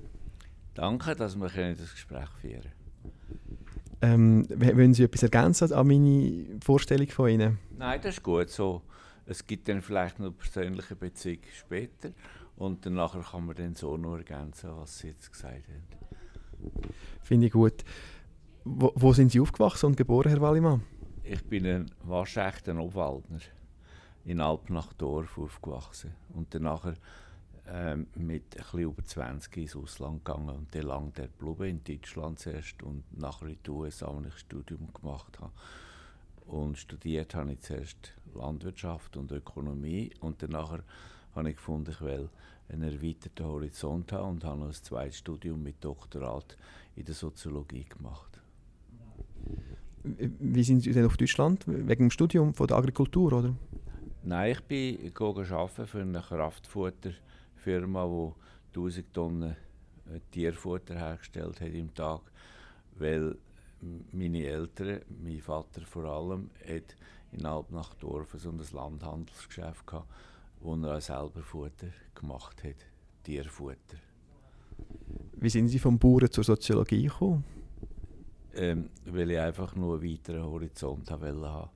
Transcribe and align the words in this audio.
Danke, 0.78 1.16
dass 1.16 1.36
wir 1.36 1.50
können 1.50 1.76
das 1.76 1.92
Gespräch 1.92 2.30
führen 2.40 2.72
Ähm, 4.00 4.46
w- 4.48 4.78
wollen 4.78 4.94
Sie 4.94 5.04
etwas 5.04 5.24
ergänzen 5.24 5.74
an 5.74 5.88
meine 5.88 6.46
Vorstellung 6.64 7.08
von 7.08 7.30
Ihnen? 7.30 7.58
Nein, 7.76 8.00
das 8.02 8.18
ist 8.18 8.24
gut 8.24 8.50
so. 8.50 8.84
Es 9.26 9.46
gibt 9.46 9.68
dann 9.68 9.82
vielleicht 9.82 10.20
noch 10.20 10.38
persönliche 10.38 10.96
Beziehung 10.96 11.40
später 11.52 12.12
und 12.58 12.86
danach 12.86 13.32
kann 13.32 13.48
man 13.48 13.56
dann 13.56 13.76
so 13.76 13.98
nur 13.98 14.20
ergänzen, 14.20 14.70
was 14.78 15.00
Sie 15.00 15.08
jetzt 15.08 15.32
gesagt 15.32 15.64
haben. 15.68 16.72
Finde 17.24 17.48
ich 17.48 17.52
gut. 17.54 17.84
Wo, 18.64 18.92
wo 18.96 19.14
sind 19.14 19.32
Sie 19.32 19.40
aufgewachsen 19.40 19.88
und 19.88 19.98
geboren, 19.98 20.30
Herr 20.30 20.42
Wallimann? 20.42 20.84
Ich 21.24 21.44
bin 21.44 21.66
ein 21.66 21.92
waschechter 22.04 22.78
Obwaldner 22.78 23.40
in 24.26 24.40
Alpnachdorf 24.42 25.38
aufgewachsen 25.40 26.12
und 26.36 26.54
danach 26.54 26.94
ähm, 27.70 28.08
mit 28.16 28.50
bisschen 28.52 28.80
über 28.80 29.04
20 29.04 29.58
ins 29.58 29.76
Ausland 29.76 30.24
gegangen 30.24 30.50
und 30.50 30.74
dann 30.74 30.84
lang 30.84 31.12
dort 31.16 31.38
geblieben, 31.38 31.66
in 31.66 31.84
Deutschland 31.84 32.40
zuerst 32.40 32.82
und 32.84 33.04
nachher 33.18 33.48
in 33.48 33.58
den 33.62 33.74
USA, 33.74 34.08
wo 34.08 34.20
ich 34.22 34.26
ein 34.28 34.32
Studium 34.32 34.94
gemacht 34.94 35.40
habe. 35.40 35.52
Und 36.46 36.78
studiert 36.78 37.36
habe 37.36 37.54
ich 37.54 37.60
zuerst 37.60 38.14
Landwirtschaft 38.34 39.18
und 39.18 39.32
Ökonomie 39.32 40.12
und 40.22 40.42
danach 40.42 40.80
habe 41.36 41.50
ich 41.50 41.58
gefunden, 41.58 41.92
ich 41.92 42.02
will 42.02 42.30
einen 42.70 42.84
erweiterten 42.84 43.46
Horizont 43.46 44.12
haben 44.14 44.30
und 44.30 44.44
habe 44.44 44.60
noch 44.60 44.68
ein 44.68 44.74
zweites 44.74 45.18
Studium 45.18 45.62
mit 45.62 45.84
Doktorat 45.84 46.58
in 46.96 47.06
der 47.06 47.16
Soziologie 47.16 47.86
gemacht. 47.86 48.42
Wie 50.04 50.64
sind 50.64 50.82
Sie 50.82 50.94
denn 50.94 51.06
auf 51.06 51.18
Deutschland? 51.18 51.64
Wegen 51.68 52.06
dem 52.06 52.12
Studium 52.12 52.54
von 52.54 52.68
der 52.68 52.78
Agrikultur, 52.78 53.34
oder? 53.34 53.54
Nein, 54.24 54.52
ich 54.52 54.62
bin 54.62 55.14
gegangen 55.14 55.52
arbeiten 55.52 55.88
für 55.88 56.02
eine 56.02 56.22
Kraftfutterfirma, 57.68 58.06
die 58.06 58.80
1000 58.80 59.14
Tonnen 59.14 59.56
äh, 60.10 60.20
Tierfutter 60.32 60.96
hergestellt 60.96 61.60
hat 61.62 61.74
im 61.74 61.94
Tag, 61.94 62.22
weil 62.98 63.36
meine 64.12 64.46
Eltern, 64.46 65.02
mein 65.24 65.40
Vater 65.40 65.82
vor 65.82 66.06
allem, 66.06 66.50
hat 66.68 66.96
in 67.32 67.46
Alpnachdorf 67.46 68.36
so 68.38 68.50
ein 68.50 68.62
Landhandelsgeschäft 68.72 69.86
gehabt, 69.86 70.08
wo 70.62 70.76
er 70.76 70.98
auch 70.98 71.02
selber 71.02 71.42
Futter 71.42 71.88
gemacht 72.16 72.64
hat, 72.64 72.76
Tierfutter. 73.24 73.98
Wie 75.34 75.50
sind 75.50 75.68
Sie 75.68 75.80
vom 75.80 76.00
Bauern 76.00 76.32
zur 76.32 76.44
Soziologie 76.44 77.04
gekommen? 77.04 77.44
ähm, 78.56 78.90
weil 79.06 79.30
ich 79.30 79.40
einfach 79.40 79.76
nur 79.76 80.00
einen 80.00 80.12
weiteren 80.12 80.44
Horizont 80.44 81.12
haben. 81.12 81.70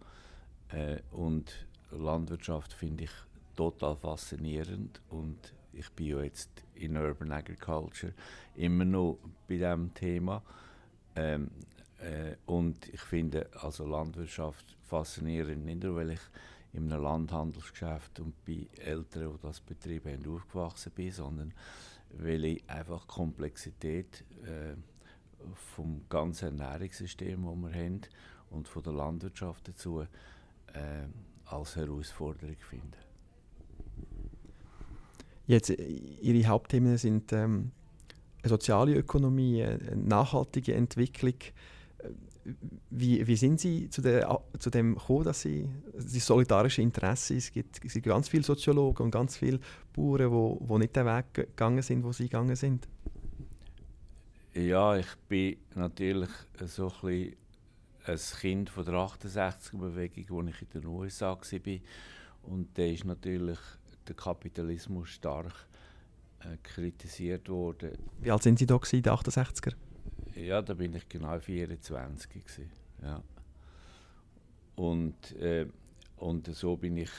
Äh, 0.69 0.97
und 1.11 1.67
Landwirtschaft 1.91 2.73
finde 2.73 3.03
ich 3.03 3.11
total 3.55 3.95
faszinierend 3.95 4.99
und 5.09 5.53
ich 5.73 5.89
bin 5.91 6.07
ja 6.07 6.21
jetzt 6.21 6.49
in 6.75 6.97
Urban 6.97 7.31
Agriculture 7.31 8.13
immer 8.55 8.85
noch 8.85 9.19
bei 9.47 9.55
diesem 9.55 9.93
Thema. 9.93 10.41
Ähm, 11.15 11.51
äh, 11.99 12.35
und 12.45 12.89
ich 12.93 13.01
finde 13.01 13.49
also 13.61 13.85
Landwirtschaft 13.85 14.77
faszinierend, 14.83 15.65
nicht 15.65 15.83
nur 15.83 15.95
weil 15.95 16.11
ich 16.11 16.21
in 16.73 16.91
einem 16.91 17.03
Landhandelsgeschäft 17.03 18.19
und 18.19 18.33
bei 18.45 18.67
Eltern, 18.77 19.33
die 19.33 19.41
das 19.41 19.59
betrieben 19.59 20.13
haben, 20.13 20.35
aufgewachsen 20.35 20.91
bin, 20.93 21.11
sondern 21.11 21.53
weil 22.13 22.45
ich 22.45 22.69
einfach 22.69 23.05
die 23.05 23.13
Komplexität 23.13 24.23
äh, 24.43 24.75
vom 25.75 26.01
ganzen 26.09 26.59
Ernährungssystem, 26.59 27.43
das 27.43 27.73
wir 27.73 27.83
haben, 27.83 28.01
und 28.49 28.67
von 28.67 28.83
der 28.83 28.93
Landwirtschaft 28.93 29.67
dazu 29.67 30.01
äh, 30.01 30.07
als 31.45 31.75
Herausforderung 31.75 32.57
finde. 32.57 32.97
Jetzt, 35.51 35.69
äh, 35.69 35.83
Ihre 36.21 36.47
Hauptthemen 36.47 36.97
sind 36.97 37.33
ähm, 37.33 37.71
soziale 38.45 38.95
Ökonomie, 38.95 39.59
äh, 39.59 39.77
nachhaltige 39.95 40.73
Entwicklung. 40.75 41.33
Äh, 41.33 42.09
Wie, 42.89 43.27
wie 43.27 43.35
sind 43.35 43.59
Sie 43.59 43.89
zu, 43.89 44.01
der, 44.01 44.39
zu 44.59 44.69
dem 44.69 44.95
gekommen, 44.95 45.25
dass 45.25 45.41
Sie 45.41 45.69
das 45.93 46.25
solidarische 46.25 46.81
Interesse, 46.81 47.35
es 47.35 47.51
gibt, 47.51 47.83
es 47.83 47.93
gibt 47.93 48.05
ganz 48.05 48.29
viele 48.29 48.43
Soziologen 48.43 49.03
und 49.05 49.11
ganz 49.11 49.35
viele 49.35 49.59
Bauern, 49.93 50.19
die 50.19 50.31
wo, 50.31 50.57
wo 50.61 50.77
nicht 50.77 50.95
den 50.95 51.05
Weg 51.05 51.33
gegangen 51.33 51.81
sind, 51.81 52.03
wo 52.05 52.13
Sie 52.13 52.23
gegangen 52.23 52.55
sind? 52.55 52.87
Ja, 54.53 54.95
ich 54.95 55.15
bin 55.27 55.57
natürlich 55.75 56.29
so 56.65 56.91
ein, 57.03 57.35
ein 58.05 58.19
Kind 58.39 58.69
von 58.69 58.85
der 58.85 58.93
68er-Bewegung, 58.93 60.47
als 60.47 60.55
ich 60.55 60.61
in 60.61 60.81
den 60.81 60.85
USA 60.85 61.37
war. 61.37 61.79
Und 62.43 62.77
da 62.77 62.83
ist 62.83 63.05
natürlich 63.05 63.59
der 64.07 64.15
Kapitalismus 64.15 65.09
stark 65.09 65.67
äh, 66.39 66.57
kritisiert 66.63 67.49
worden. 67.49 67.91
Wie 68.19 68.31
alt 68.31 68.43
sind 68.43 68.59
Sie 68.59 68.65
da 68.65 68.77
gewesen, 68.77 68.97
in 68.97 69.03
den 69.03 69.13
68er? 69.13 69.73
Ja, 70.35 70.61
da 70.61 70.73
bin 70.73 70.95
ich 70.95 71.07
genau 71.09 71.37
24 71.39 72.29
gewesen, 72.31 72.71
ja. 73.01 73.21
Und, 74.75 75.33
äh, 75.33 75.67
und 76.17 76.47
so 76.47 76.77
bin 76.77 76.97
ich 76.97 77.11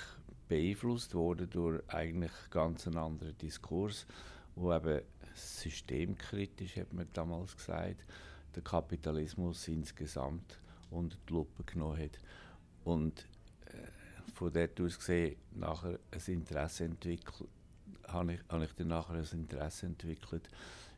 beeinflusst 0.48 1.14
worden 1.14 1.48
durch 1.50 1.82
eigentlich 1.88 2.32
ganz 2.50 2.86
einen 2.86 2.98
anderen 2.98 3.36
Diskurs, 3.38 4.06
wo 4.54 4.72
eben 4.72 5.02
systemkritisch, 5.34 6.76
hat 6.76 6.92
man 6.92 7.06
damals 7.12 7.56
gesagt, 7.56 8.04
der 8.54 8.62
Kapitalismus 8.62 9.68
insgesamt 9.68 10.58
unter 10.90 11.16
die 11.28 11.32
Lupe 11.32 11.62
genommen 11.64 11.98
hat. 11.98 12.18
Und 12.84 13.26
von 14.32 14.52
dort 14.52 14.80
aus 14.80 14.98
gesehen 14.98 15.36
nachher 15.52 15.98
ein 16.10 16.32
Interesse 16.32 16.84
entwickelt, 16.84 17.48
habe 18.08 18.34
ich, 18.34 18.40
habe 18.48 18.64
ich 18.64 18.72
dann 18.74 18.88
nachher 18.88 19.14
ein 19.14 19.28
Interesse 19.32 19.86
entwickelt, 19.86 20.48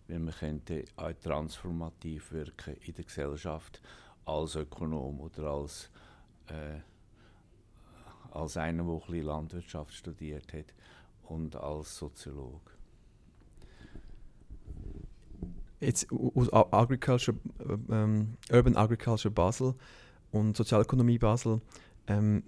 weil 0.08 0.19
man 0.19 0.34
könnte 0.34 0.84
auch 0.96 1.12
transformativ 1.22 2.32
wirken 2.32 2.76
in 2.84 2.94
der 2.94 3.04
Gesellschaft 3.04 3.81
als 4.25 4.56
Ökonom 4.56 5.20
oder 5.20 5.50
als, 5.50 5.90
äh, 6.46 6.81
als 8.31 8.56
einer, 8.56 8.84
der 8.84 9.14
ein 9.14 9.22
Landwirtschaft 9.22 9.94
studiert 9.94 10.52
hat 10.52 10.75
und 11.25 11.56
als 11.56 11.96
Soziologe. 11.96 12.72
Jetzt 15.80 16.10
aus 16.10 16.52
Agriculture, 16.52 17.37
äh, 17.58 17.92
ähm, 17.92 18.37
Urban 18.50 18.76
Agriculture 18.76 19.32
Basel 19.32 19.75
und 20.32 20.56
Sozialökonomie 20.56 21.19
Basel, 21.19 21.60
ähm, 22.06 22.42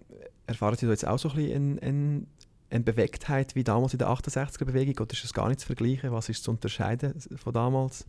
erfahren 0.46 0.76
Sie 0.76 0.86
da 0.86 0.92
jetzt 0.92 1.06
auch 1.06 1.18
so 1.18 1.30
ein 1.30 1.36
bisschen 1.36 1.78
eine, 1.80 2.26
eine, 2.70 2.84
Bewegtheit 2.84 3.54
wie 3.54 3.64
damals 3.64 3.92
in 3.92 3.98
der 3.98 4.08
68er-Bewegung 4.08 4.98
oder 4.98 5.12
ist 5.12 5.24
das 5.24 5.34
gar 5.34 5.48
nicht 5.48 5.60
zu 5.60 5.66
vergleichen? 5.66 6.12
Was 6.12 6.28
ist 6.28 6.44
zu 6.44 6.50
unterscheiden 6.50 7.20
von 7.36 7.52
damals? 7.52 8.06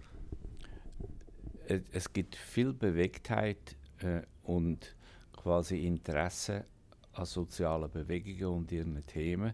Es, 1.67 1.81
es 1.91 2.13
gibt 2.13 2.35
viel 2.35 2.73
Bewegtheit 2.73 3.75
äh, 3.99 4.21
und 4.43 4.95
quasi 5.33 5.85
Interesse 5.85 6.65
an 7.13 7.25
sozialen 7.25 7.89
Bewegungen 7.89 8.57
und 8.57 8.71
ihren 8.71 9.05
Themen. 9.05 9.53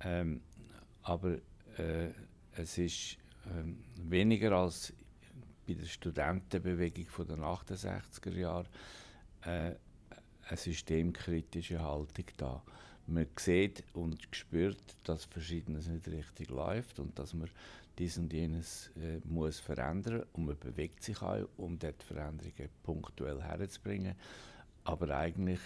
Ähm, 0.00 0.40
aber 1.02 1.36
äh, 1.78 2.10
es 2.52 2.78
ist 2.78 3.18
ähm, 3.50 3.78
weniger 3.96 4.52
als 4.52 4.92
bei 5.66 5.74
der 5.74 5.86
Studentenbewegung 5.86 7.06
von 7.06 7.26
den 7.26 7.40
68er 7.40 8.30
Jahren 8.32 8.66
äh, 9.42 9.74
eine 10.48 10.56
systemkritische 10.56 11.82
Haltung 11.82 12.24
da. 12.36 12.62
Man 13.06 13.26
sieht 13.38 13.84
und 13.94 14.18
spürt, 14.32 14.96
dass 15.04 15.24
Verschiedenes 15.24 15.86
nicht 15.86 16.08
richtig 16.08 16.50
läuft 16.50 16.98
und 16.98 17.18
dass 17.18 17.34
man 17.34 17.48
dies 17.98 18.18
und 18.18 18.32
jenes 18.32 18.90
äh, 18.96 19.20
muss 19.24 19.58
verändern 19.60 20.24
und 20.32 20.46
man 20.46 20.58
bewegt 20.58 21.02
sich 21.02 21.22
auch, 21.22 21.48
um 21.56 21.78
dort 21.78 22.02
Veränderungen 22.02 22.68
punktuell 22.82 23.42
herzubringen. 23.42 24.14
Aber 24.84 25.16
eigentlich 25.16 25.60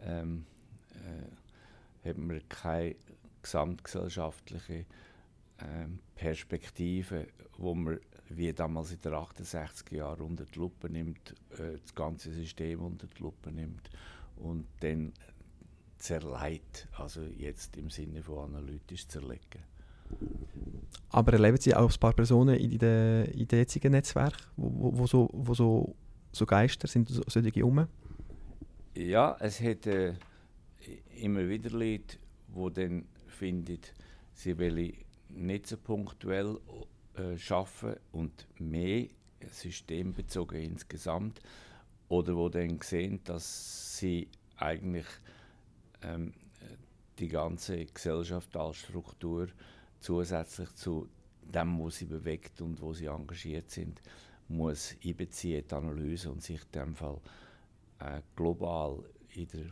ähm, 0.00 0.46
äh, 0.94 2.08
hat 2.08 2.18
man 2.18 2.40
keine 2.48 2.94
gesamtgesellschaftliche 3.42 4.86
ähm, 5.62 5.98
Perspektive, 6.14 7.26
wo 7.58 7.74
man 7.74 7.98
wie 8.30 8.52
damals 8.52 8.92
in 8.92 9.00
den 9.00 9.12
68er 9.12 9.96
Jahren 9.96 10.20
unter 10.20 10.44
die 10.44 10.58
Lupe 10.58 10.88
nimmt, 10.88 11.34
äh, 11.50 11.78
das 11.82 11.94
ganze 11.94 12.32
System 12.32 12.80
unter 12.80 13.06
die 13.06 13.22
Lupe 13.22 13.50
nimmt 13.50 13.90
und 14.36 14.66
dann 14.80 15.12
zerleiht, 15.98 16.88
also 16.92 17.22
jetzt 17.22 17.76
im 17.76 17.90
Sinne 17.90 18.22
von 18.22 18.54
analytisch 18.54 19.06
zerlegen. 19.06 19.62
Aber 21.10 21.32
erleben 21.32 21.58
Sie 21.58 21.74
auch 21.74 21.90
ein 21.90 22.00
paar 22.00 22.12
Personen 22.12 22.56
in 22.56 22.78
den, 22.78 23.26
in 23.26 23.46
den 23.46 23.58
jetzigen 23.58 23.92
Netzwerken, 23.92 24.42
wo, 24.56 24.70
wo, 24.72 24.98
wo, 24.98 25.06
so, 25.06 25.28
wo 25.32 25.54
so, 25.54 25.94
so 26.32 26.46
Geister 26.46 26.88
sind, 26.88 27.08
so, 27.08 27.22
solche 27.26 27.62
rum? 27.62 27.86
Ja, 28.94 29.36
es 29.40 29.60
hat 29.60 29.86
äh, 29.86 30.14
immer 31.16 31.48
wieder 31.48 31.70
Leute, 31.70 32.18
die 32.48 32.72
dann 32.74 33.04
finden, 33.26 33.78
sie 34.34 34.58
wollen 34.58 34.94
nicht 35.34 35.66
so 35.66 35.76
punktuell 35.76 36.58
äh, 37.16 37.36
arbeiten 37.52 38.00
und 38.12 38.46
mehr 38.58 39.08
systembezogen 39.50 40.60
insgesamt. 40.60 41.40
Oder 42.08 42.34
wo 42.36 42.48
dann 42.48 42.80
sehen, 42.80 43.20
dass 43.24 43.98
sie 43.98 44.28
eigentlich 44.56 45.06
ähm, 46.02 46.32
die 47.18 47.28
ganze 47.28 47.84
Gesellschaft 47.86 48.56
als 48.56 48.78
Struktur 48.78 49.48
zusätzlich 50.00 50.74
zu 50.74 51.08
dem, 51.42 51.78
wo 51.78 51.90
sie 51.90 52.06
bewegt 52.06 52.60
und 52.60 52.80
wo 52.80 52.92
sie 52.92 53.06
engagiert 53.06 53.70
sind, 53.70 54.00
muss 54.48 54.96
einbeziehen, 55.04 55.64
die 55.68 55.74
Analyse 55.74 56.30
und 56.30 56.42
sich 56.42 56.60
in 56.62 56.72
dem 56.72 56.94
Fall 56.96 57.20
äh, 58.00 58.20
global 58.34 59.04
in 59.34 59.46
der, 59.48 59.66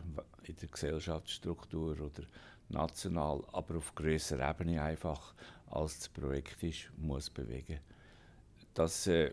in 0.44 0.56
der 0.56 0.68
Gesellschaftsstruktur 0.68 2.00
oder 2.00 2.22
national, 2.68 3.42
aber 3.52 3.76
auf 3.76 3.94
größerer 3.94 4.50
Ebene 4.50 4.82
einfach 4.82 5.34
als 5.70 5.98
das 5.98 6.08
Projekt 6.08 6.62
ist, 6.62 6.90
muss 6.96 7.30
bewegen. 7.30 7.78
Das, 8.74 9.06
äh, 9.06 9.32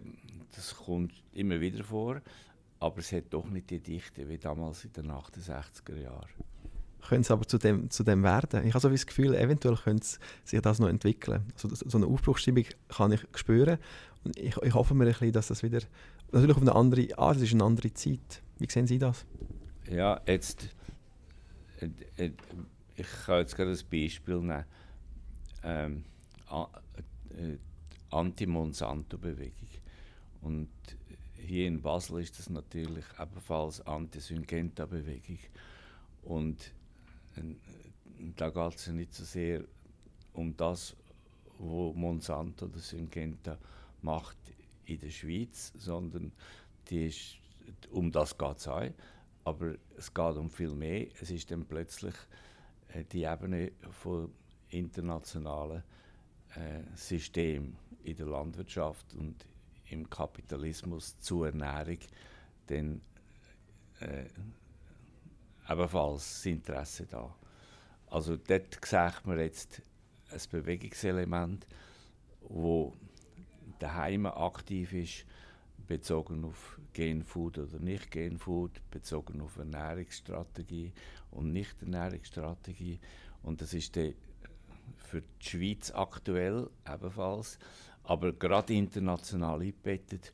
das 0.55 0.75
kommt 0.75 1.13
immer 1.33 1.59
wieder 1.59 1.83
vor, 1.83 2.21
aber 2.79 2.99
es 2.99 3.11
hat 3.11 3.25
doch 3.29 3.45
nicht 3.45 3.69
die 3.69 3.79
Dichte 3.79 4.27
wie 4.27 4.37
damals 4.37 4.85
in 4.85 4.93
den 4.93 5.11
68er 5.11 6.01
Jahren. 6.01 6.29
Können 7.07 7.23
sie 7.23 7.33
aber 7.33 7.47
zu 7.47 7.57
dem, 7.59 7.89
zu 7.89 8.03
dem 8.03 8.23
werden? 8.23 8.65
Ich 8.65 8.73
habe 8.73 8.81
so 8.81 8.89
das 8.89 9.05
Gefühl, 9.05 9.35
eventuell 9.35 9.75
könnte 9.75 10.07
sich 10.43 10.59
das 10.61 10.79
noch 10.79 10.87
entwickeln. 10.87 11.43
Also 11.53 11.75
so 11.75 11.97
eine 11.97 12.07
Aufbruchsstimmung 12.07 12.65
kann 12.89 13.11
ich 13.11 13.21
spüren. 13.35 13.77
Und 14.23 14.37
ich, 14.39 14.57
ich 14.57 14.73
hoffe 14.73 14.95
mir 14.95 15.05
ein 15.05 15.11
bisschen, 15.11 15.31
dass 15.31 15.47
das 15.47 15.61
wieder, 15.61 15.81
natürlich 16.31 16.55
auf 16.55 16.61
eine 16.63 16.73
andere, 16.73 17.07
ah, 17.17 17.33
das 17.33 17.43
ist 17.43 17.53
eine 17.53 17.63
andere 17.63 17.93
Zeit. 17.93 18.41
Wie 18.57 18.67
sehen 18.69 18.87
Sie 18.87 18.97
das? 18.97 19.25
Ja, 19.89 20.19
jetzt. 20.25 20.69
Äh, 22.97 23.01
äh, 23.01 23.01
Ich 23.01 23.25
kann 23.25 23.39
jetzt 23.39 23.55
gerade 23.55 23.71
ein 23.71 23.79
Beispiel 23.89 24.37
nehmen. 24.37 24.65
Ähm, 25.63 26.03
a- 26.47 26.69
äh, 27.37 27.57
Anti-Monsanto-Bewegung. 28.11 29.69
Und 30.41 30.69
hier 31.33 31.67
in 31.67 31.81
Basel 31.81 32.21
ist 32.21 32.37
das 32.39 32.49
natürlich 32.49 33.05
ebenfalls 33.19 33.81
Anti-Syngenta-Bewegung. 33.81 35.39
Und 36.23 36.73
äh, 37.35 37.41
da 38.35 38.49
geht 38.49 38.75
es 38.75 38.87
nicht 38.87 39.13
so 39.13 39.23
sehr 39.23 39.63
um 40.33 40.55
das, 40.57 40.95
was 41.57 41.95
Monsanto 41.95 42.65
oder 42.65 42.79
Syngenta 42.79 43.57
macht 44.01 44.37
in 44.85 44.99
der 44.99 45.09
Schweiz, 45.09 45.73
sondern 45.77 46.31
ist, 46.89 47.37
um 47.91 48.11
das 48.11 48.37
geht 48.37 48.57
es 48.57 48.67
auch. 48.67 48.89
Aber 49.45 49.75
es 49.97 50.13
geht 50.13 50.35
um 50.35 50.49
viel 50.49 50.71
mehr. 50.71 51.07
Es 51.21 51.31
ist 51.31 51.51
dann 51.51 51.65
plötzlich 51.65 52.13
äh, 52.13 52.17
die 53.11 53.23
Ebene 53.23 53.71
von 53.91 54.31
internationalen 54.69 55.83
äh, 56.55 56.81
System 56.95 57.75
in 58.03 58.15
der 58.15 58.27
Landwirtschaft 58.27 59.13
und 59.15 59.45
im 59.89 60.09
Kapitalismus 60.09 61.19
zur 61.19 61.47
Ernährung, 61.47 61.99
dann 62.67 63.01
äh, 63.99 64.25
ebenfalls 65.69 66.35
das 66.35 66.45
Interesse 66.45 67.05
da. 67.05 67.35
Also 68.07 68.37
dort 68.37 68.85
sieht 68.85 69.25
man 69.25 69.39
jetzt 69.39 69.81
ein 70.31 70.39
Bewegungselement, 70.51 71.67
wo 72.41 72.93
daheim 73.79 74.25
aktiv 74.25 74.93
ist, 74.93 75.25
bezogen 75.87 76.43
auf 76.45 76.79
Genfood 76.93 77.57
oder 77.57 77.79
nicht 77.79 78.11
Genfood, 78.11 78.81
bezogen 78.91 79.41
auf 79.41 79.57
Ernährungsstrategie 79.57 80.93
und 81.31 81.51
nicht 81.51 81.81
Ernährungsstrategie. 81.81 82.99
Und 83.43 83.61
das 83.61 83.73
ist 83.73 83.95
für 83.95 85.21
die 85.21 85.45
Schweiz 85.45 85.91
aktuell 85.91 86.69
ebenfalls, 86.87 87.59
aber 88.03 88.33
gerade 88.33 88.73
international 88.73 89.61
eingebettet 89.61 90.33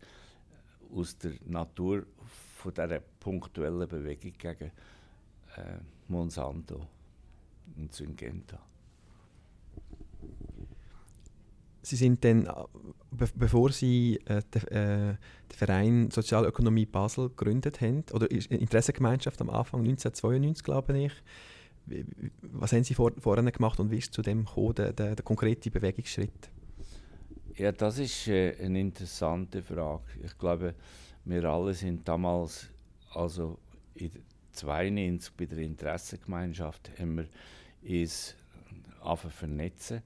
aus 0.94 1.18
der 1.18 1.34
Natur 1.46 2.06
von 2.58 2.74
dieser 2.74 3.00
punktuellen 3.00 3.88
Bewegung 3.88 4.34
gegen 4.38 4.72
äh, 5.56 5.80
Monsanto 6.08 6.88
und 7.78 7.94
Syngenta. 7.94 8.60
Sie 11.84 11.96
sind 11.96 12.24
dann, 12.24 12.46
äh, 12.46 12.52
be 13.12 13.28
bevor 13.36 13.72
Sie 13.72 14.20
äh, 14.26 14.42
den, 14.54 14.68
äh, 14.68 15.16
den 15.50 15.58
Verein 15.58 16.12
Sozialökonomie 16.12 16.86
Basel 16.86 17.30
gegründet 17.30 17.82
haben, 17.82 18.04
oder 18.14 18.28
eine 18.30 18.60
Interessengemeinschaft 18.60 19.42
am 19.42 19.50
Anfang 19.50 19.82
1992, 19.82 20.64
glaube 20.64 20.98
ich, 20.98 21.14
was 22.42 22.74
haben 22.74 22.84
Sie 22.84 22.94
vor, 22.94 23.12
vorher 23.20 23.44
gemacht 23.52 23.80
und 23.80 23.92
wie 23.92 23.98
ist 23.98 24.14
zu 24.14 24.22
dem 24.22 24.46
gekommen, 24.46 24.76
der, 24.76 24.94
der, 24.94 25.16
der 25.16 25.26
konkrete 25.26 25.72
Bewegungsschritt? 25.72 26.50
Ja, 27.58 27.72
das 27.72 27.98
ist 27.98 28.28
äh, 28.28 28.56
eine 28.64 28.80
interessante 28.80 29.62
Frage. 29.62 30.04
Ich 30.24 30.38
glaube, 30.38 30.76
wir 31.26 31.44
alle 31.46 31.74
sind 31.74 32.08
damals, 32.08 32.68
also 33.14 33.58
in 33.96 34.12
der 34.12 34.22
92 34.54 35.34
bei 35.36 35.46
der 35.46 35.60
Interessengemeinschaft, 35.60 36.92
haben 37.00 37.18
wir 37.18 38.04
uns 38.04 38.36
vernetzen. 39.30 40.02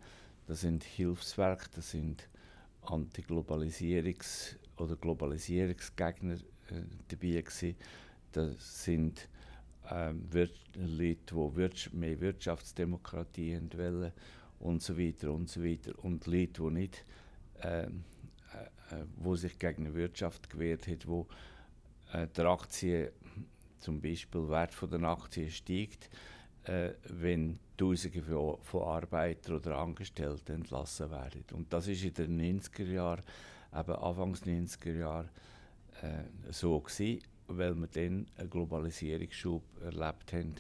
Das 0.47 0.61
sind 0.61 0.83
Hilfswerke, 0.83 1.69
das 1.75 1.91
sind 1.91 2.27
Antiglobalisierungs- 2.83 4.55
oder 4.77 4.95
Globalisierungsgegner 4.95 6.35
äh, 6.35 6.83
dabei 7.07 7.41
gewesen. 7.41 7.75
Das 8.31 8.83
sind 8.83 9.27
ähm, 9.89 10.27
Leute, 10.75 11.17
die 11.31 11.55
Wirtsch 11.55 11.91
mehr 11.93 12.19
Wirtschaftsdemokratie 12.19 13.59
wollen 13.75 14.11
und 14.59 14.81
so 14.81 14.97
weiter 14.97 15.31
und 15.31 15.49
so 15.49 15.63
weiter. 15.63 15.93
Und 16.03 16.27
Leute, 16.27 16.61
die 16.63 16.71
nicht 16.71 17.05
ähm, 17.61 18.03
äh, 18.53 18.95
äh, 18.95 19.05
wo 19.17 19.35
sich 19.35 19.57
gegen 19.57 19.85
eine 19.85 19.95
Wirtschaft 19.95 20.49
gewehrt 20.49 20.87
hat, 20.87 21.07
wo 21.07 21.27
äh, 22.13 22.27
der 22.27 22.45
Aktien, 22.45 23.09
zum 23.79 24.01
Beispiel 24.01 24.47
Wert 24.49 24.73
von 24.73 24.89
den 24.89 25.05
Aktien 25.05 25.49
steigt, 25.49 26.09
äh, 26.65 26.93
wenn 27.09 27.59
Tausende 27.77 28.21
von, 28.21 28.57
von 28.61 28.83
Arbeitern 28.83 29.55
oder 29.57 29.77
Angestellten 29.77 30.53
entlassen 30.53 31.11
werden. 31.11 31.43
Und 31.53 31.71
das 31.73 31.87
ist 31.87 32.03
in 32.03 32.13
den 32.13 32.61
90er 32.61 32.85
Jahren, 32.85 33.23
eben 33.73 33.95
Anfangs 33.95 34.43
90er 34.43 34.97
Jahre, 34.97 35.29
äh, 36.01 36.51
so 36.51 36.79
gewesen, 36.79 37.21
weil 37.47 37.75
wir 37.75 37.87
dann 37.87 38.27
einen 38.37 38.49
Globalisierungsschub 38.49 39.63
erlebt 39.81 40.33
haben, 40.33 40.55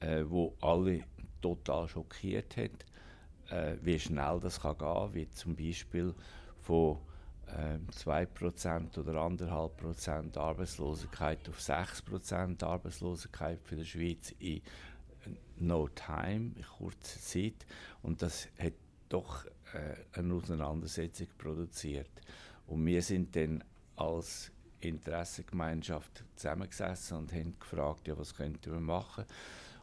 äh, 0.00 0.22
wo 0.26 0.54
alle 0.60 1.02
total 1.42 1.88
schockiert 1.88 2.56
hat, 2.56 2.84
äh, 3.50 3.76
wie 3.82 3.98
schnell 3.98 4.38
das 4.40 4.60
kann 4.60 4.78
gehen, 4.78 5.14
wie 5.14 5.28
zum 5.30 5.56
Beispiel 5.56 6.14
von 6.60 6.98
äh, 7.46 7.78
2% 7.92 8.98
oder 8.98 9.12
1,5% 9.14 10.36
Arbeitslosigkeit 10.36 11.48
auf 11.48 11.58
6% 11.58 12.64
Arbeitslosigkeit 12.64 13.60
für 13.62 13.76
die 13.76 13.84
Schweiz 13.84 14.34
in 14.38 14.62
no 15.58 15.88
time, 15.88 16.52
in 16.56 16.64
kurzer 16.78 17.20
Zeit. 17.20 17.66
Und 18.02 18.22
das 18.22 18.48
hat 18.58 18.74
doch 19.08 19.44
äh, 19.72 20.18
eine 20.18 20.34
Auseinandersetzung 20.34 21.28
produziert. 21.38 22.10
Und 22.66 22.84
wir 22.86 23.02
sind 23.02 23.34
dann 23.36 23.62
als 23.96 24.50
Interessengemeinschaft 24.80 26.24
zusammengesessen 26.36 27.18
und 27.18 27.32
haben 27.32 27.58
gefragt, 27.58 28.08
ja, 28.08 28.18
was 28.18 28.34
könnten 28.34 28.72
wir 28.72 28.80
machen. 28.80 29.24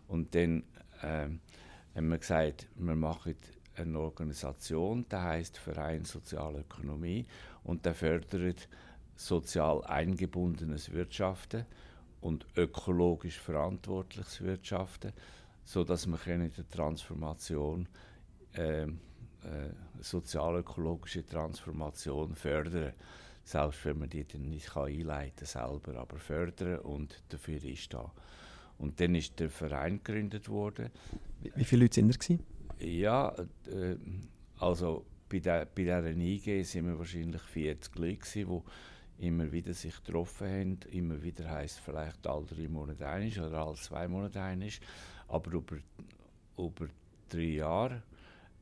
Und 0.08 0.36
dann 0.36 0.64
ähm, 1.02 1.40
haben 1.96 2.10
wir 2.10 2.18
gesagt, 2.18 2.68
wir 2.76 2.96
machen 2.96 3.36
eine 3.76 4.00
Organisation, 4.00 5.06
der 5.10 5.24
heißt 5.24 5.58
Verein 5.58 6.06
Sozialökonomie 6.06 7.26
und 7.64 7.86
der 7.86 7.96
fördert 7.96 8.68
sozial 9.16 9.84
eingebundenes 9.86 10.92
Wirtschaften 10.92 11.66
und 12.22 12.46
ökologisch 12.56 13.40
verantwortliches 13.40 14.42
Wirtschaften, 14.42 15.14
so 15.64 15.84
dass 15.84 16.08
wir 16.08 16.18
können 16.18 16.52
die 16.56 16.64
Transformation 16.64 17.88
äh, 18.54 18.84
äh, 18.84 18.88
sozialökologische 20.02 21.26
Transformation 21.26 22.36
fördern 22.36 22.94
selbst 23.44 23.86
wenn 23.86 24.00
man 24.00 24.10
die 24.10 24.26
dann 24.26 24.50
nicht 24.50 24.68
kann 24.74 24.86
einleiten 24.88 25.46
selber, 25.46 25.96
aber 25.98 26.18
fördern 26.18 26.80
und 26.80 27.22
dafür 27.30 27.64
ist 27.64 27.94
da. 27.94 28.12
Und 28.78 29.00
dann 29.00 29.16
ist 29.16 29.40
der 29.40 29.50
Verein 29.50 30.02
gegründet 30.04 30.50
worden. 30.50 30.90
Wie, 31.56 31.64
viele 31.64 31.84
Leute 31.84 31.96
sind 31.96 32.10
da 32.10 32.18
gewesen? 32.18 32.44
Ja, 32.80 33.36
äh, 33.68 33.96
also 34.60 35.06
bei, 35.30 35.40
der, 35.40 35.66
bei 35.66 35.84
dieser 35.84 36.06
IG 36.08 36.64
sind 36.64 36.88
wir 36.88 36.98
wahrscheinlich 36.98 37.42
40 37.42 37.96
Leute 37.96 38.18
gewesen, 38.18 38.64
die 39.20 39.28
immer 39.28 39.52
wieder 39.52 39.74
sich 39.74 39.96
getroffen 40.04 40.48
haben. 40.48 40.80
Immer 40.92 41.22
wieder 41.22 41.50
heisst 41.50 41.80
vielleicht 41.80 42.26
alle 42.26 42.46
drei 42.46 42.68
Monate 42.68 43.08
einig 43.08 43.40
oder 43.40 43.66
alle 43.66 43.76
zwei 43.76 44.08
Monate 44.08 44.42
einig. 44.42 44.80
Aber 45.34 45.52
über, 45.52 45.78
über 46.60 46.88
drei 47.28 47.56
Jahre 47.56 48.04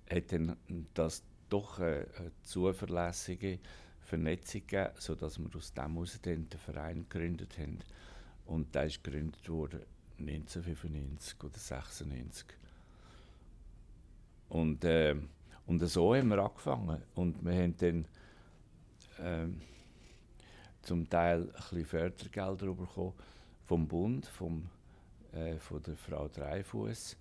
hat 0.10 0.32
dann 0.32 0.56
das 0.94 1.22
doch 1.50 1.80
eine, 1.80 2.08
eine 2.18 2.32
zuverlässige 2.44 3.60
Vernetzung 4.00 4.62
gegeben, 4.62 4.94
sodass 4.98 5.38
wir 5.38 5.54
aus 5.54 5.74
dem 5.74 5.94
heraus 5.94 6.22
den 6.22 6.48
Verein 6.48 7.06
gegründet 7.10 7.58
haben. 7.58 7.80
Und 8.46 8.74
der 8.74 8.86
ist 8.86 9.04
gegründet 9.04 9.50
worden 9.50 9.82
1995 10.18 11.44
oder 11.44 11.58
96. 11.58 12.46
Und, 14.48 14.86
äh, 14.86 15.18
und 15.68 15.86
so 15.86 16.16
haben 16.16 16.30
wir 16.30 16.40
angefangen. 16.40 17.02
Und 17.16 17.44
wir 17.44 17.54
haben 17.54 17.76
dann 17.76 18.06
äh, 19.18 19.50
zum 20.84 21.10
Teil 21.10 21.42
ein 21.42 21.48
bisschen 21.52 21.86
Fördergelder 21.86 22.74
bekommen 22.74 23.14
vom 23.66 23.88
Bund, 23.90 24.26
vom, 24.26 24.70
äh, 25.34 25.58
von 25.58 25.82
der 25.84 25.96
Frau 25.96 26.28
Dreifuß, 26.28 27.16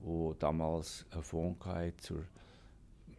wo 0.00 0.34
damals 0.34 1.06
einen 1.10 1.22
Fonds 1.22 1.64
hatte 1.64 1.96
zur 1.98 2.24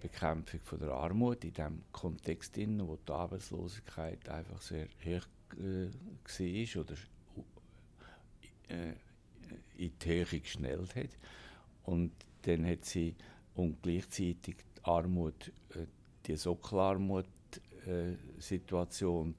Bekämpfung 0.01 0.59
von 0.61 0.79
der 0.79 0.91
Armut 0.91 1.45
in 1.45 1.53
dem 1.53 1.83
Kontext, 1.91 2.57
in 2.57 2.85
wo 2.85 2.97
die 2.97 3.11
Arbeitslosigkeit 3.11 4.27
einfach 4.27 4.61
sehr 4.61 4.87
hoch 5.05 5.25
äh, 5.57 5.87
war 5.87 6.81
oder 6.81 6.95
äh, 8.67 8.93
in 9.77 9.93
die 9.97 10.05
Höhe 10.05 10.39
geschnellt 10.39 10.95
hat. 10.95 11.17
Und 11.83 12.11
dann 12.43 12.67
hat 12.67 12.85
sie 12.85 13.15
und 13.55 13.81
gleichzeitig 13.81 14.57
die 14.77 14.83
Armut, 14.83 15.51
äh, 15.69 15.87
die 16.25 16.35
Sockelarmut-Situation 16.35 19.35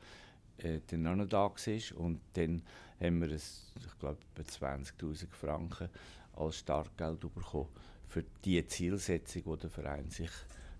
äh, 0.58 0.80
dann 0.86 1.06
auch 1.06 1.16
noch 1.16 1.28
da 1.28 1.50
war. 1.50 1.98
Und 1.98 2.20
dann 2.34 2.62
haben 3.00 3.20
wir, 3.20 3.28
ein, 3.28 3.34
ich 3.34 3.98
glaube, 3.98 4.18
etwa 4.36 4.66
20'000 4.66 5.26
Franken 5.32 5.88
als 6.36 6.58
Startgeld 6.58 7.20
bekommen 7.20 7.68
für 8.08 8.24
die 8.44 8.66
Zielsetzung, 8.66 9.42
die 9.44 9.60
der 9.60 9.70
Verein 9.70 10.10
sich 10.10 10.30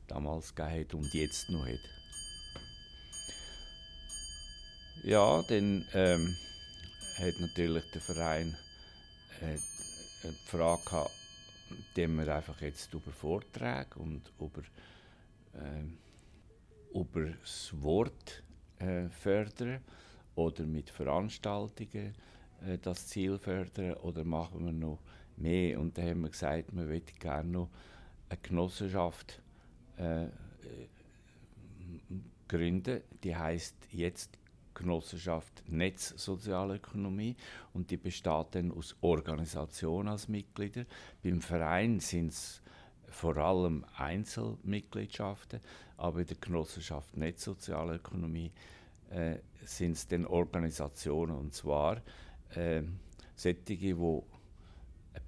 damals 0.07 0.55
gegeben 0.55 0.81
hat 0.81 0.95
und 0.95 1.15
jetzt 1.15 1.51
noch 1.51 1.67
hat. 1.67 1.81
Ja, 5.03 5.43
dann 5.43 5.85
ähm, 5.93 6.37
hat 7.19 7.35
natürlich 7.41 7.85
der 7.93 8.01
Verein 8.01 8.57
äh, 9.41 9.57
die 10.23 10.49
Frage 10.51 10.83
gehabt, 10.85 11.11
die 11.97 12.07
wir 12.07 12.35
einfach 12.35 12.61
jetzt 12.61 12.93
über 12.95 13.13
Vorträge 13.13 13.99
und 13.99 14.23
über, 14.39 14.63
äh, 15.55 16.99
über 16.99 17.27
das 17.27 17.71
Wort 17.83 18.43
äh, 18.79 19.09
fördern 19.09 19.81
oder 20.35 20.65
mit 20.65 20.91
Veranstaltungen 20.91 22.15
äh, 22.67 22.79
das 22.81 23.07
Ziel 23.07 23.39
fördern 23.39 23.95
oder 23.95 24.25
machen 24.25 24.65
wir 24.65 24.73
noch 24.73 24.99
mehr. 25.37 25.81
Und 25.81 25.99
dann 25.99 26.09
haben 26.09 26.21
wir 26.23 26.31
gesagt, 26.31 26.75
wir 26.75 26.85
möchten 26.85 27.19
gerne 27.19 27.51
noch 27.51 27.71
eine 28.29 28.39
Genossenschaft 28.43 29.41
äh, 29.97 30.27
gründen. 32.49 33.01
Die 33.23 33.35
heißt 33.35 33.75
jetzt 33.91 34.39
Genossenschaft 34.75 35.63
Netz 35.69 36.15
Sozialökonomie 36.17 37.37
und 37.73 37.91
die 37.91 37.97
besteht 37.97 38.47
dann 38.53 38.73
aus 38.73 38.97
Organisationen 39.01 40.09
als 40.09 40.29
Mitglieder. 40.29 40.85
Beim 41.23 41.41
Verein 41.41 42.01
sind 42.01 42.33
es 42.33 42.61
vor 43.09 43.37
allem 43.37 43.85
Einzelmitgliedschaften, 43.97 45.61
aber 45.97 46.21
in 46.21 46.27
der 46.27 46.37
Genossenschaft 46.39 47.17
Netz 47.17 47.45
Sozialökonomie 47.45 48.51
äh, 49.11 49.37
sind 49.67 49.93
es 49.93 50.07
dann 50.07 50.27
Organisationen 50.27 51.37
und 51.37 51.55
zwar 51.55 52.03
äh, 52.55 52.83
solche, 53.35 53.63
die 53.63 53.93
einen 53.93 54.23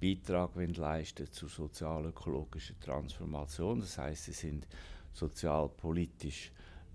Beitrag 0.01 0.51
leisten 0.55 1.31
zur 1.31 1.49
sozialökologischen 1.49 2.79
Transformation. 2.79 3.79
Das 3.79 3.97
heißt, 3.97 4.25
sie 4.25 4.33
sind 4.33 4.67
sozialpolitisch 5.13 6.51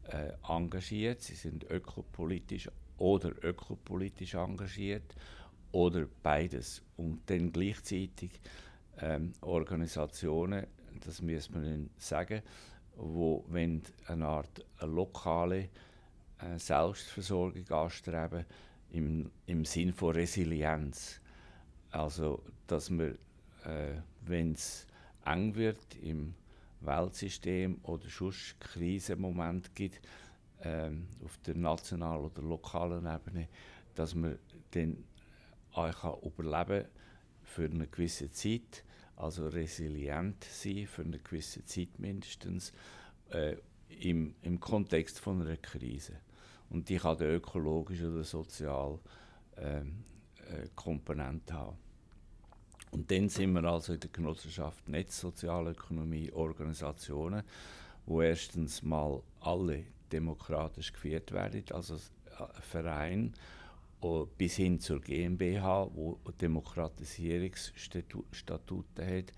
äh, 0.09 0.33
engagiert, 0.49 1.23
sie 1.23 1.35
sind 1.35 1.65
ökopolitisch 1.71 2.69
oder 2.99 3.33
ökopolitisch 3.43 4.35
engagiert 4.35 5.15
oder 5.73 6.07
beides. 6.23 6.83
Und 6.97 7.29
dann 7.31 7.53
gleichzeitig 7.53 8.41
ähm, 9.01 9.33
Organisationen, 9.41 10.67
das 11.05 11.23
müssen 11.23 11.63
wir 11.63 11.89
sagen, 11.97 12.43
wo 12.97 13.45
wenn 13.49 13.83
eine 14.07 14.27
Art 14.27 14.65
eine 14.79 14.93
lokale 14.93 15.71
Selbstversorgung 16.57 17.69
anstreben 17.71 18.45
im, 18.91 19.31
im 19.47 19.65
Sinn 19.65 19.93
von 19.93 20.15
Resilienz. 20.15 21.21
Also, 21.91 22.43
dass 22.67 22.91
wir, 22.91 23.17
äh, 23.65 24.01
wenn 24.23 24.53
es 24.53 24.87
eng 25.25 25.55
wird 25.55 25.95
im 26.03 26.35
Weltsystem 26.81 27.79
oder 27.83 28.09
sonst 28.09 28.61
Krisenmoment 28.61 29.75
gibt, 29.75 30.01
ähm, 30.63 31.07
auf 31.25 31.39
der 31.39 31.57
nationalen 31.57 32.25
oder 32.25 32.43
lokalen 32.43 33.07
Ebene, 33.07 33.49
dass 33.95 34.15
man 34.15 34.39
dann 34.73 35.05
auch 35.73 36.23
überleben 36.23 36.83
kann 36.83 36.91
für 37.43 37.65
eine 37.65 37.87
gewisse 37.87 38.31
Zeit, 38.31 38.85
also 39.17 39.49
resilient 39.49 40.43
sein 40.45 40.87
für 40.87 41.03
eine 41.03 41.19
gewisse 41.19 41.65
Zeit 41.65 41.99
mindestens, 41.99 42.73
äh, 43.31 43.57
im, 44.01 44.35
im 44.43 44.59
Kontext 44.59 45.21
von 45.21 45.43
einer 45.43 45.57
Krise. 45.57 46.15
Und 46.73 46.89
die 46.89 46.97
kann 46.97 47.19
eine 47.19 47.35
ökologische 47.35 48.11
oder 48.11 48.25
soziale 48.25 48.99
ähm, 49.59 50.05
äh, 50.39 50.67
Komponente 50.75 51.53
haben. 51.53 51.77
Und 52.91 53.11
dann 53.11 53.29
sind 53.29 53.53
wir 53.53 53.63
also 53.65 53.93
in 53.93 54.01
der 54.01 54.09
Genossenschaft 54.11 54.89
Netz 54.89 55.21
Sozialökonomie 55.21 56.33
Organisationen, 56.33 57.43
wo 58.07 58.23
erstens 58.23 58.83
mal 58.83 59.23
alle 59.41 59.85
demokratisch 60.11 60.91
geführt 60.93 61.31
werden, 61.33 61.63
also 61.73 61.95
ein 61.95 62.01
Verein 62.61 63.33
bis 64.37 64.57
hin 64.57 64.81
zur 64.81 65.01
GmbH, 65.01 65.89
wo 65.95 66.19
Demokratisierungsstatuten 66.41 69.07
hat, 69.07 69.33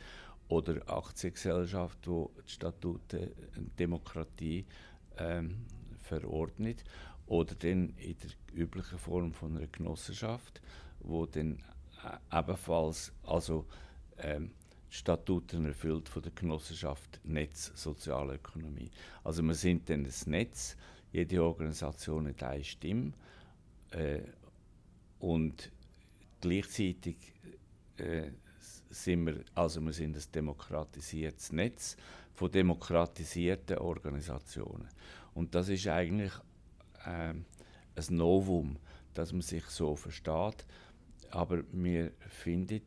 oder 0.49 0.89
Aktiengesellschaft, 0.89 1.99
wo 2.07 2.31
die 2.47 2.51
Statuten 2.51 3.31
Demokratie 3.79 4.65
ähm, 5.19 5.67
verordnet, 5.99 6.83
oder 7.27 7.55
dann 7.55 7.91
in 7.97 8.17
der 8.19 8.31
üblichen 8.55 8.99
Form 8.99 9.33
von 9.33 9.57
einer 9.57 9.67
Genossenschaft, 9.67 10.61
wo 11.01 11.27
dann 11.27 11.63
äh, 12.05 12.39
ebenfalls 12.39 13.13
also 13.25 13.67
ähm, 14.19 14.51
Statuten 14.91 15.65
erfüllt 15.65 16.09
von 16.09 16.23
der 16.23 16.33
Genossenschaft 16.33 17.21
Netz 17.25 17.73
Sozialökonomie. 17.75 18.91
Also 19.25 19.43
wir 19.43 19.55
sind 19.55 19.91
dann 19.91 20.05
das 20.05 20.27
Netz, 20.27 20.77
jede 21.13 21.43
Organisation 21.43 22.29
hat 22.29 22.43
eine 22.43 22.63
Stimme 22.63 23.13
äh, 23.91 24.21
und 25.19 25.73
gleichzeitig 26.41 27.17
äh, 27.97 28.31
sind 28.91 29.27
wir, 29.27 29.45
also 29.55 29.81
wir 29.81 29.93
sind 29.93 30.17
ein 30.17 30.23
demokratisiertes 30.33 31.53
Netz 31.53 31.97
von 32.33 32.51
demokratisierten 32.51 33.79
Organisationen. 33.79 34.89
Und 35.35 35.55
das 35.55 35.69
ist 35.69 35.87
eigentlich 35.89 36.33
äh, 37.05 37.35
ein 37.97 38.17
Novum, 38.17 38.77
dass 39.15 39.33
man 39.33 39.43
sich 39.43 39.65
so 39.67 39.95
versteht. 39.97 40.65
Aber 41.31 41.63
wir 41.73 42.13
finden 42.29 42.83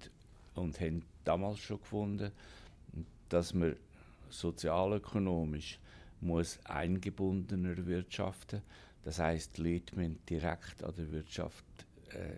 und 0.56 0.80
haben 0.80 1.04
damals 1.24 1.60
schon 1.60 1.80
gefunden, 1.80 2.32
dass 3.30 3.54
man 3.54 3.76
sozialökonomisch 4.30 5.80
muss 6.22 6.60
eingebundener 6.66 7.86
wirtschaften. 7.86 8.62
Das 9.04 9.20
heißt, 9.20 9.58
die 9.58 9.74
Leute 9.74 9.96
müssen 9.96 10.20
direkt 10.30 10.84
an 10.84 10.94
der 10.98 11.12
Wirtschaft 11.12 11.64
äh, 12.10 12.38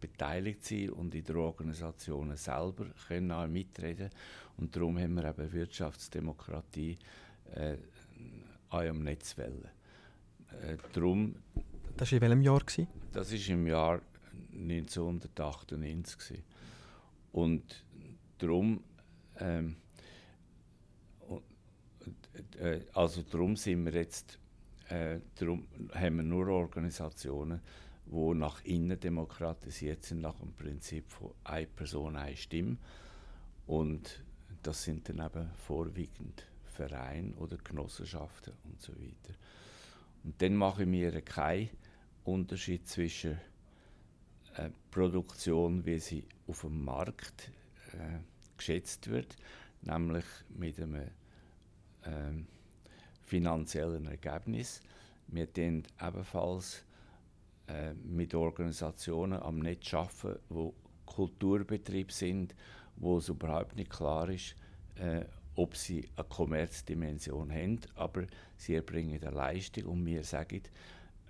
beteiligt 0.00 0.64
sein 0.64 0.90
und 0.90 1.14
in 1.14 1.24
den 1.24 1.36
Organisationen 1.36 2.36
selber 2.36 2.86
können 3.06 3.32
auch 3.32 3.46
mitreden 3.46 4.10
und 4.56 4.74
darum 4.74 4.98
haben 4.98 5.14
wir 5.14 5.28
eben 5.28 5.52
Wirtschaftsdemokratie 5.52 6.98
äh, 7.54 7.76
auch 8.70 8.80
am 8.80 9.02
Netz 9.02 9.36
wollen. 9.36 9.68
Äh, 10.62 10.76
darum, 10.92 11.34
Das 11.96 12.10
war 12.12 12.16
in 12.16 12.22
welchem 12.22 12.42
Jahr? 12.42 12.60
Gewesen? 12.60 12.88
das 13.12 13.32
ist 13.32 13.48
im 13.48 13.66
Jahr 13.66 14.00
1998 14.52 16.18
gewesen. 16.18 16.44
und 17.32 17.84
darum 18.38 18.82
ähm, 19.38 19.76
äh, 22.58 22.80
also 22.94 23.22
darum 23.22 23.56
sind 23.56 23.84
wir 23.84 23.92
jetzt 23.92 24.38
äh, 24.88 25.20
darum 25.36 25.66
haben 25.94 26.16
wir 26.16 26.22
nur 26.24 26.48
Organisationen, 26.48 27.60
die 28.06 28.34
nach 28.34 28.64
innen 28.64 28.98
demokratisiert 28.98 30.04
sind, 30.04 30.20
nach 30.20 30.34
dem 30.40 30.52
Prinzip 30.52 31.08
von 31.10 31.30
eine 31.44 31.66
Person, 31.66 32.16
eine 32.16 32.36
Stimme. 32.36 32.76
Und 33.66 34.20
das 34.64 34.82
sind 34.82 35.08
dann 35.08 35.24
eben 35.24 35.48
vorwiegend 35.66 36.44
Vereine 36.64 37.34
oder 37.36 37.56
Genossenschaften 37.58 38.52
und 38.64 38.80
so 38.82 38.92
weiter. 38.94 39.34
Und 40.24 40.40
dann 40.42 40.54
machen 40.56 40.90
wir 40.92 41.20
keinen 41.22 41.70
Unterschied 42.24 42.86
zwischen 42.86 43.38
äh, 44.56 44.70
Produktion, 44.90 45.84
wie 45.86 45.98
sie 45.98 46.24
auf 46.46 46.62
dem 46.62 46.84
Markt 46.84 47.50
äh, 47.92 48.18
geschätzt 48.56 49.08
wird, 49.08 49.36
nämlich 49.82 50.24
mit 50.50 50.78
einem 50.78 51.08
ähm, 52.04 52.46
finanziellen 53.22 54.06
Ergebnis. 54.06 54.82
Wir 55.28 55.50
tun 55.52 55.84
ebenfalls 56.02 56.84
äh, 57.68 57.94
mit 57.94 58.34
Organisationen 58.34 59.40
am 59.40 59.60
Netz 59.60 59.94
arbeiten, 59.94 60.40
wo 60.48 60.74
Kulturbetrieb 61.06 62.12
sind, 62.12 62.54
wo 62.96 63.18
es 63.18 63.28
überhaupt 63.28 63.76
nicht 63.76 63.90
klar 63.90 64.28
ist, 64.28 64.56
äh, 64.96 65.24
ob 65.60 65.76
sie 65.76 66.08
eine 66.16 66.26
Kommerzdimension 66.28 67.52
haben, 67.52 67.80
aber 67.94 68.26
sie 68.56 68.74
erbringen 68.74 69.22
eine 69.22 69.34
Leistung 69.36 69.84
und 69.84 70.06
wir 70.06 70.24
sagen, 70.24 70.62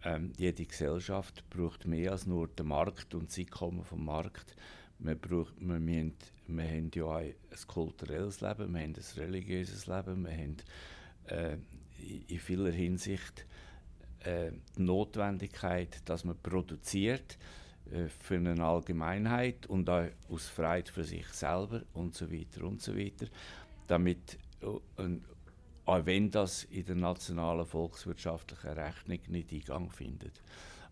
ähm, 0.04 0.32
jede 0.38 0.64
Gesellschaft 0.64 1.44
braucht 1.50 1.87
mehr 1.87 2.12
als 2.12 2.26
nur 2.26 2.49
den 2.49 2.68
Markt 2.68 3.14
und 3.14 3.28
das 3.28 3.38
Einkommen 3.38 3.84
vom 3.84 4.04
Markt. 4.04 4.54
Wir, 4.99 5.14
braucht, 5.14 5.54
wir, 5.60 5.78
müssen, 5.80 6.14
wir 6.46 6.64
haben 6.64 6.90
ja 6.94 7.16
ein 7.16 7.34
kulturelles 7.66 8.40
Leben, 8.40 8.72
wir 8.72 8.80
haben 8.82 8.94
ein 8.94 9.04
religiöses 9.16 9.87
Leben, 9.87 10.25
wir 10.25 10.32
haben 10.32 10.56
äh, 11.26 11.54
in- 11.99 12.25
in 12.28 12.38
vieler 12.38 12.70
Hinsicht 12.72 13.46
äh, 14.20 14.52
die 14.76 14.82
Notwendigkeit, 14.82 16.00
dass 16.04 16.25
man 16.25 16.37
produziert 16.42 17.37
äh, 17.92 18.08
für 18.08 18.37
eine 18.37 18.62
Allgemeinheit 18.62 19.66
und 19.66 19.88
auch 19.90 20.06
aus 20.30 20.46
Freiheit 20.49 20.88
für 20.88 21.04
sich 21.04 21.26
selber 21.28 21.82
und 21.94 22.14
so 22.14 22.30
weiter 22.30 22.64
und 22.64 22.80
so 22.80 22.96
weiter, 22.96 23.26
damit 23.90 24.38
äh, 24.61 24.66
und 25.00 25.23
auch 25.87 26.06
wenn 26.06 26.30
das 26.30 26.64
in 26.64 26.85
der 26.85 26.94
nationalen 26.94 27.66
volkswirtschaftlichen 27.66 28.70
Rechnung 28.70 29.18
nicht 29.28 29.52
Eingang 29.52 29.90
findet. 29.90 30.40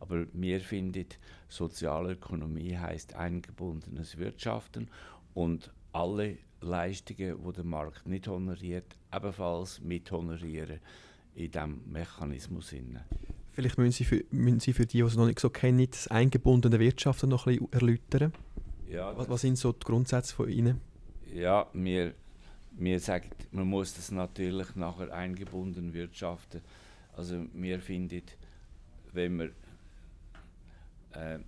Aber 0.00 0.26
wir 0.32 0.60
finden, 0.60 1.06
Sozialökonomie 1.48 2.76
heißt 2.76 3.14
eingebundenes 3.14 4.18
Wirtschaften 4.18 4.88
und 5.34 5.72
alle 5.92 6.38
Leistungen, 6.60 7.36
die 7.44 7.52
der 7.52 7.64
Markt 7.64 8.06
nicht 8.06 8.26
honoriert, 8.26 8.96
ebenfalls 9.14 9.80
mit 9.80 10.10
honorieren 10.10 10.80
in 11.34 11.50
diesem 11.50 11.80
Mechanismus. 11.86 12.72
Inne. 12.72 13.04
Vielleicht 13.52 13.78
müssen 13.78 13.92
Sie, 13.92 14.04
für, 14.04 14.24
müssen 14.30 14.60
Sie 14.60 14.72
für 14.72 14.86
die, 14.86 14.98
die 14.98 15.02
es 15.02 15.16
noch 15.16 15.26
nicht 15.26 15.40
so 15.40 15.50
kennen, 15.50 15.88
das 15.90 16.08
eingebundene 16.08 16.78
Wirtschaften 16.78 17.30
noch 17.30 17.46
ein 17.46 17.58
bisschen 17.58 17.72
erläutern. 17.72 18.32
Ja, 18.88 19.16
Was, 19.16 19.28
was 19.28 19.40
sind 19.42 19.58
so 19.58 19.72
die 19.72 19.84
Grundsätze 19.84 20.34
von 20.34 20.48
Ihnen? 20.48 20.80
Ja, 21.32 21.68
wir, 21.72 22.14
wir 22.78 23.00
sagen, 23.00 23.30
man 23.50 23.66
muss 23.66 23.94
das 23.94 24.10
natürlich 24.10 24.74
nachher 24.76 25.12
eingebunden 25.12 25.92
wirtschaften. 25.92 26.60
Also 27.16 27.44
wir 27.52 27.80
finden, 27.80 28.22
wenn 29.12 29.36
man 29.36 29.52
äh, 31.12 31.38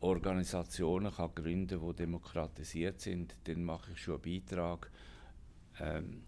Organisationen 0.00 1.12
kann 1.12 1.34
gründen 1.34 1.80
die 1.80 1.96
demokratisiert 1.96 3.00
sind, 3.00 3.34
dann 3.44 3.62
mache 3.62 3.92
ich 3.92 4.02
schon 4.02 4.20
einen 4.22 4.22
Beitrag, 4.22 4.90
ähm, 5.78 6.22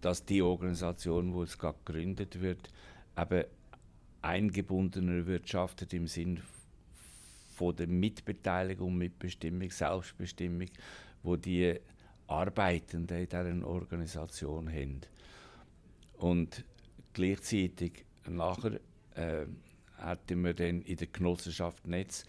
dass 0.00 0.24
die 0.24 0.42
Organisation, 0.42 1.32
wo 1.32 1.44
es 1.44 1.56
gerade 1.56 1.78
gegründet 1.84 2.40
wird, 2.40 2.68
eben 3.16 3.44
eingebundener 4.22 5.26
wirtschaftet 5.26 5.92
im 5.94 6.06
Sinn 6.06 6.40
von 7.54 7.76
der 7.76 7.86
Mitbeteiligung, 7.86 8.96
Mitbestimmung, 8.96 9.70
Selbstbestimmung, 9.70 10.68
wo 11.22 11.36
die 11.36 11.78
Arbeitenden 12.26 13.18
in 13.18 13.28
dieser 13.28 13.66
Organisation 13.66 14.68
haben. 14.68 15.00
Und 16.16 16.64
gleichzeitig 17.12 18.04
nachher 18.28 18.80
äh, 19.14 19.46
hatten 19.96 20.44
wir 20.44 20.54
dann 20.54 20.82
in 20.82 20.96
der 20.96 21.08
Genossenschaft 21.08 21.86
Netz 21.86 22.24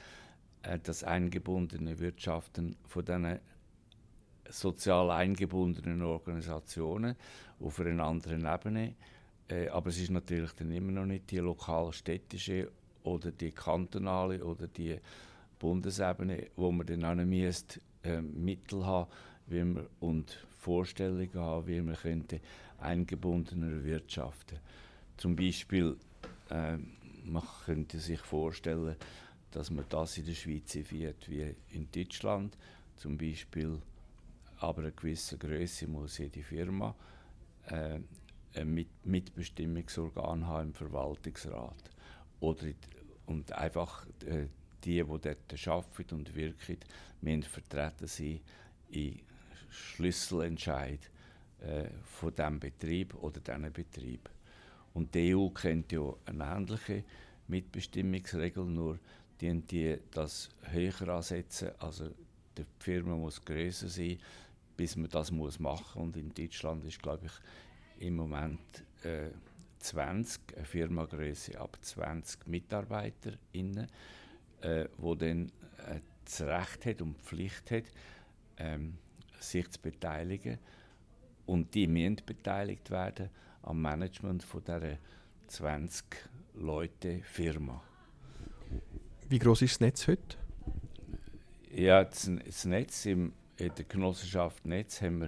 äh, 0.63 0.79
das 0.81 1.03
eingebundene 1.03 1.99
Wirtschaften 1.99 2.75
von 2.87 3.05
diesen 3.05 3.39
sozial 4.49 5.11
eingebundenen 5.11 6.01
Organisationen 6.01 7.15
auf 7.59 7.79
einer 7.79 8.03
anderen 8.03 8.45
Ebene. 8.45 8.95
Äh, 9.47 9.69
aber 9.69 9.89
es 9.89 9.99
ist 9.99 10.11
natürlich 10.11 10.51
dann 10.53 10.71
immer 10.71 10.91
noch 10.91 11.05
nicht 11.05 11.31
die 11.31 11.37
lokal-städtische 11.37 12.71
oder 13.03 13.31
die 13.31 13.51
kantonale 13.51 14.43
oder 14.43 14.67
die 14.67 14.97
Bundesebene, 15.59 16.47
wo 16.55 16.71
man 16.71 16.85
dann 16.85 17.05
auch 17.05 17.15
äh, 18.03 18.21
Mittel 18.21 18.85
haben 18.85 19.09
wie 19.53 19.63
man, 19.63 19.87
und 19.99 20.37
Vorstellungen 20.59 21.33
haben, 21.35 21.67
wie 21.67 21.81
man 21.81 21.95
könnte 21.95 22.41
eingebundener 22.79 23.83
wirtschaften. 23.83 24.59
Zum 25.17 25.35
Beispiel, 25.35 25.95
äh, 26.49 26.77
man 27.23 27.43
könnte 27.65 27.99
sich 27.99 28.19
vorstellen, 28.19 28.95
dass 29.51 29.69
man 29.69 29.85
das 29.89 30.17
in 30.17 30.25
der 30.25 30.33
Schweiz 30.33 30.75
einführt 30.75 31.29
wie 31.29 31.55
in 31.69 31.87
Deutschland. 31.91 32.57
Zum 32.97 33.17
Beispiel, 33.17 33.79
aber 34.57 34.81
eine 34.81 34.91
gewisse 34.91 35.37
Größe 35.37 35.87
muss 35.87 36.17
jede 36.17 36.41
Firma 36.41 36.95
äh, 37.67 37.99
ein 38.55 38.73
Mit 38.73 38.87
Mitbestimmungsorgan 39.03 40.45
haben 40.47 40.69
im 40.69 40.73
Verwaltungsrat. 40.73 41.91
Oder, 42.39 42.67
und 43.25 43.51
einfach 43.53 44.05
äh, 44.25 44.47
die, 44.83 45.01
die 45.01 45.03
dort 45.03 45.67
arbeiten 45.67 46.15
und 46.15 46.35
wirken, 46.35 46.77
müssen 47.21 47.43
vertreten 47.43 48.07
sein 48.07 48.41
in 48.91 49.19
Schlüsselentscheid 49.73 50.99
äh, 51.61 51.85
von 52.03 52.33
diesem 52.33 52.59
Betrieb 52.59 53.15
oder 53.15 53.39
diesen 53.39 53.71
Betrieb. 53.71 54.29
Und 54.93 55.13
die 55.15 55.35
EU 55.35 55.49
kennt 55.49 55.91
ja 55.91 56.13
eine 56.25 56.43
ähnliche 56.43 57.03
Mitbestimmungsregel, 57.47 58.65
nur 58.65 58.99
die, 59.41 59.61
die 59.61 59.97
das 60.11 60.49
höher 60.61 61.09
ansetzen. 61.09 61.71
Also 61.79 62.09
die 62.57 62.65
Firma 62.79 63.15
muss 63.15 63.43
größer 63.43 63.89
sein, 63.89 64.19
bis 64.77 64.95
man 64.95 65.09
das 65.09 65.31
muss 65.31 65.59
machen 65.59 66.03
Und 66.03 66.17
in 66.17 66.33
Deutschland 66.33 66.85
ist, 66.85 67.01
glaube 67.01 67.25
ich, 67.25 68.05
im 68.05 68.15
Moment 68.15 68.83
äh, 69.03 69.29
20, 69.79 70.55
eine 70.55 70.65
Firmagröße 70.65 71.59
ab 71.59 71.77
20 71.81 72.47
MitarbeiterInnen, 72.47 73.87
äh, 74.61 74.87
wo 74.97 75.15
dann 75.15 75.51
äh, 75.87 75.99
das 76.23 76.41
Recht 76.41 76.85
hat 76.85 77.01
und 77.01 77.17
die 77.17 77.23
Pflicht 77.23 77.71
hat, 77.71 77.83
ähm, 78.57 78.97
sich 79.49 79.69
zu 79.69 79.81
beteiligen. 79.81 80.59
Und 81.45 81.73
die 81.73 81.87
müssen 81.87 82.21
beteiligt 82.25 82.89
werden 82.91 83.29
am 83.63 83.81
Management 83.81 84.43
von 84.43 84.63
dieser 84.63 84.97
20 85.47 86.05
Leute 86.55 87.21
Firma. 87.23 87.81
Wie 89.29 89.39
groß 89.39 89.63
ist 89.63 89.75
das 89.75 89.81
Netz 89.81 90.07
heute? 90.07 90.37
Ja, 91.71 92.03
das, 92.03 92.29
das 92.45 92.65
Netz 92.65 93.05
im, 93.05 93.33
in 93.57 93.73
der 93.75 93.85
Genossenschaft 93.85 94.65
Netz 94.65 95.01
haben 95.01 95.21
wir, 95.21 95.27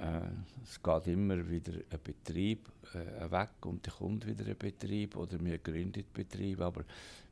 äh, 0.00 0.28
es 0.62 0.80
geht 0.82 1.06
immer 1.08 1.48
wieder 1.48 1.72
ein 1.72 2.00
Betrieb 2.02 2.68
äh, 2.94 3.30
weg 3.30 3.50
und 3.62 3.86
dann 3.86 3.94
kommt 3.94 4.26
wieder 4.26 4.46
ein 4.46 4.56
Betrieb 4.56 5.16
oder 5.16 5.42
wir 5.44 5.58
gründen 5.58 6.04
Betrieb, 6.12 6.60
aber 6.60 6.84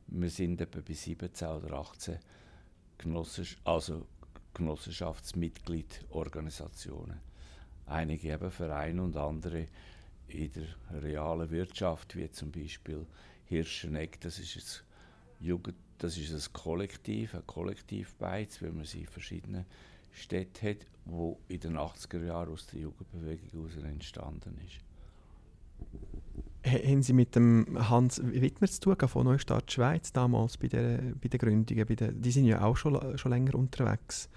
wir 0.09 0.31
sind 0.31 0.61
etwa 0.61 0.81
bei 0.81 0.93
17 0.93 1.49
oder 1.49 1.73
18 1.75 2.19
Genossens 2.99 3.57
also 3.65 4.07
Genossenschaftsmitgliedorganisationen. 4.55 7.19
Einige 7.87 8.33
eben 8.33 8.51
Vereine 8.51 9.03
und 9.03 9.15
andere 9.17 9.69
in 10.29 10.51
der 10.53 11.03
realen 11.03 11.51
Wirtschaft, 11.51 12.17
wie 12.17 12.31
zum 12.31 12.51
Beispiel 12.51 13.05
Hirscheneck, 13.47 14.21
das 14.21 14.39
ist 14.39 14.57
ein 14.57 14.63
Jugend, 15.47 15.77
das 15.99 16.17
ist 16.17 16.33
ein 16.33 16.53
Kollektiv, 16.53 17.35
ein 17.35 17.47
Kollektivbeiz, 17.47 18.63
wie 18.63 18.71
man 18.71 18.85
sie 18.85 19.01
in 19.01 19.07
verschiedenen 19.07 19.67
Städten 20.13 20.69
hat, 20.69 20.87
wo 21.05 21.41
in 21.49 21.59
den 21.61 21.77
80er 21.77 22.25
Jahren 22.25 22.53
aus 22.53 22.67
der 22.69 22.81
Jugendbewegung 22.81 23.51
heraus 23.51 23.77
entstanden 23.77 24.59
ist. 24.67 24.81
Ha- 26.65 26.89
Haben 26.89 27.03
Sie 27.03 27.13
mit 27.13 27.35
dem 27.37 27.67
Hans 27.91 28.21
Wittmer 28.23 28.69
zu 28.69 28.81
tun 28.81 29.09
von 29.09 29.25
Neustadt 29.25 29.71
Schweiz 29.71 30.13
damals 30.13 30.57
bei 30.57 30.69
der, 30.69 30.99
bei 31.21 31.29
den 31.29 31.39
Gründungen? 31.39 31.87
Bei 31.87 31.95
der, 31.95 32.13
die 32.13 32.31
sind 32.31 32.47
ja 32.47 32.63
auch 32.63 32.77
schon, 32.77 33.19
schon 33.19 33.33
länger 33.33 33.55
unterwegs. 33.55 34.29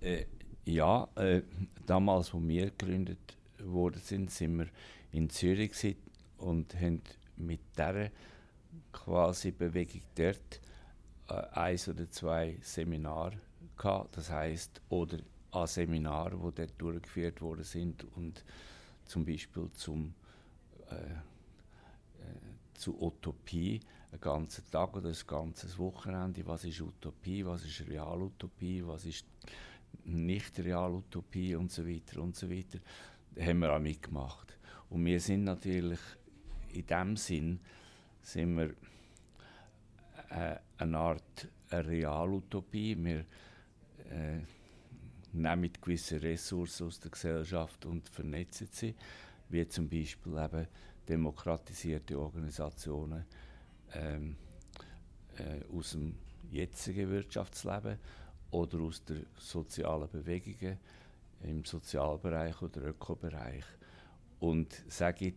Äh, 0.00 0.26
ja, 0.64 1.08
äh, 1.16 1.42
damals, 1.86 2.32
als 2.34 2.42
wir 2.46 2.66
gegründet 2.70 3.36
worden 3.64 4.00
sind, 4.02 4.30
sind 4.30 4.58
wir 4.58 4.66
in 5.12 5.28
Zürich 5.30 5.96
und 6.38 6.74
haben 6.80 7.00
mit 7.36 7.60
dieser 7.76 8.10
quasi 8.92 9.50
Bewegung 9.50 10.02
dort 10.14 10.60
äh, 11.28 11.34
eins 11.58 11.88
oder 11.88 12.10
zwei 12.10 12.58
Seminare 12.62 13.38
gehabt. 13.76 14.16
Das 14.16 14.30
heißt 14.30 14.80
oder 14.88 15.18
an 15.50 15.66
Seminaren, 15.66 16.38
die 16.38 16.54
dort 16.54 16.72
durchgeführt 16.78 17.40
worden 17.40 17.64
sind 17.64 18.04
und 18.16 18.44
zum 19.04 19.24
Beispiel 19.24 19.68
zum 19.72 20.14
äh, 20.90 20.94
zu 22.78 23.00
Utopie, 23.00 23.80
einen 24.10 24.20
ganzen 24.20 24.64
Tag 24.70 24.96
oder 24.96 25.08
ein 25.08 25.26
ganzes 25.26 25.78
Wochenende. 25.78 26.46
Was 26.46 26.64
ist 26.64 26.80
Utopie, 26.80 27.44
was 27.44 27.64
ist 27.64 27.86
Realutopie, 27.88 28.86
was 28.86 29.04
ist 29.04 29.26
nicht 30.04 30.58
Realutopie 30.58 31.54
und 31.56 31.70
so 31.70 31.86
weiter 31.86 32.22
und 32.22 32.36
so 32.36 32.50
weiter. 32.50 32.78
Da 33.34 33.44
haben 33.44 33.58
wir 33.58 33.72
auch 33.74 33.80
mitgemacht. 33.80 34.56
Und 34.88 35.04
wir 35.04 35.20
sind 35.20 35.44
natürlich 35.44 36.00
in 36.72 36.86
dem 36.86 37.16
Sinn 37.16 37.60
sind 38.22 38.56
wir 38.56 38.74
äh, 40.30 40.56
eine 40.78 40.98
Art 40.98 41.48
Realutopie. 41.70 42.96
Wir 42.98 43.24
äh, 44.10 44.40
nehmen 45.32 45.70
gewisse 45.80 46.20
Ressourcen 46.22 46.86
aus 46.86 47.00
der 47.00 47.10
Gesellschaft 47.10 47.86
und 47.86 48.08
vernetzen 48.08 48.68
sie, 48.70 48.94
wie 49.48 49.66
zum 49.68 49.88
Beispiel 49.88 50.32
eben 50.38 50.66
demokratisierte 51.08 52.18
Organisationen 52.18 53.24
ähm, 53.94 54.36
äh, 55.36 55.64
aus 55.76 55.92
dem 55.92 56.16
jetzigen 56.50 57.10
Wirtschaftsleben 57.10 57.98
oder 58.50 58.78
aus 58.80 59.04
der 59.04 59.18
sozialen 59.38 60.08
Bewegungen 60.08 60.78
im 61.42 61.64
Sozialbereich 61.64 62.60
oder 62.62 62.82
Ökobereich. 62.82 63.64
Und 64.40 64.82
sage 64.88 65.32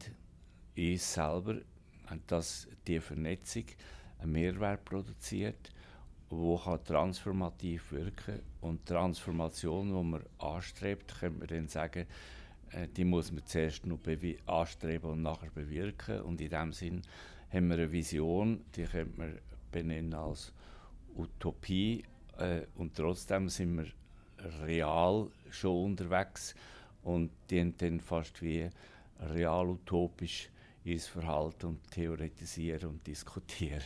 uns 0.78 1.14
selber, 1.14 1.60
dass 2.28 2.68
die 2.88 3.00
Vernetzung 3.00 3.66
einen 4.20 4.32
Mehrwert 4.32 4.86
produziert, 4.86 5.72
wo 6.30 6.58
kann 6.58 6.84
transformativ 6.84 7.92
wirken 7.92 8.42
und 8.62 8.82
die 8.82 8.94
Transformation, 8.94 9.88
die 9.88 10.04
man 10.04 10.26
anstrebt, 10.38 11.20
könnte 11.20 11.40
man 11.40 11.48
dann 11.48 11.68
sagen, 11.68 12.06
die 12.96 13.06
muss 13.06 13.32
man 13.32 13.46
zuerst 13.46 13.86
noch 13.86 14.00
anstreben 14.46 15.12
und 15.12 15.22
nachher 15.22 15.50
bewirken. 15.52 16.22
Und 16.22 16.42
in 16.42 16.50
dem 16.50 16.74
Sinn 16.74 17.02
haben 17.52 17.68
wir 17.70 17.76
eine 17.76 17.92
Vision, 17.92 18.62
die 18.76 18.84
könnte 18.84 19.18
man 19.18 19.40
benennen 19.72 20.14
als 20.14 20.54
Utopie. 21.16 22.04
Äh, 22.38 22.62
und 22.76 22.96
trotzdem 22.96 23.50
sind 23.50 23.78
wir 23.78 23.86
real 24.66 25.28
schon 25.50 25.92
unterwegs 25.92 26.56
und 27.04 27.32
die 27.50 27.60
haben 27.60 27.76
dann 27.78 28.00
fast 28.00 28.42
wie 28.42 28.70
real-utopisch 29.20 30.50
ins 30.84 31.08
Verhalten 31.08 31.68
und 31.68 31.92
theoretisieren 31.92 32.90
und 32.90 33.08
diskutieren. 33.08 33.84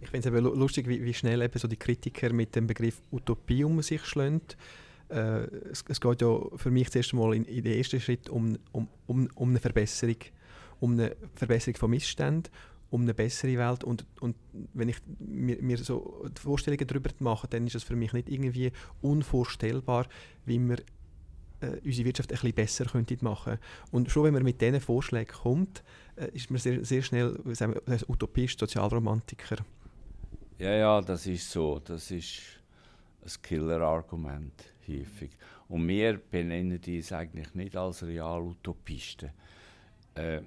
Ich 0.00 0.10
finde 0.10 0.28
es 0.28 0.42
lustig, 0.42 0.86
wie, 0.88 1.02
wie 1.02 1.14
schnell 1.14 1.40
eben 1.40 1.58
so 1.58 1.66
die 1.66 1.78
Kritiker 1.78 2.32
mit 2.32 2.54
dem 2.54 2.66
Begriff 2.66 3.00
Utopie 3.10 3.64
um 3.64 3.80
sich 3.80 4.04
schlagen. 4.04 4.42
Äh, 5.08 5.44
es, 5.70 5.84
es 5.88 6.00
geht 6.00 6.22
ja 6.22 6.38
für 6.56 6.70
mich 6.70 6.90
zuerst 6.90 7.12
einmal 7.12 7.34
in, 7.34 7.44
in 7.44 7.62
den 7.62 7.78
ersten 7.78 8.00
Schritt 8.00 8.28
um, 8.28 8.58
um, 8.72 8.88
um, 9.06 9.28
um 9.34 9.50
eine 9.50 9.60
Verbesserung, 9.60 10.16
um 10.80 10.92
eine 10.92 11.16
Verbesserung 11.34 11.76
von 11.76 11.90
Missständen, 11.90 12.52
um 12.90 13.02
eine 13.02 13.14
bessere 13.14 13.58
Welt 13.58 13.84
und, 13.84 14.06
und 14.20 14.36
wenn 14.72 14.88
ich 14.88 14.96
mir, 15.18 15.60
mir 15.60 15.78
so 15.78 16.24
Vorstellungen 16.40 16.86
darüber 16.86 17.10
mache, 17.18 17.48
dann 17.48 17.66
ist 17.66 17.74
es 17.74 17.82
für 17.82 17.96
mich 17.96 18.12
nicht 18.12 18.28
irgendwie 18.28 18.72
unvorstellbar, 19.02 20.06
wie 20.46 20.58
wir 20.60 20.78
äh, 21.60 21.80
unsere 21.84 22.06
Wirtschaft 22.06 22.30
ein 22.30 22.34
bisschen 22.34 22.54
besser 22.54 22.84
könnte 22.84 23.16
machen 23.20 23.58
Und 23.90 24.10
schon 24.10 24.24
wenn 24.24 24.34
man 24.34 24.42
mit 24.42 24.60
diesen 24.60 24.80
Vorschlägen 24.80 25.32
kommt, 25.32 25.82
äh, 26.16 26.28
ist 26.32 26.50
man 26.50 26.60
sehr, 26.60 26.84
sehr 26.84 27.02
schnell 27.02 27.38
sagen 27.54 27.74
wir, 27.74 28.10
Utopist, 28.10 28.58
Sozialromantiker. 28.58 29.56
Ja, 30.58 30.72
ja, 30.72 31.00
das 31.00 31.26
ist 31.26 31.50
so. 31.50 31.80
Das 31.80 32.10
ist 32.10 32.40
ein 33.24 33.42
Killer-Argument 33.42 34.64
häufig. 34.88 35.30
Und 35.68 35.88
wir 35.88 36.18
benennen 36.18 36.80
dies 36.80 37.12
eigentlich 37.12 37.54
nicht 37.54 37.76
als 37.76 38.02
Real-Utopisten. 38.02 39.30
Äh, 40.14 40.42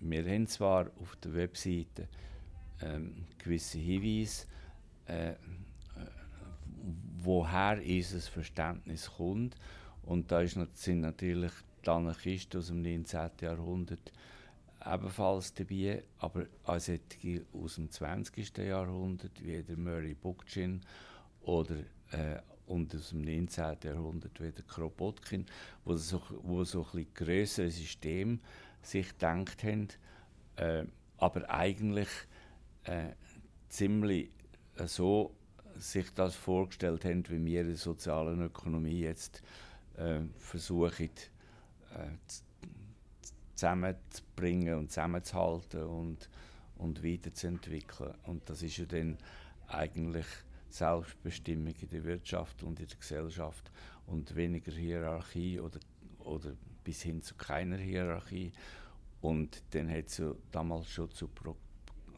wir 0.00 0.24
haben 0.24 0.46
zwar 0.46 0.86
auf 1.00 1.16
der 1.16 1.34
Webseite 1.34 2.08
ähm, 2.80 3.26
gewisse 3.38 3.78
Hinweise, 3.78 4.46
äh, 5.06 5.30
äh, 5.30 5.36
woher 7.22 7.80
unser 7.84 8.20
Verständnis 8.20 9.10
kommt. 9.10 9.56
Und 10.02 10.30
da 10.32 10.40
ist, 10.40 10.58
sind 10.74 11.00
natürlich 11.00 11.52
die 11.84 11.90
Anarchisten 11.90 12.60
aus 12.60 12.68
dem 12.68 12.82
19. 12.82 13.30
Jahrhundert 13.40 14.12
ebenfalls 14.84 15.52
dabei, 15.52 16.02
aber 16.18 16.46
auch 16.64 16.78
solche 16.78 17.44
aus 17.52 17.74
dem 17.74 17.90
20. 17.90 18.56
Jahrhundert, 18.58 19.44
wie 19.44 19.62
der 19.62 19.76
Murray 19.76 20.14
Bookchin 20.14 20.80
oder 21.42 21.76
äh, 22.10 22.40
und 22.66 22.94
aus 22.94 23.10
dem 23.10 23.22
19. 23.22 23.76
Jahrhundert 23.82 24.40
wie 24.40 24.52
der 24.52 24.64
Kropotkin, 24.64 25.46
wo 25.84 25.96
so, 25.96 26.22
wo 26.42 26.62
so 26.64 26.86
ein 26.94 27.06
größere 27.14 27.70
System 27.70 28.40
sich 28.82 29.08
gedacht 29.08 29.64
haben, 29.64 29.88
äh, 30.56 30.84
aber 31.18 31.50
eigentlich 31.50 32.08
äh, 32.84 33.10
ziemlich 33.68 34.30
äh, 34.76 34.86
so 34.86 35.34
sich 35.76 36.12
das 36.14 36.34
vorgestellt 36.34 37.04
haben, 37.04 37.28
wie 37.28 37.44
wir 37.44 37.62
in 37.62 37.68
der 37.68 37.76
sozialen 37.76 38.40
Ökonomie 38.42 39.00
jetzt 39.00 39.42
äh, 39.96 40.20
versuchen 40.38 41.10
äh, 41.94 42.10
zusammenzubringen 43.54 44.78
und 44.78 44.90
zusammenzuhalten 44.90 45.84
und, 45.84 46.28
und 46.78 47.04
weiterzuentwickeln. 47.04 48.14
Und 48.24 48.48
das 48.48 48.62
ist 48.62 48.78
ja 48.78 48.86
dann 48.86 49.18
eigentlich 49.68 50.26
Selbstbestimmung 50.72 51.74
in 51.80 51.88
der 51.88 52.04
Wirtschaft 52.04 52.62
und 52.62 52.80
in 52.80 52.86
der 52.86 52.96
Gesellschaft 52.96 53.70
und 54.06 54.34
weniger 54.34 54.72
Hierarchie 54.72 55.60
oder, 55.60 55.80
oder 56.20 56.52
bis 56.84 57.02
hin 57.02 57.22
zu 57.22 57.34
keiner 57.34 57.78
Hierarchie. 57.78 58.52
Und 59.20 59.62
dann 59.70 59.90
hat 59.90 60.06
es 60.06 60.18
ja 60.18 60.34
damals 60.50 60.88
schon 60.90 61.10
zu, 61.10 61.28
Pro, 61.28 61.56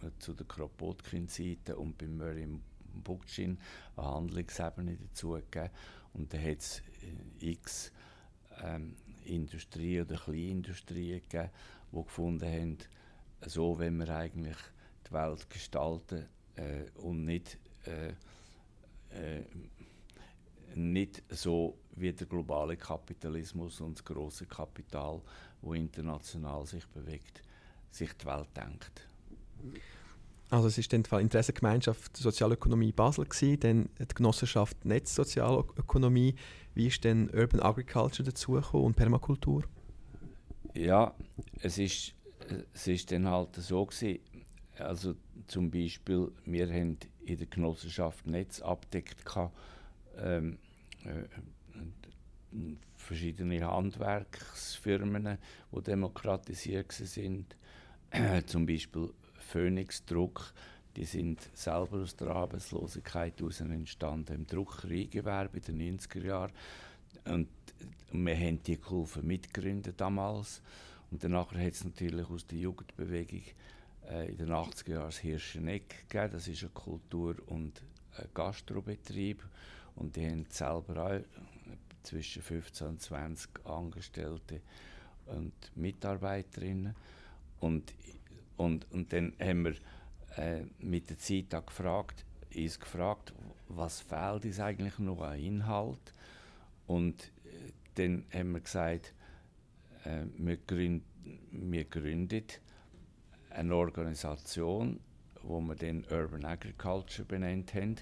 äh, 0.03 0.11
zu 0.19 0.35
der 0.35 0.47
Kropotkin-Seite 0.47 1.77
und 1.77 1.99
bei 1.99 2.07
Murray 2.07 2.47
Bookchin 2.95 3.59
eine 3.97 4.07
Handlungsebene 4.07 4.97
dazu 4.97 5.33
gegeben. 5.33 5.71
Und 6.15 6.33
dann 6.33 6.43
hat 6.43 6.59
es 6.59 6.83
äh, 7.41 7.51
x 7.51 7.93
ähm, 8.63 8.95
Industrie 9.25 10.01
oder 10.01 10.17
Kleinindustrie 10.17 11.21
gegeben, 11.21 11.51
die 11.93 12.03
gefunden 12.03 12.47
haben, 12.47 12.79
so 13.47 13.79
wenn 13.79 13.97
wir 13.97 14.09
eigentlich 14.11 14.57
die 15.07 15.13
Welt 15.13 15.49
gestalten 15.51 16.27
äh, 16.57 16.91
und 16.99 17.25
nicht, 17.25 17.59
äh, 17.85 18.13
äh, 19.15 19.45
nicht 20.75 21.23
so 21.29 21.79
wie 21.97 22.13
der 22.13 22.27
globale 22.27 22.77
Kapitalismus 22.77 23.81
und 23.81 23.99
das 23.99 24.05
große 24.05 24.47
Kapital, 24.47 25.21
wo 25.61 25.75
international 25.75 26.67
sich 26.67 26.87
bewegt, 26.89 27.43
sich 27.91 28.13
die 28.15 28.27
Welt 28.27 28.49
denkt. 28.57 29.07
Also 30.51 30.69
es 30.69 30.77
ist 30.77 30.93
in 30.93 31.03
dem 31.03 31.05
Fall 31.07 31.23
Interessengemeinschaft 31.23 32.17
Sozialökonomie 32.17 32.93
Basel 32.93 33.25
gewesen, 33.25 33.61
dann 33.61 33.89
die 33.99 34.15
Genossenschaft 34.15 34.85
Netz 34.85 35.15
Sozialökonomie. 35.15 36.35
Wie 36.75 36.89
ist 36.89 37.05
denn 37.05 37.31
Urban 37.31 37.61
Agriculture 37.61 38.25
dazugekommen 38.25 38.87
und 38.89 38.97
Permakultur? 38.97 39.65
Ja, 40.75 41.15
es 41.61 41.79
ist, 41.79 42.15
es 42.75 42.87
ist 42.87 43.13
dann 43.13 43.27
halt 43.29 43.55
so 43.57 43.87
gewesen, 43.87 44.21
also 44.83 45.15
zum 45.47 45.71
Beispiel, 45.71 46.31
wir 46.45 46.69
haben 46.69 46.99
in 47.25 47.37
der 47.37 47.47
Genossenschaft 47.47 48.27
Netz 48.27 48.61
abdeckt 48.61 49.25
ähm, 50.19 50.59
äh, 51.05 51.25
verschiedene 52.97 53.67
Handwerksfirmen, 53.67 55.39
die 55.73 55.83
demokratisiert 55.83 56.93
sind, 56.93 57.57
zum 58.47 58.67
Beispiel 58.67 59.11
Phoenix 59.39 60.05
Druck, 60.05 60.53
die 60.97 61.05
sind 61.05 61.41
selber 61.55 61.99
aus 61.99 62.17
der 62.17 62.29
Arbeitslosigkeit 62.29 63.39
heraus 63.41 63.61
entstanden, 63.61 64.35
im 64.35 64.47
Druckereigewerbe 64.47 65.59
in 65.59 65.79
den 65.79 65.99
90er 65.99 66.25
Jahren. 66.25 66.53
Und 67.25 67.49
wir 68.13 68.37
haben 68.37 68.63
die 68.63 68.79
geholfen 68.79 69.27
mitgründen 69.27 69.95
damals. 69.97 70.61
Und 71.11 71.25
danach 71.25 71.53
hat 71.53 71.73
es 71.73 71.85
natürlich 71.85 72.29
aus 72.29 72.47
der 72.47 72.59
Jugendbewegung 72.59 73.43
äh, 74.11 74.31
in 74.31 74.37
den 74.37 74.51
80er 74.51 74.91
Jahren 74.91 75.07
das 75.07 75.19
Hirscheneck 75.19 76.09
gegeben. 76.09 76.33
Das 76.33 76.49
ist 76.49 76.63
ein 76.63 76.75
Kultur- 76.75 77.37
und 77.47 77.83
ein 78.17 78.29
Gastrobetrieb. 78.35 79.43
Und 79.95 80.17
die 80.17 80.27
haben 80.27 80.47
selber 80.49 81.05
auch 81.05 81.21
zwischen 82.03 82.43
15 82.43 82.87
und 82.87 83.01
20 83.01 83.67
Angestellte 83.67 84.61
und 85.27 85.53
Mitarbeiterinnen. 85.77 86.95
Und, 87.61 87.95
und, 88.57 88.91
und 88.91 89.13
dann 89.13 89.33
haben 89.41 89.65
wir 89.65 89.75
äh, 90.37 90.65
mit 90.79 91.11
der 91.11 91.19
Zeit 91.19 91.55
auch 91.55 91.67
gefragt, 91.67 92.25
uns 92.55 92.81
gefragt, 92.81 93.33
was 93.69 94.01
fehlt 94.01 94.45
uns 94.45 94.61
eigentlich 94.61 94.99
noch 94.99 95.21
an 95.21 95.39
Inhalt? 95.39 96.13
Und 96.87 97.23
äh, 97.45 97.73
dann 97.95 98.25
haben 98.33 98.53
wir 98.53 98.61
gesagt, 98.61 99.15
äh, 100.05 100.25
wir, 100.37 100.57
gründ, 100.57 101.05
wir 101.51 101.85
gründen 101.85 102.45
eine 103.55 103.75
Organisation, 103.75 105.01
wo 105.43 105.61
wir 105.61 105.75
den 105.75 106.05
Urban 106.11 106.45
Agriculture 106.45 107.27
benannt 107.27 107.75
haben, 107.75 107.97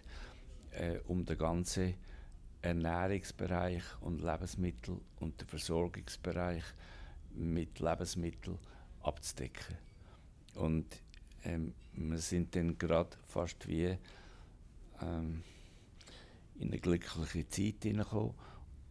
äh, 0.73 0.99
um 1.07 1.25
den 1.25 1.39
ganzen 1.39 1.95
Ernährungsbereich 2.63 3.83
und 4.01 4.23
Lebensmittel 4.23 5.01
und 5.19 5.41
den 5.41 5.49
Versorgungsbereich 5.49 6.65
mit 7.35 7.81
Lebensmitteln 7.81 8.59
abzudecken. 9.03 9.77
Und 10.55 11.03
ähm, 11.45 11.75
wir 11.95 12.19
sind 12.19 12.55
dann 12.55 12.77
gerade 12.77 13.17
fast 13.27 13.67
wie 13.67 13.97
ähm, 15.01 15.43
in 16.59 16.69
eine 16.69 16.79
glückliche 16.79 17.49
Zeit 17.49 17.83
hineingekommen 17.83 18.35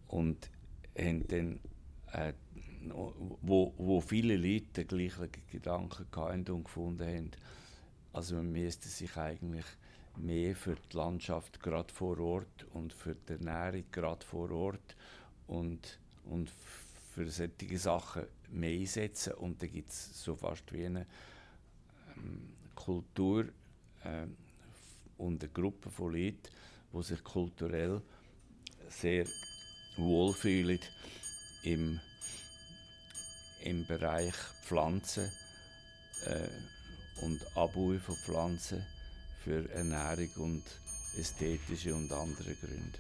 und 0.08 0.50
haben 0.98 1.28
dann, 1.28 1.60
äh, 2.12 2.34
wo, 3.42 3.74
wo 3.78 4.02
viele 4.02 4.38
Leute 4.38 4.86
den 4.86 4.88
gleichen 4.88 5.30
Gedanken 5.52 6.08
hatten 6.16 6.52
und 6.52 6.64
gefunden 6.64 7.08
haben, 7.08 7.32
also 8.14 8.36
man 8.36 8.52
müsste 8.52 8.88
sich 8.90 9.16
eigentlich 9.18 9.66
mehr 10.18 10.56
für 10.56 10.76
die 10.76 10.98
Landschaft 10.98 11.62
gerade 11.62 11.94
vor 11.94 12.20
Ort 12.20 12.66
und 12.74 12.94
für 12.94 13.16
die 13.16 13.34
Ernährung 13.34 13.84
gerade 13.92 14.26
vor 14.26 14.52
Ort 14.52 14.96
und, 15.48 16.00
und 16.26 16.52
für 17.14 17.30
solche 17.30 17.78
Sachen 17.78 18.24
mehr 18.50 18.80
einsetzen. 18.80 19.34
Und 19.34 19.62
da 19.62 19.68
gibt 19.68 19.90
es 19.90 20.24
so 20.24 20.36
fast 20.36 20.72
wie 20.74 20.86
eine 20.86 21.06
ähm, 22.18 22.54
Kultur 22.76 23.46
äh, 24.04 24.28
und 25.18 25.44
eine 25.44 25.52
Gruppe 25.52 25.90
von 25.90 26.14
Leuten, 26.14 26.40
die 26.94 27.04
sich 27.04 27.24
kulturell 27.24 28.02
sehr 28.90 29.26
wohlfühlen 29.98 30.80
im, 31.64 32.00
im 33.64 33.86
Bereich 33.86 34.36
Pflanzen 34.64 35.32
äh, 36.26 37.24
und 37.24 37.46
Abbau 37.56 37.98
von 38.00 38.16
Pflanzen 38.16 38.86
für 39.44 39.70
Ernährung 39.72 40.30
und 40.38 40.64
ästhetische 41.18 41.94
und 41.94 42.12
andere 42.12 42.54
Gründe. 42.56 43.00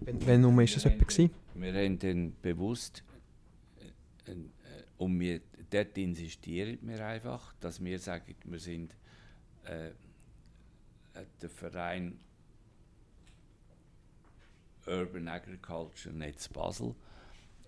Wenn, 0.00 0.26
wenn 0.26 0.44
um 0.44 0.58
ist 0.60 0.76
das 0.76 0.84
etwa 0.84 1.04
gewesen? 1.04 1.30
Wir 1.54 1.74
haben 1.74 1.98
dann 1.98 2.34
bewusst, 2.40 3.04
äh, 4.26 4.30
äh, 4.30 4.36
und 4.98 5.20
wir, 5.20 5.40
dort 5.70 5.96
insistieren 5.98 6.78
wir 6.82 7.04
einfach, 7.04 7.54
dass 7.60 7.82
wir 7.82 7.98
sagen, 7.98 8.34
wir 8.44 8.58
sind 8.58 8.94
äh, 9.64 9.90
der 11.40 11.50
Verein 11.50 12.18
Urban 14.86 15.28
Agriculture 15.28 16.14
Netz 16.14 16.48
Basel. 16.48 16.94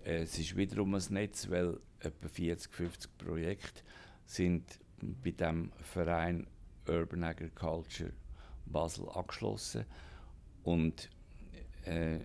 Äh, 0.03 0.23
es 0.23 0.37
ist 0.39 0.55
wiederum 0.55 0.95
ein 0.95 1.03
Netz, 1.09 1.49
weil 1.49 1.79
etwa 1.99 2.27
40, 2.27 2.73
50 2.73 3.17
Projekte 3.17 3.81
sind 4.25 4.79
bei 5.01 5.31
dem 5.31 5.71
Verein 5.81 6.47
Urban 6.87 7.23
Agriculture 7.23 8.11
Basel 8.65 9.07
angeschlossen 9.09 9.85
und 10.63 11.09
äh, 11.85 12.19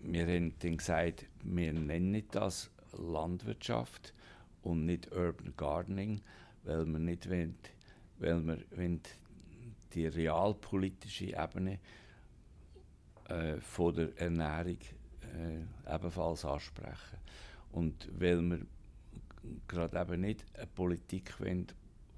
wir 0.00 0.26
haben 0.26 0.54
dann 0.58 0.76
gesagt, 0.76 1.26
wir 1.44 1.72
nennen 1.72 2.24
das 2.30 2.70
Landwirtschaft 2.92 4.12
und 4.62 4.86
nicht 4.86 5.12
Urban 5.12 5.54
Gardening, 5.56 6.20
weil 6.64 6.86
wir 6.86 6.98
nicht 6.98 7.28
wollen, 7.28 7.56
weil 8.18 8.42
wir 8.42 8.58
wollen 8.76 9.00
die 9.94 10.06
realpolitische 10.06 11.36
Ebene 11.36 11.78
äh, 13.32 13.60
von 13.60 13.94
der 13.94 14.18
Ernährung 14.18 14.78
äh, 15.22 15.94
ebenfalls 15.94 16.44
ansprechen. 16.44 17.18
Und 17.72 18.08
weil 18.18 18.42
wir 18.42 18.60
gerade 19.66 19.98
eben 19.98 20.20
nicht 20.20 20.44
eine 20.54 20.66
Politik 20.66 21.40
wollen, 21.40 21.66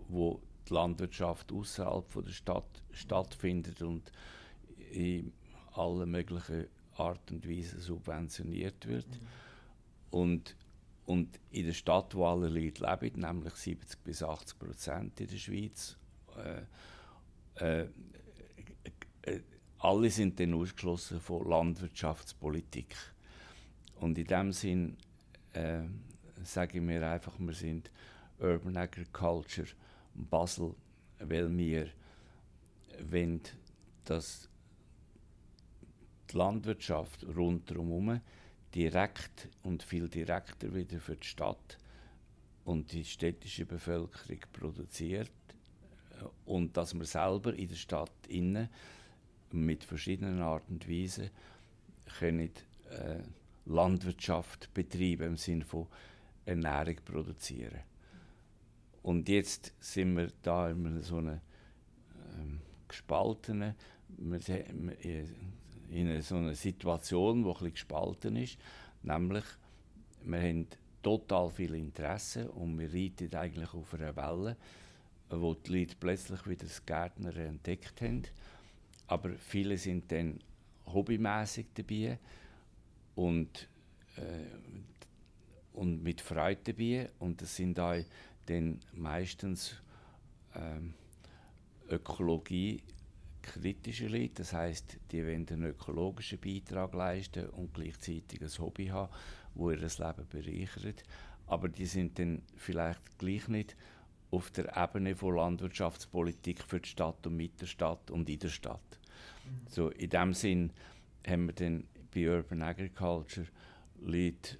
wo 0.09 0.41
die 0.69 0.75
Landwirtschaft 0.75 1.53
außerhalb 1.53 2.25
der 2.25 2.33
Stadt 2.33 2.83
stattfindet 2.93 3.81
und 3.83 4.11
in 4.91 5.33
allen 5.75 6.11
möglichen 6.11 6.67
Art 6.97 7.31
und 7.31 7.49
Weise 7.49 7.81
subventioniert 7.81 8.87
wird. 8.87 9.09
Mhm. 9.09 9.27
Und, 10.11 10.57
und 11.07 11.41
in 11.51 11.67
der 11.67 11.73
Stadt, 11.75 12.15
wo 12.15 12.27
alle 12.27 12.49
Leute 12.49 12.85
leben, 12.85 13.21
nämlich 13.21 13.55
70 13.55 14.01
bis 14.01 14.23
80 14.23 14.59
Prozent 14.59 15.21
in 15.21 15.29
der 15.29 15.37
Schweiz, 15.37 15.97
äh, 16.37 17.83
äh, 17.83 17.89
äh, 19.23 19.41
alle 19.85 20.09
sind 20.09 20.41
dann 20.41 20.55
ausgeschlossen 20.55 21.21
von 21.21 21.47
Landwirtschaftspolitik. 21.47 22.97
Und 24.01 24.17
in 24.17 24.27
dem 24.27 24.53
Sinn 24.53 24.97
äh, 25.53 25.83
sage 26.43 26.79
ich 26.79 26.85
mir 26.85 27.07
einfach, 27.07 27.35
wir 27.39 27.53
sind 27.53 27.91
Urban 28.39 28.79
Agriculture 28.79 29.69
Basel, 30.15 30.75
weil 31.19 31.55
wir 31.57 31.89
wollen, 33.11 33.43
dass 34.07 34.49
die 36.31 36.37
Landwirtschaft 36.39 37.25
rundherum 37.37 38.21
direkt 38.75 39.49
und 39.63 39.83
viel 39.83 40.09
direkter 40.09 40.75
wieder 40.75 40.99
für 40.99 41.17
die 41.17 41.27
Stadt 41.27 41.79
und 42.65 42.91
die 42.93 43.05
städtische 43.05 43.67
Bevölkerung 43.67 44.41
produziert 44.51 45.31
und 46.47 46.75
dass 46.75 46.95
wir 46.95 47.05
selber 47.05 47.55
in 47.55 47.69
der 47.69 47.77
Stadt 47.77 48.27
innen 48.29 48.71
mit 49.55 49.85
verschiedenen 49.85 50.41
Arten 50.41 50.75
und 50.75 50.89
Weisen 50.89 51.31
können 52.19 52.51
äh, 52.91 53.21
Landwirtschaft 53.67 54.73
betreiben 54.75 55.29
im 55.29 55.37
Sinne 55.37 55.65
von 55.65 55.87
Ernährung 56.45 56.97
produzieren. 57.05 57.81
Und 59.03 59.29
jetzt 59.29 59.73
sind 59.81 60.17
wir 60.17 60.31
da 60.43 60.71
in 60.71 61.03
so 61.03 61.19
einer 61.19 61.41
ähm, 62.39 62.61
gespaltenen, 62.89 63.75
in 64.19 66.23
so 66.23 66.37
einer 66.37 66.55
Situation, 66.55 67.45
die 67.45 67.65
ein 67.65 67.73
gespalten 67.73 68.37
ist. 68.37 68.59
Nämlich, 69.03 69.45
wir 70.23 70.41
haben 70.41 70.67
total 71.03 71.51
viel 71.51 71.75
Interesse 71.75 72.51
und 72.51 72.79
wir 72.79 72.93
reiten 72.93 73.35
eigentlich 73.35 73.75
auf 73.75 73.93
einer 73.95 74.17
Welle, 74.17 74.57
wo 75.29 75.55
die 75.55 75.81
Leute 75.81 75.97
plötzlich 75.99 76.47
wieder 76.47 76.65
das 76.65 76.85
Gärtner 76.85 77.37
entdeckt 77.37 78.01
haben. 78.01 78.23
Aber 79.07 79.31
viele 79.39 79.77
sind 79.77 80.11
dann 80.11 80.41
hobbymäßig 80.87 81.67
dabei 81.75 82.19
und, 83.15 83.69
äh, 84.17 85.73
und 85.73 86.03
mit 86.03 86.21
Freude 86.21 86.73
dabei. 86.73 87.11
Und 87.19 87.43
das 87.43 87.57
sind 87.57 87.79
auch 87.79 88.03
dann 88.47 88.81
meistens 88.93 89.75
ähm, 90.55 90.95
Ökologie 91.89 92.83
Leute, 93.57 94.31
das 94.35 94.53
heißt, 94.53 94.99
die 95.13 95.25
wollen 95.25 95.47
einen 95.49 95.65
ökologischen 95.65 96.41
Beitrag 96.41 96.95
leisten 96.95 97.49
und 97.51 97.75
gleichzeitig 97.75 98.41
ein 98.41 98.59
Hobby 98.59 98.87
haben, 98.87 99.13
wo 99.55 99.71
ihr 99.71 99.77
das 99.77 99.99
Leben 99.99 100.27
bereichert. 100.29 101.03
Aber 101.47 101.69
die 101.69 101.87
sind 101.87 102.19
dann 102.19 102.43
vielleicht 102.57 103.19
gleich 103.19 103.49
nicht 103.49 103.77
auf 104.35 104.51
der 104.51 104.77
Ebene 104.77 105.15
von 105.15 105.37
Landwirtschaftspolitik 105.37 106.63
für 106.63 106.81
die 106.81 106.89
Stadt 106.89 107.27
und 107.27 107.37
mit 107.37 107.61
der 107.61 107.67
Stadt 107.67 108.11
und 108.11 108.29
in 108.29 108.39
der 108.39 108.49
Stadt. 108.49 108.99
Mhm. 109.45 109.67
So, 109.69 109.91
in 109.91 110.11
dem 110.11 110.35
Sinn 110.35 110.73
haben 111.27 111.47
wir 111.47 111.55
dann 111.55 111.85
bei 112.15 112.29
Urban 112.29 112.63
Agriculture 112.63 113.47
Leute, 114.01 114.57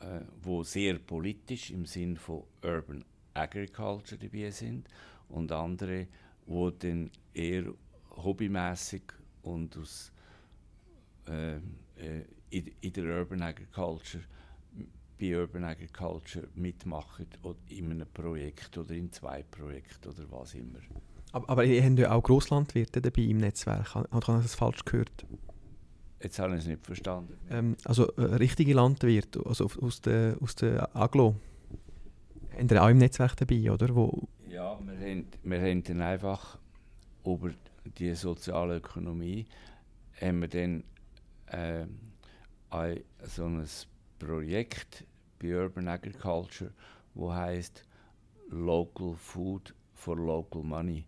äh, 0.00 0.20
wo 0.42 0.62
sehr 0.62 0.98
politisch 0.98 1.70
im 1.70 1.86
Sinn 1.86 2.16
von 2.16 2.44
Urban 2.62 3.04
Agriculture 3.34 4.18
dabei 4.18 4.50
sind 4.50 4.88
und 5.28 5.52
andere, 5.52 6.06
wo 6.46 6.70
dann 6.70 7.10
eher 7.34 7.72
hobbymäßig 8.16 9.02
und 9.42 9.76
aus, 9.76 10.12
äh, 11.28 11.56
äh, 11.56 12.24
in, 12.50 12.70
in, 12.80 12.92
der 12.92 13.04
Urban 13.20 13.42
Agriculture, 13.42 14.24
bei 15.20 15.36
Urban 15.38 15.64
Agriculture 15.64 16.48
mitmachen 16.54 17.26
oder 17.42 17.58
in 17.68 17.90
einem 17.90 18.06
Projekt 18.12 18.78
oder 18.78 18.94
in 18.94 19.12
zwei 19.12 19.42
Projekten 19.42 20.08
oder 20.08 20.30
was 20.30 20.54
immer. 20.54 20.78
Aber, 21.32 21.48
aber 21.48 21.64
ihr 21.64 21.82
habt 21.82 21.98
ja 21.98 22.12
auch 22.12 22.22
Grosslandwirte 22.22 23.00
dabei 23.00 23.22
im 23.22 23.38
Netzwerk. 23.38 23.94
Habe 23.94 24.08
ich 24.12 24.24
das 24.24 24.54
falsch 24.54 24.84
gehört? 24.84 25.26
Jetzt 26.22 26.38
habe 26.38 26.54
ich 26.54 26.60
es 26.60 26.66
nicht 26.66 26.84
verstanden. 26.84 27.34
Ähm, 27.50 27.76
also 27.84 28.06
äh, 28.16 28.22
richtige 28.22 28.74
Landwirte 28.74 29.44
also 29.46 29.70
aus 29.80 30.00
der, 30.00 30.36
aus 30.40 30.54
der 30.54 30.94
Aglo. 30.94 31.36
Habt 32.58 32.72
ihr 32.72 32.82
auch 32.82 32.88
im 32.88 32.98
Netzwerk 32.98 33.36
dabei, 33.36 33.70
oder? 33.70 33.94
Wo 33.94 34.28
ja, 34.48 34.78
wir 34.84 34.98
haben, 34.98 35.26
wir 35.44 35.60
haben 35.60 35.82
dann 35.84 36.02
einfach 36.02 36.58
über 37.24 37.50
die 37.98 38.14
soziale 38.14 38.76
Ökonomie 38.76 39.46
haben 40.20 40.40
wir 40.40 40.48
dann 40.48 40.84
äh, 41.46 41.86
so 43.26 43.44
ein 43.46 43.66
Projekt 44.18 45.04
bei 45.40 45.56
Urban 45.56 45.88
Agriculture, 45.88 46.72
wo 47.14 47.32
heißt 47.32 47.84
Local 48.50 49.14
Food 49.14 49.74
for 49.94 50.16
Local 50.16 50.62
Money. 50.62 51.04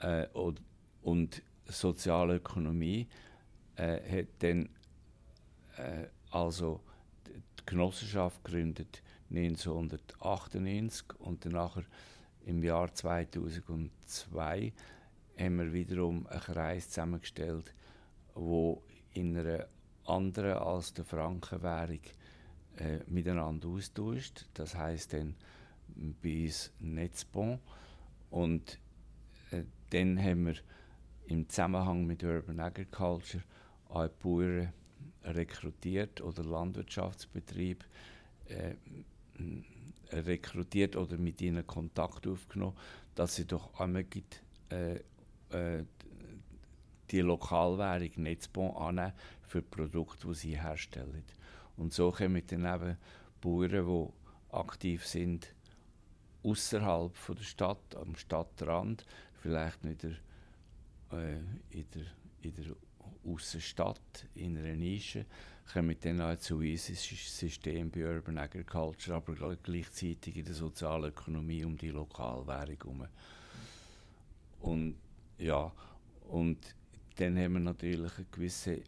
Äh, 0.00 0.26
und, 0.32 1.42
Sozialökonomie 1.64 3.06
äh, 3.76 4.20
hat 4.20 4.28
dann 4.40 4.68
äh, 5.76 6.06
also 6.30 6.80
die 7.26 7.40
Genossenschaft 7.64 8.44
gegründet 8.44 9.02
1998 9.30 11.20
und 11.20 11.44
danach 11.46 11.78
im 12.44 12.62
Jahr 12.62 12.92
2002 12.92 14.72
haben 15.38 15.58
wir 15.58 15.72
wiederum 15.72 16.26
einen 16.26 16.40
Kreis 16.40 16.88
zusammengestellt, 16.88 17.72
wo 18.34 18.82
in 19.14 19.36
einer 19.38 19.66
anderen 20.04 20.58
als 20.58 20.92
der 20.92 21.04
Frankenwährung 21.04 22.00
äh, 22.78 23.00
miteinander 23.06 23.68
austauscht. 23.68 24.46
Das 24.54 24.74
heißt 24.74 25.12
dann 25.14 25.34
bei 26.22 26.44
uns 26.44 26.72
Netzbon 26.80 27.58
und 28.30 28.78
äh, 29.50 29.64
dann 29.90 30.18
haben 30.18 30.46
wir 30.46 30.54
im 31.26 31.48
Zusammenhang 31.48 32.06
mit 32.06 32.24
Urban 32.24 32.60
Agriculture 32.60 33.42
auch 33.88 34.08
Bauern 34.08 34.72
rekrutiert 35.24 36.20
oder 36.20 36.44
Landwirtschaftsbetrieb 36.44 37.84
äh, 38.48 38.74
rekrutiert 40.10 40.96
oder 40.96 41.16
mit 41.16 41.40
ihnen 41.40 41.66
Kontakt 41.66 42.26
aufgenommen, 42.26 42.76
dass 43.14 43.36
sie 43.36 43.46
doch 43.46 43.78
einmal 43.78 44.04
äh, 44.70 44.94
äh, 45.50 45.84
die 47.10 47.20
Lokalwährung 47.20 48.10
Netzbon 48.16 48.76
annehmen 48.76 49.12
für 49.42 49.60
die 49.62 49.68
Produkte, 49.68 50.28
die 50.28 50.34
sie 50.34 50.60
herstellen. 50.60 51.24
Und 51.76 51.92
so 51.92 52.10
kommen 52.10 52.42
dann 52.46 52.66
eben 52.66 52.96
Bauern, 53.40 53.70
die 53.70 54.56
aktiv 54.56 55.06
sind, 55.06 55.54
außerhalb 56.42 57.12
der 57.28 57.42
Stadt, 57.42 57.96
am 57.96 58.16
Stadtrand, 58.16 59.04
vielleicht 59.40 59.84
nicht 59.84 60.04
in 60.04 60.16
der, 61.10 61.18
äh, 61.18 61.38
in 61.70 61.86
der, 61.94 62.06
in 62.42 62.54
der 62.54 62.76
Aussenstadt, 63.24 64.26
in 64.34 64.58
einer 64.58 64.74
Nische, 64.74 65.26
kommen 65.72 65.96
dann 66.00 66.20
auch 66.20 66.36
zu 66.36 66.56
unserem 66.56 66.96
System 66.96 67.90
bei 67.90 68.04
Urban 68.04 68.38
Agriculture, 68.38 69.16
aber 69.16 69.56
gleichzeitig 69.56 70.36
in 70.36 70.44
der 70.44 70.54
Sozialökonomie 70.54 71.64
um 71.64 71.76
die 71.76 71.90
Lokalwährung 71.90 72.76
herum. 72.76 73.06
Und 74.60 74.96
ja, 75.38 75.72
und 76.28 76.58
dann 77.16 77.38
haben 77.38 77.54
wir 77.54 77.60
natürlich 77.60 78.16
eine 78.16 78.26
gewisse 78.30 78.82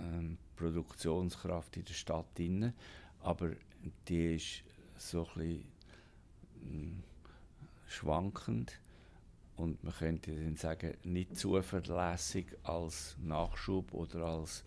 ähm, 0.00 0.38
Produktionskraft 0.56 1.76
in 1.76 1.84
der 1.84 1.94
Stadt 1.94 2.26
drin, 2.36 2.72
aber 3.22 3.50
die 4.08 4.36
ist 4.36 4.62
so 4.96 5.26
ein 5.26 5.34
bisschen 5.34 5.64
mh, 6.62 7.02
schwankend 7.88 8.78
und 9.56 9.82
man 9.84 9.92
könnte 9.92 10.34
dann 10.34 10.56
sagen, 10.56 10.94
nicht 11.04 11.36
zuverlässig 11.36 12.46
als 12.62 13.16
Nachschub 13.22 13.92
oder 13.92 14.24
als 14.24 14.64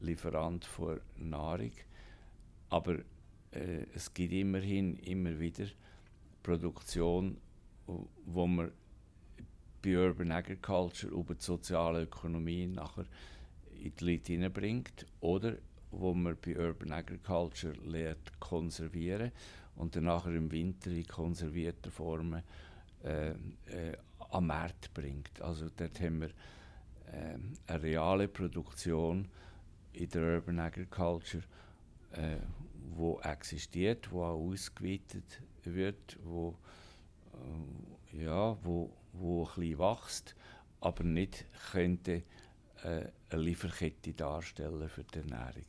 Lieferant 0.00 0.64
von 0.64 1.00
Nahrung. 1.16 1.72
Aber 2.70 2.94
äh, 3.52 3.86
es 3.94 4.12
gibt 4.14 4.32
immerhin 4.32 4.96
immer 4.96 5.38
wieder 5.38 5.66
Produktion, 6.42 7.36
wo 8.24 8.46
man 8.46 8.72
bei 9.82 9.98
Urban 9.98 10.32
Agriculture 10.32 11.12
über 11.12 11.34
die 11.34 11.42
soziale 11.42 12.02
Ökonomie 12.02 12.66
nachher 12.66 13.04
in 13.82 13.92
die 13.96 14.04
Leute 14.04 14.32
hineinbringt 14.32 15.06
oder 15.20 15.56
wo 15.90 16.14
man 16.14 16.36
bei 16.44 16.56
Urban 16.56 16.92
Agriculture 16.92 17.74
lernt 17.84 18.40
konservieren 18.40 19.30
und 19.76 19.96
dann 19.96 20.06
im 20.34 20.50
Winter 20.50 20.90
in 20.90 21.06
konservierter 21.06 21.90
Form 21.90 22.40
äh, 23.04 23.30
äh, 23.30 23.34
am 24.30 24.46
Markt 24.46 24.92
bringt. 24.94 25.40
Also 25.42 25.68
dort 25.76 26.00
haben 26.00 26.22
wir 26.22 26.30
äh, 27.12 27.38
eine 27.66 27.82
reale 27.82 28.28
Produktion 28.28 29.28
in 29.92 30.08
der 30.08 30.36
Urban 30.36 30.60
Agriculture, 30.60 31.42
äh, 32.12 32.36
wo 32.94 33.20
existiert, 33.20 34.10
wo 34.10 34.22
auch 34.24 34.50
ausgeweitet 34.50 35.42
wird, 35.64 36.18
wo 36.24 36.56
äh, 38.12 38.24
ja, 38.24 38.56
wo, 38.62 38.90
wo 39.12 39.44
ein 39.44 39.54
bisschen 39.54 39.78
wächst, 39.78 40.34
aber 40.80 41.04
nicht 41.04 41.46
könnte 41.70 42.22
eine 42.82 43.42
Lieferkette 43.42 44.12
darstellen 44.12 44.88
für 44.88 45.04
die 45.04 45.18
Ernährung. 45.18 45.64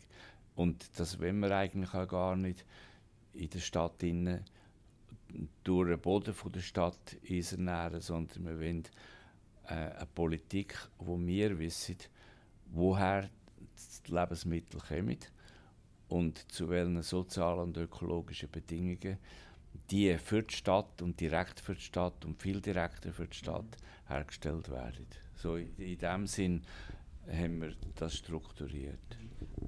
Und 0.55 0.99
das 0.99 1.19
wollen 1.19 1.39
wir 1.39 1.55
eigentlich 1.55 1.93
auch 1.93 2.07
gar 2.07 2.35
nicht 2.35 2.65
in 3.33 3.49
der 3.49 3.59
Stadt 3.59 4.01
innen 4.03 4.43
durch 5.63 5.89
den 5.89 5.99
Boden 5.99 6.33
von 6.33 6.51
der 6.51 6.61
Stadt 6.61 7.17
ernähren, 7.23 8.01
sondern 8.01 8.45
wir 8.45 8.59
wollen 8.59 8.83
äh, 9.67 9.73
eine 9.73 10.07
Politik, 10.13 10.77
wo 10.99 11.19
wir 11.19 11.57
wissen, 11.57 11.97
woher 12.67 13.29
die 14.07 14.11
Lebensmittel 14.11 14.79
kommen 14.79 15.17
und 16.09 16.51
zu 16.51 16.69
welchen 16.69 17.01
sozialen 17.01 17.61
und 17.61 17.77
ökologischen 17.77 18.51
Bedingungen 18.51 19.17
die 19.89 20.17
für 20.17 20.43
die 20.43 20.53
Stadt 20.55 21.01
und 21.01 21.19
direkt 21.19 21.59
für 21.59 21.75
die 21.75 21.81
Stadt 21.81 22.25
und 22.25 22.41
viel 22.41 22.61
direkter 22.61 23.11
für 23.11 23.27
die 23.27 23.35
Stadt 23.35 23.77
hergestellt 24.07 24.69
werden. 24.69 25.07
So 25.35 25.55
in, 25.55 25.75
in 25.77 25.97
dem 25.97 26.27
Sinn 26.27 26.61
haben 27.31 27.61
wir 27.61 27.73
das 27.95 28.15
strukturiert. 28.15 28.99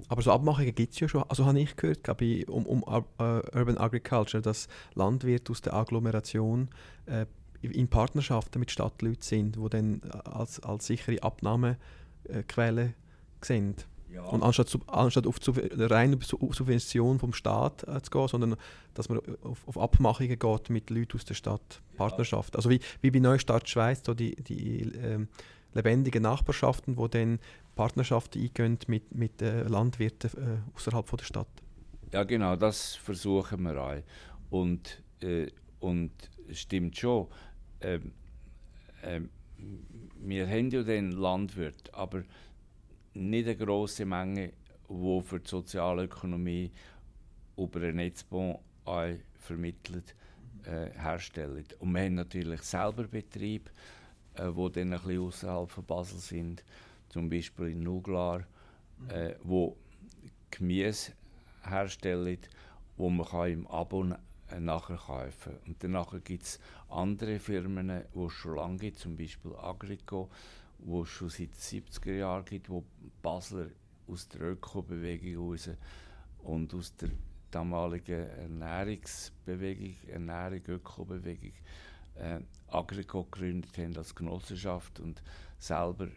Aber 0.08 0.22
so 0.22 0.30
Abmachungen 0.32 0.74
gibt 0.74 0.92
es 0.92 1.00
ja 1.00 1.08
schon. 1.08 1.22
Also 1.24 1.46
habe 1.46 1.58
ich 1.60 1.76
gehört, 1.76 2.02
bei, 2.16 2.44
um, 2.46 2.66
um 2.66 2.82
uh, 2.82 3.02
Urban 3.18 3.78
Agriculture, 3.78 4.42
dass 4.42 4.68
Landwirte 4.94 5.52
aus 5.52 5.62
der 5.62 5.74
Agglomeration 5.74 6.68
äh, 7.06 7.26
in 7.62 7.88
Partnerschaften 7.88 8.60
mit 8.60 8.70
Stadtleuten 8.70 9.22
sind, 9.22 9.56
die 9.56 9.68
dann 9.68 10.02
als, 10.24 10.60
als 10.60 10.86
sichere 10.86 11.22
Abnahmequelle 11.22 12.94
sind. 13.40 13.86
Ja. 14.12 14.22
Und 14.22 14.42
anstatt, 14.42 14.78
anstatt 14.86 15.26
auf 15.26 15.36
reine 15.46 16.18
Subvention 16.22 17.18
vom 17.18 17.32
Staat 17.32 17.86
äh, 17.88 18.00
zu 18.02 18.10
gehen, 18.10 18.28
sondern 18.28 18.56
dass 18.94 19.08
man 19.08 19.20
auf, 19.42 19.66
auf, 19.66 19.78
Abmachungen 19.78 20.38
geht 20.38 20.70
mit 20.70 20.90
Leuten 20.90 21.16
aus 21.16 21.24
der 21.24 21.34
Stadt, 21.34 21.82
Partnerschaft. 21.96 22.54
Ja. 22.54 22.58
Also 22.58 22.70
wie, 22.70 22.80
wie 23.02 23.10
bei 23.10 23.18
Neustadt 23.18 23.68
Schweiz, 23.68 24.02
so 24.04 24.14
die, 24.14 24.36
die 24.36 24.82
ähm, 25.02 25.28
lebendigen 25.76 26.22
Nachbarschaften, 26.22 26.96
wo 26.96 27.08
dann 27.08 27.38
Partnerschaften 27.74 28.42
eingehen 28.42 28.78
mit, 28.86 29.14
mit 29.14 29.42
äh, 29.42 29.62
Landwirten 29.62 30.30
äh, 30.30 30.74
außerhalb 30.74 31.16
der 31.16 31.24
Stadt. 31.24 31.48
Ja 32.12 32.24
genau, 32.24 32.56
das 32.56 32.94
versuchen 32.96 33.62
wir 33.62 33.80
auch. 33.80 34.02
Und, 34.50 35.02
äh, 35.20 35.48
und 35.80 36.12
stimmt 36.52 36.96
schon, 36.96 37.28
ähm, 37.80 38.12
ähm, 39.02 39.30
wir 40.20 40.46
haben 40.46 40.70
ja 40.70 40.82
den 40.82 41.12
Landwirt, 41.12 41.92
aber 41.94 42.22
nicht 43.14 43.46
eine 43.46 43.56
große 43.56 44.04
Menge, 44.04 44.52
die 44.88 45.22
für 45.22 45.40
die 45.40 45.48
Sozialökonomie 45.48 46.70
über 47.56 47.80
einen 47.80 47.96
Netzbon 47.96 48.58
vermittelt 49.38 50.14
äh, 50.64 50.90
herstellen. 50.98 51.64
Und 51.78 51.94
wir 51.94 52.02
haben 52.02 52.14
natürlich 52.14 52.62
selber 52.62 53.04
Betriebe, 53.04 53.70
äh, 54.36 54.52
die 54.52 54.72
dann 54.72 54.92
ein 54.92 55.00
bisschen 55.00 55.20
außerhalb 55.20 55.70
von 55.70 55.84
Basel 55.84 56.18
sind, 56.18 56.64
zum 57.08 57.28
Beispiel 57.28 57.68
in 57.68 57.82
Nuglar, 57.82 58.44
äh, 59.08 59.34
wo 59.42 59.76
Gemüse 60.50 61.12
herstellen, 61.62 62.38
wo 62.96 63.10
man 63.10 63.26
kann 63.26 63.50
im 63.50 63.66
Abo 63.66 64.04
äh, 64.04 64.60
nachher 64.60 64.96
kaufen 64.96 65.52
kann. 65.52 65.58
Und 65.66 65.82
danach 65.82 66.12
gibt 66.24 66.42
es 66.44 66.60
andere 66.88 67.38
Firmen, 67.38 67.88
die 68.14 68.20
es 68.20 68.32
schon 68.32 68.56
lange 68.56 68.78
gibt, 68.78 68.98
zum 68.98 69.16
Beispiel 69.16 69.54
Agrico, 69.56 70.30
wo 70.78 71.02
es 71.02 71.08
schon 71.08 71.30
seit 71.30 71.50
den 71.50 71.82
70er 71.84 72.12
Jahren 72.12 72.44
gibt, 72.44 72.70
wo 72.70 72.84
Basler 73.22 73.66
aus 74.08 74.28
der 74.28 74.42
Öko-Bewegung 74.42 75.50
raus 75.50 75.70
und 76.44 76.72
aus 76.74 76.94
der 76.96 77.10
damaligen 77.50 78.28
Ernährungsbewegung, 78.28 79.96
Ernährung, 80.08 80.62
Öko-Bewegung, 80.68 81.52
äh, 82.18 82.40
Agrico 82.68 83.24
gegründet 83.24 83.76
haben 83.78 83.96
als 83.96 84.14
Genossenschaft 84.14 85.00
und 85.00 85.22
selber 85.58 86.08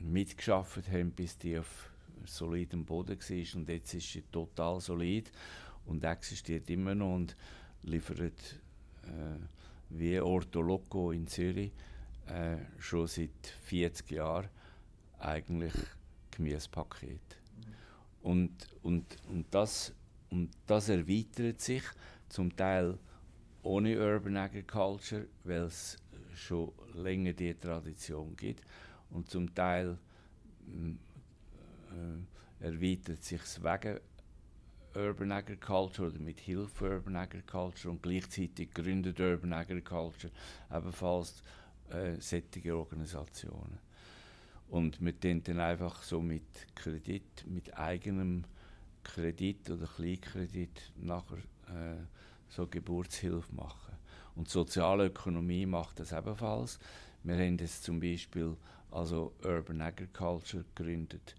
mitgeschafft 0.00 0.88
haben, 0.90 1.10
bis 1.10 1.36
die 1.38 1.58
auf 1.58 1.90
solidem 2.24 2.84
Boden 2.84 3.18
war. 3.18 3.56
Und 3.60 3.68
jetzt 3.68 3.94
ist 3.94 4.12
sie 4.12 4.22
total 4.22 4.80
solid 4.80 5.30
und 5.86 6.04
existiert 6.04 6.68
immer 6.70 6.94
noch 6.94 7.14
und 7.14 7.36
liefert 7.82 8.56
äh, 9.04 9.38
wie 9.90 10.20
Orto 10.20 10.60
Loco 10.60 11.12
in 11.12 11.26
Zürich 11.26 11.72
äh, 12.26 12.56
schon 12.78 13.06
seit 13.06 13.54
40 13.64 14.10
Jahren 14.10 14.48
eigentlich 15.18 15.72
Gemüsepaket. 16.30 17.20
Und, 18.22 18.52
und, 18.82 19.04
und, 19.28 19.46
das, 19.50 19.92
und 20.30 20.50
das 20.66 20.88
erweitert 20.88 21.60
sich 21.60 21.82
zum 22.28 22.54
Teil 22.54 22.98
ohne 23.62 23.98
Urban 23.98 24.36
Agriculture, 24.36 25.26
weil 25.44 25.62
es 25.62 25.96
schon 26.34 26.72
länger 26.94 27.32
die 27.32 27.54
Tradition 27.54 28.36
gibt. 28.36 28.62
Und 29.10 29.30
zum 29.30 29.54
Teil 29.54 29.98
äh, 31.90 32.64
erweitert 32.64 33.22
sich 33.22 33.42
es 33.42 33.62
wegen 33.62 34.00
Urban 34.94 35.32
Agriculture 35.32 36.08
oder 36.08 36.18
mit 36.18 36.40
Hilfe 36.40 36.90
Urban 36.96 37.16
Agriculture 37.16 37.90
und 37.90 38.02
gleichzeitig 38.02 38.72
gründet 38.72 39.20
Urban 39.20 39.52
Agriculture 39.52 40.32
ebenfalls 40.70 41.42
äh, 41.90 42.14
solche 42.20 42.76
Organisationen. 42.76 43.78
Und 44.68 45.00
wir 45.00 45.18
tun 45.18 45.42
dann 45.44 45.60
einfach 45.60 46.02
so 46.02 46.20
mit 46.20 46.44
Kredit, 46.74 47.46
mit 47.46 47.76
eigenem 47.78 48.44
Kredit 49.02 49.70
oder 49.70 49.86
Kleinkredit 49.86 50.92
nachher 50.96 51.38
äh, 51.68 51.96
so 52.48 52.66
Geburtshilfe 52.66 53.54
machen. 53.54 53.96
Und 54.34 54.48
Sozialökonomie 54.48 55.66
macht 55.66 56.00
das 56.00 56.12
ebenfalls. 56.12 56.78
Wir 57.22 57.36
haben 57.36 57.58
jetzt 57.58 57.82
zum 57.82 58.00
Beispiel 58.00 58.56
also 58.90 59.34
Urban 59.44 59.80
Agriculture 59.80 60.64
gegründet 60.74 61.34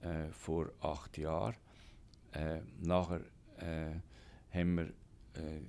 äh, 0.00 0.28
vor 0.32 0.70
acht 0.80 1.16
Jahren. 1.16 1.56
Äh, 2.32 2.60
nachher 2.80 3.20
äh, 3.58 3.92
haben 4.52 4.76
wir 4.76 4.86
äh, 5.34 5.60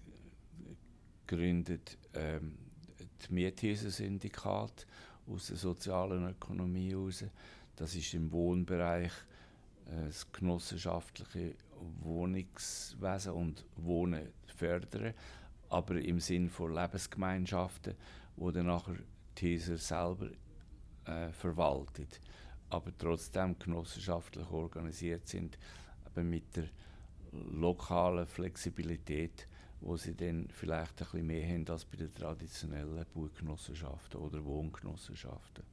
gegründet 1.27 1.97
ähm, 2.13 2.57
das 3.17 3.29
Miethäuser-Syndikat 3.29 4.87
aus 5.27 5.47
der 5.47 5.57
sozialen 5.57 6.27
Ökonomie 6.27 6.91
heraus. 6.91 7.23
Das 7.75 7.95
ist 7.95 8.13
im 8.13 8.31
Wohnbereich 8.31 9.11
äh, 9.87 10.07
das 10.07 10.31
genossenschaftliche 10.31 11.55
Wohnungswesen 12.01 13.33
und 13.33 13.65
Wohnen 13.77 14.27
fördern, 14.61 15.13
aber 15.69 15.95
im 15.95 16.19
Sinn 16.19 16.49
von 16.49 16.73
Lebensgemeinschaften, 16.73 17.95
wo 18.35 18.51
dann 18.51 18.67
nachher 18.67 18.95
die 19.37 19.55
Häuser 19.55 19.77
selber 19.77 20.29
äh, 21.05 21.31
verwaltet, 21.31 22.19
aber 22.69 22.91
trotzdem 22.97 23.57
genossenschaftlich 23.57 24.49
organisiert 24.51 25.27
sind, 25.27 25.57
aber 26.05 26.23
mit 26.23 26.55
der 26.55 26.65
lokalen 27.31 28.27
Flexibilität, 28.27 29.47
wo 29.79 29.97
sie 29.97 30.15
dann 30.15 30.47
vielleicht 30.51 31.01
ein 31.01 31.07
bisschen 31.07 31.27
mehr 31.27 31.47
haben 31.47 31.67
als 31.69 31.85
bei 31.85 31.97
den 31.97 32.13
traditionellen 32.13 33.05
Baugenossenschaften 33.15 34.19
oder 34.19 34.43
Wohngenossenschaften. 34.45 35.63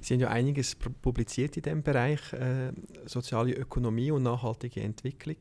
Sie 0.00 0.14
haben 0.14 0.20
ja 0.20 0.30
einiges 0.30 0.74
publiziert 0.74 1.56
in 1.56 1.62
dem 1.62 1.82
Bereich 1.84 2.32
äh, 2.32 2.72
soziale 3.04 3.52
Ökonomie 3.52 4.10
und 4.10 4.24
nachhaltige 4.24 4.80
Entwicklung. 4.80 5.36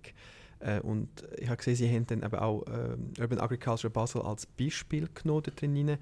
Äh, 0.62 0.80
und 0.82 1.10
ich 1.38 1.48
habe 1.48 1.58
gesehen, 1.58 1.76
Sie 1.76 1.90
haben 1.90 2.06
dann 2.08 2.24
eben 2.24 2.36
auch 2.36 2.64
äh, 2.68 2.98
Urban 3.20 3.40
Agriculture 3.40 3.92
Basel 3.92 4.22
als 4.22 4.46
Beispiel 4.46 5.10
genommen 5.14 5.44
drin. 5.56 5.98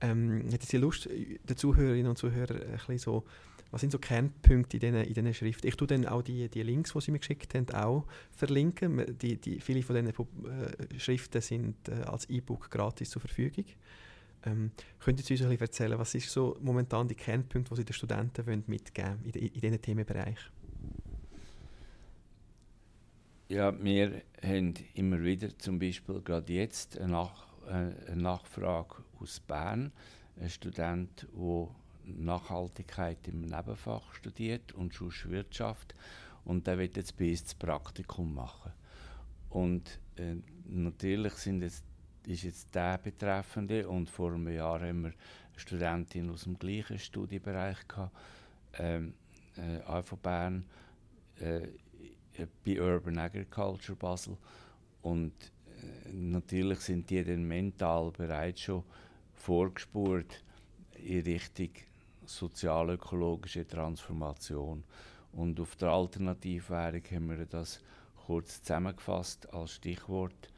Ähm, 0.00 0.42
hätten 0.50 0.66
Sie 0.66 0.76
Lust, 0.76 1.06
äh, 1.06 1.38
den 1.42 1.56
Zuhörerinnen 1.56 2.08
und 2.08 2.16
Zuhörern 2.18 2.60
ein 2.62 2.72
bisschen 2.72 2.98
so, 2.98 3.24
was 3.72 3.80
sind 3.80 3.90
so 3.90 3.98
Kernpunkte 3.98 4.76
in 4.76 4.80
diesen, 4.80 5.02
in 5.02 5.14
diesen 5.14 5.34
Schriften? 5.34 5.66
Ich 5.66 5.74
tue 5.74 5.88
dann 5.88 6.06
auch 6.06 6.22
die, 6.22 6.48
die 6.48 6.62
Links, 6.62 6.92
die 6.92 7.00
Sie 7.00 7.10
mir 7.10 7.18
geschickt 7.18 7.52
haben, 7.54 7.68
auch 7.70 8.06
verlinken. 8.30 9.18
Die, 9.18 9.36
die, 9.40 9.60
viele 9.60 9.82
von 9.82 9.96
diesen 9.96 10.10
äh, 10.10 10.98
Schriften 11.00 11.40
sind 11.40 11.88
äh, 11.88 12.02
als 12.04 12.28
E-Book 12.30 12.70
gratis 12.70 13.10
zur 13.10 13.20
Verfügung. 13.20 13.64
Ähm, 14.44 14.70
Könnten 15.00 15.22
Sie 15.24 15.34
uns 15.34 15.42
ein 15.42 15.48
bisschen 15.48 15.62
erzählen, 15.62 15.98
was 15.98 16.14
ist 16.14 16.30
so 16.30 16.56
momentan 16.60 17.08
die 17.08 17.16
Kernpunkte, 17.16 17.70
die 17.74 17.80
Sie 17.80 17.84
den 17.84 17.92
Studenten 17.94 18.64
mitgeben 18.68 19.10
wollen 19.10 19.24
in, 19.24 19.32
de- 19.32 19.46
in 19.48 19.60
diesen 19.60 19.82
Themenbereich? 19.82 20.38
Ja, 23.48 23.72
wir 23.80 24.22
haben 24.42 24.74
immer 24.94 25.22
wieder 25.22 25.56
zum 25.56 25.78
Beispiel 25.78 26.20
gerade 26.20 26.52
jetzt 26.52 26.98
eine, 26.98 27.12
Nach 27.12 27.46
äh, 27.68 28.10
eine 28.10 28.16
Nachfrage 28.16 28.96
aus 29.20 29.38
Bern, 29.38 29.92
ein 30.40 30.50
Student, 30.50 31.28
der 31.32 31.68
Nachhaltigkeit 32.06 33.18
im 33.28 33.42
Nebenfach 33.42 34.14
studiert 34.14 34.72
und 34.72 34.94
sonst 34.94 35.30
Wirtschaft 35.30 35.94
und 36.44 36.66
der 36.66 36.76
wird 36.78 36.96
jetzt 36.96 37.16
bei 37.16 37.30
uns 37.30 37.44
das 37.44 37.54
Praktikum 37.54 38.34
machen. 38.34 38.72
Und 39.48 40.00
äh, 40.16 40.34
natürlich 40.64 41.34
sind 41.34 41.62
jetzt, 41.62 41.84
ist 42.26 42.42
jetzt 42.42 42.74
der 42.74 42.98
Betreffende 42.98 43.88
und 43.88 44.10
vor 44.10 44.32
einem 44.32 44.48
Jahr 44.48 44.80
haben 44.80 45.02
wir 45.02 45.10
eine 45.10 45.14
Studentin 45.54 46.30
aus 46.30 46.42
dem 46.42 46.58
gleichen 46.58 46.98
Studienbereich 46.98 47.86
gehabt, 47.86 48.16
ähm, 48.76 49.14
äh, 49.56 50.02
von 50.02 50.18
Bern, 50.18 50.64
äh, 51.38 51.68
bei 52.64 52.80
Urban 52.80 53.18
Agriculture 53.18 53.96
Basel 53.96 54.36
und 55.02 55.32
äh, 55.76 56.12
natürlich 56.12 56.80
sind 56.80 57.08
die 57.10 57.22
dann 57.24 57.44
mental 57.44 58.10
bereits 58.10 58.62
schon 58.62 58.82
vorgespurt 59.34 60.42
in 60.94 61.22
Richtung 61.22 61.70
sozialökologische 62.24 63.66
Transformation. 63.66 64.82
Und 65.32 65.60
auf 65.60 65.76
der 65.76 65.90
Alternativwährung 65.90 67.02
haben 67.10 67.28
wir 67.28 67.46
das 67.46 67.80
kurz 68.26 68.62
zusammengefasst 68.62 69.52
als 69.52 69.74
Stichwort 69.74 70.50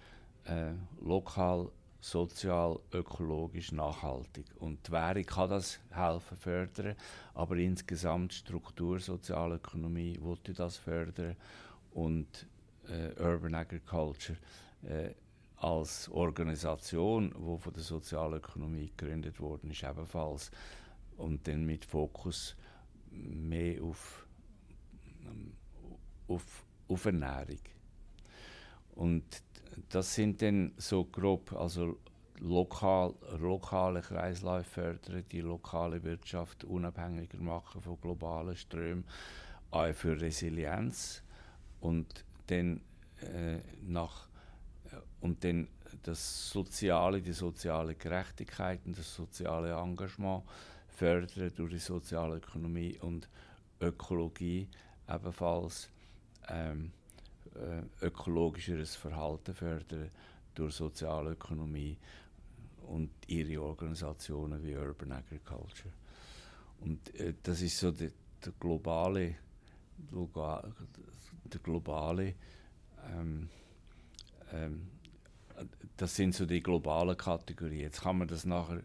äh, 0.44 0.72
lokal, 1.00 1.70
sozial, 2.00 2.78
ökologisch, 2.92 3.72
nachhaltig. 3.72 4.46
Und 4.58 4.86
die 4.86 4.92
Währung 4.92 5.24
kann 5.24 5.50
das 5.50 5.78
helfen 5.90 6.36
fördern, 6.36 6.96
aber 7.34 7.56
insgesamt 7.56 8.32
Struktur, 8.32 9.00
Sozialökonomie 9.00 10.18
wollte 10.20 10.54
das 10.54 10.76
fördern 10.76 11.36
und 11.98 12.46
äh, 12.88 13.20
Urban 13.20 13.54
Agriculture 13.54 14.38
äh, 14.82 15.10
als 15.56 16.08
Organisation, 16.10 17.30
die 17.30 17.58
von 17.58 17.72
der 17.72 17.82
Sozialökonomie 17.82 18.92
gegründet 18.96 19.40
worden 19.40 19.70
ist, 19.72 19.82
ebenfalls 19.82 20.52
und 21.16 21.46
dann 21.48 21.66
mit 21.66 21.84
Fokus 21.84 22.54
mehr 23.10 23.82
auf, 23.82 24.26
ähm, 25.26 25.52
auf, 26.28 26.64
auf 26.86 27.04
Ernährung. 27.04 27.60
Und 28.94 29.24
das 29.88 30.14
sind 30.14 30.40
dann 30.40 30.72
so 30.76 31.04
grob, 31.04 31.52
also 31.54 31.98
lokal, 32.38 33.14
lokale 33.38 34.02
Kreisläufe 34.02 34.70
fördern, 34.70 35.24
die 35.32 35.40
lokale 35.40 36.04
Wirtschaft 36.04 36.62
unabhängiger 36.62 37.38
machen 37.38 37.82
von 37.82 38.00
globalen 38.00 38.54
Strömen, 38.54 39.04
auch 39.72 39.92
für 39.92 40.20
Resilienz 40.20 41.24
und 41.80 42.24
dann 42.46 42.80
äh, 43.20 43.58
nach 43.86 44.28
und 45.20 45.42
dann 45.44 45.68
das 46.02 46.50
soziale, 46.50 47.20
die 47.20 47.32
soziale 47.32 47.94
Gerechtigkeit 47.94 48.80
und 48.86 48.96
das 48.96 49.14
soziale 49.14 49.72
Engagement 49.72 50.44
fördern 50.88 51.52
durch 51.56 51.72
die 51.72 51.78
soziale 51.78 52.36
Ökonomie 52.36 52.98
und 53.00 53.28
Ökologie 53.80 54.68
ebenfalls 55.08 55.90
ähm, 56.48 56.92
äh, 57.54 58.04
ökologischeres 58.06 58.96
Verhalten 58.96 59.54
fördern 59.54 60.10
durch 60.54 60.74
soziale 60.74 61.32
Ökonomie 61.32 61.96
und 62.86 63.10
ihre 63.26 63.62
Organisationen 63.62 64.62
wie 64.64 64.76
Urban 64.76 65.12
Agriculture. 65.12 65.92
Und 66.80 67.14
äh, 67.14 67.34
das 67.42 67.60
ist 67.62 67.78
so 67.78 67.90
der, 67.90 68.10
der 68.44 68.52
globale, 68.58 69.36
der 71.54 71.60
globale 71.60 72.34
ähm, 73.12 73.48
ähm, 74.52 74.88
das 75.96 76.14
sind 76.14 76.34
so 76.34 76.46
die 76.46 76.62
globalen 76.62 77.16
Kategorien. 77.16 77.80
Jetzt 77.80 78.02
kann 78.02 78.18
man 78.18 78.28
das 78.28 78.44
nachher 78.44 78.82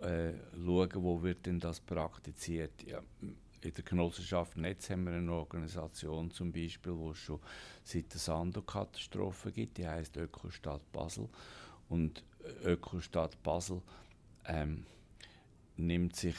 äh, 0.00 0.32
schauen, 0.54 0.90
wo 0.94 1.22
wird 1.22 1.46
denn 1.46 1.60
das 1.60 1.80
praktiziert. 1.80 2.82
Ja, 2.84 3.02
in 3.20 3.74
der 3.74 3.84
Genossenschaft 3.84 4.56
Netz 4.56 4.88
haben 4.88 5.04
wir 5.04 5.12
eine 5.12 5.32
Organisation 5.32 6.30
zum 6.30 6.52
Beispiel, 6.52 6.96
wo 6.96 7.10
es 7.10 7.18
schon 7.18 7.40
seit 7.82 8.12
der 8.12 8.20
Sando-Katastrophe 8.20 9.50
gibt, 9.50 9.78
die 9.78 9.88
heißt 9.88 10.16
Ökostadt 10.16 10.90
Basel. 10.92 11.28
Und 11.88 12.24
Ökostadt 12.64 13.42
Basel 13.42 13.82
ähm, 14.46 14.86
nimmt 15.76 16.16
sich 16.16 16.36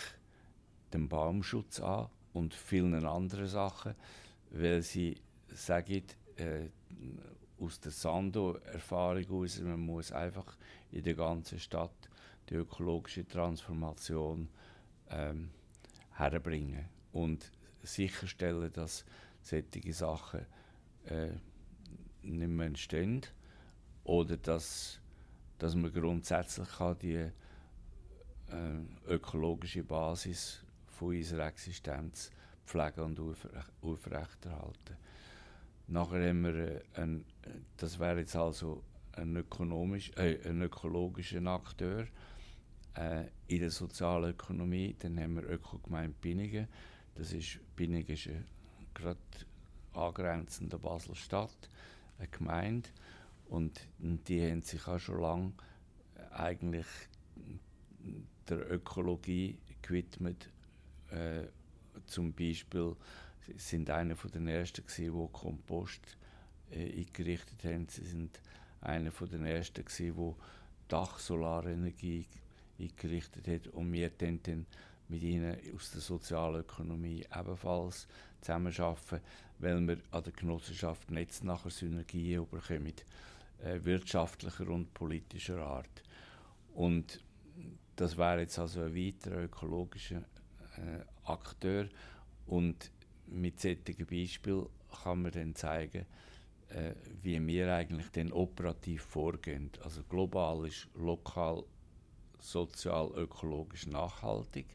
den 0.93 1.09
Baumschutz 1.09 1.79
an 1.81 2.07
und 2.33 2.53
vielen 2.53 3.05
anderen 3.05 3.47
Sachen, 3.47 3.95
weil 4.51 4.81
sie 4.81 5.17
sagen, 5.53 6.03
äh, 6.37 6.69
aus 7.59 7.79
der 7.79 7.91
Sando-Erfahrung 7.91 9.23
heraus, 9.23 9.59
man 9.59 9.79
muss 9.79 10.11
einfach 10.11 10.57
in 10.91 11.03
der 11.03 11.15
ganzen 11.15 11.59
Stadt 11.59 12.09
die 12.49 12.55
ökologische 12.55 13.27
Transformation 13.27 14.49
ähm, 15.09 15.49
herbringen 16.11 16.85
und 17.11 17.51
sicherstellen, 17.83 18.71
dass 18.73 19.05
solche 19.41 19.93
Sachen 19.93 20.45
äh, 21.05 21.31
nicht 22.21 22.49
mehr 22.49 22.67
entstehen 22.67 23.21
oder 24.03 24.37
dass, 24.37 24.99
dass 25.57 25.75
man 25.75 25.93
grundsätzlich 25.93 26.69
kann 26.77 26.97
die 26.99 27.15
äh, 27.15 27.31
ökologische 29.07 29.83
Basis 29.83 30.63
von 30.87 31.15
unserer 31.15 31.47
Existenz 31.47 32.31
pflegen 32.65 33.01
und 33.01 33.19
aufrecht- 33.19 33.71
aufrechterhalten. 33.81 34.97
Nachher 35.89 36.29
haben 36.29 36.43
wir 36.43 36.55
äh, 36.55 36.81
ein, 36.93 37.25
das 37.77 37.99
wäre 37.99 38.19
jetzt 38.19 38.35
also 38.35 38.83
ein, 39.13 39.35
ökonomisch, 39.35 40.11
äh, 40.17 40.37
ein 40.47 40.61
ökologischer 40.61 41.43
Akteur 41.47 42.05
äh, 42.95 43.25
in 43.47 43.61
der 43.61 43.71
Sozialökonomie. 43.71 44.95
Dann 44.99 45.19
haben 45.19 45.35
wir 45.37 45.49
Ökogemeinde 45.49 46.15
Binningen. 46.21 46.67
Das 47.15 47.33
ist, 47.33 47.59
Binningen 47.75 48.07
ist 48.07 48.27
äh, 48.27 48.43
gerade 48.93 49.17
angrenzend 49.93 50.73
an 50.75 50.81
Basel-Stadt, 50.81 51.69
eine 52.19 52.27
Gemeinde. 52.27 52.89
Und 53.47 53.81
die 53.97 54.47
haben 54.47 54.61
sich 54.61 54.87
auch 54.87 54.99
schon 54.99 55.21
lange 55.21 55.53
eigentlich 56.29 56.85
der 58.47 58.71
Ökologie 58.71 59.57
gewidmet. 59.81 60.51
Äh, 61.09 61.47
zum 62.05 62.31
Beispiel 62.31 62.95
sind 63.57 63.89
einer 63.89 64.15
von 64.15 64.31
den 64.31 64.47
ersten 64.47 64.85
gewesen, 64.85 65.13
die 65.13 65.33
Kompost 65.33 66.17
äh, 66.71 66.99
eingerichtet 66.99 67.63
haben. 67.63 67.87
Sie 67.87 68.05
sind 68.05 68.39
einer 68.81 69.11
von 69.11 69.29
den 69.29 69.45
ersten 69.45 69.85
gewesen, 69.85 70.15
die 70.15 70.35
Dachsolarenergie 70.87 72.25
eingerichtet 72.79 73.47
hat 73.47 73.67
und 73.73 73.91
wir 73.91 74.09
dann, 74.09 74.39
dann 74.43 74.65
mit 75.07 75.23
ihnen 75.23 75.57
aus 75.75 75.91
der 75.91 76.01
Sozialökonomie 76.01 77.25
ebenfalls 77.35 78.07
zusammenarbeiten, 78.41 79.21
weil 79.59 79.87
wir 79.87 79.97
an 80.11 80.23
der 80.23 80.33
Genossenschaft 80.33 81.11
Netz 81.11 81.43
nachher 81.43 81.71
Synergien 81.71 82.47
bekommen, 82.49 82.93
äh, 83.63 83.79
wirtschaftlicher 83.83 84.67
und 84.69 84.93
politischer 84.93 85.61
Art. 85.61 86.03
Und 86.73 87.21
das 87.95 88.17
wäre 88.17 88.41
jetzt 88.41 88.57
also 88.57 88.81
ein 88.81 88.95
weiterer 88.95 89.43
ökologischer 89.43 90.23
äh, 90.77 91.03
Akteur 91.25 91.89
und 92.45 92.91
mit 93.31 93.59
solchen 93.59 94.05
Beispielen 94.05 94.67
kann 95.03 95.21
man 95.21 95.31
dann 95.31 95.55
zeigen, 95.55 96.05
äh, 96.69 96.93
wie 97.21 97.45
wir 97.45 97.73
eigentlich 97.73 98.09
dann 98.11 98.31
operativ 98.31 99.03
vorgehen. 99.03 99.71
Also 99.83 100.03
global 100.03 100.67
ist 100.67 100.87
lokal, 100.95 101.63
sozial, 102.39 103.11
ökologisch 103.15 103.87
nachhaltig, 103.87 104.65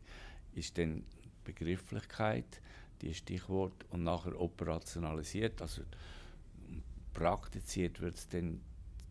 ist 0.55 0.77
dann 0.79 1.05
Begrifflichkeit, 1.45 2.61
die 3.03 3.15
Stichwort, 3.15 3.85
und 3.91 4.05
nachher 4.05 4.41
operationalisiert, 4.41 5.61
also 5.61 5.83
praktiziert 7.13 8.01
wird 8.01 8.17
es 8.17 8.29
dann 8.29 8.61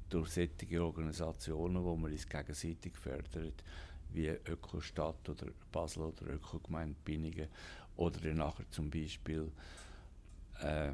durch 0.09 0.29
solche 0.29 0.83
Organisationen, 0.83 1.83
wo 1.83 1.95
man 1.95 2.11
uns 2.11 2.27
gegenseitig 2.27 2.95
fördert, 2.95 3.63
wie 4.11 4.27
Ökostadt 4.27 5.27
oder 5.27 5.47
Basel 5.71 6.03
oder 6.03 6.27
Ökogemeinde 6.27 6.95
Binningen 7.03 7.47
oder 7.97 8.19
dann 8.19 8.37
nachher 8.37 8.69
zum 8.71 8.89
Beispiel 8.89 9.51
äh, 10.61 10.91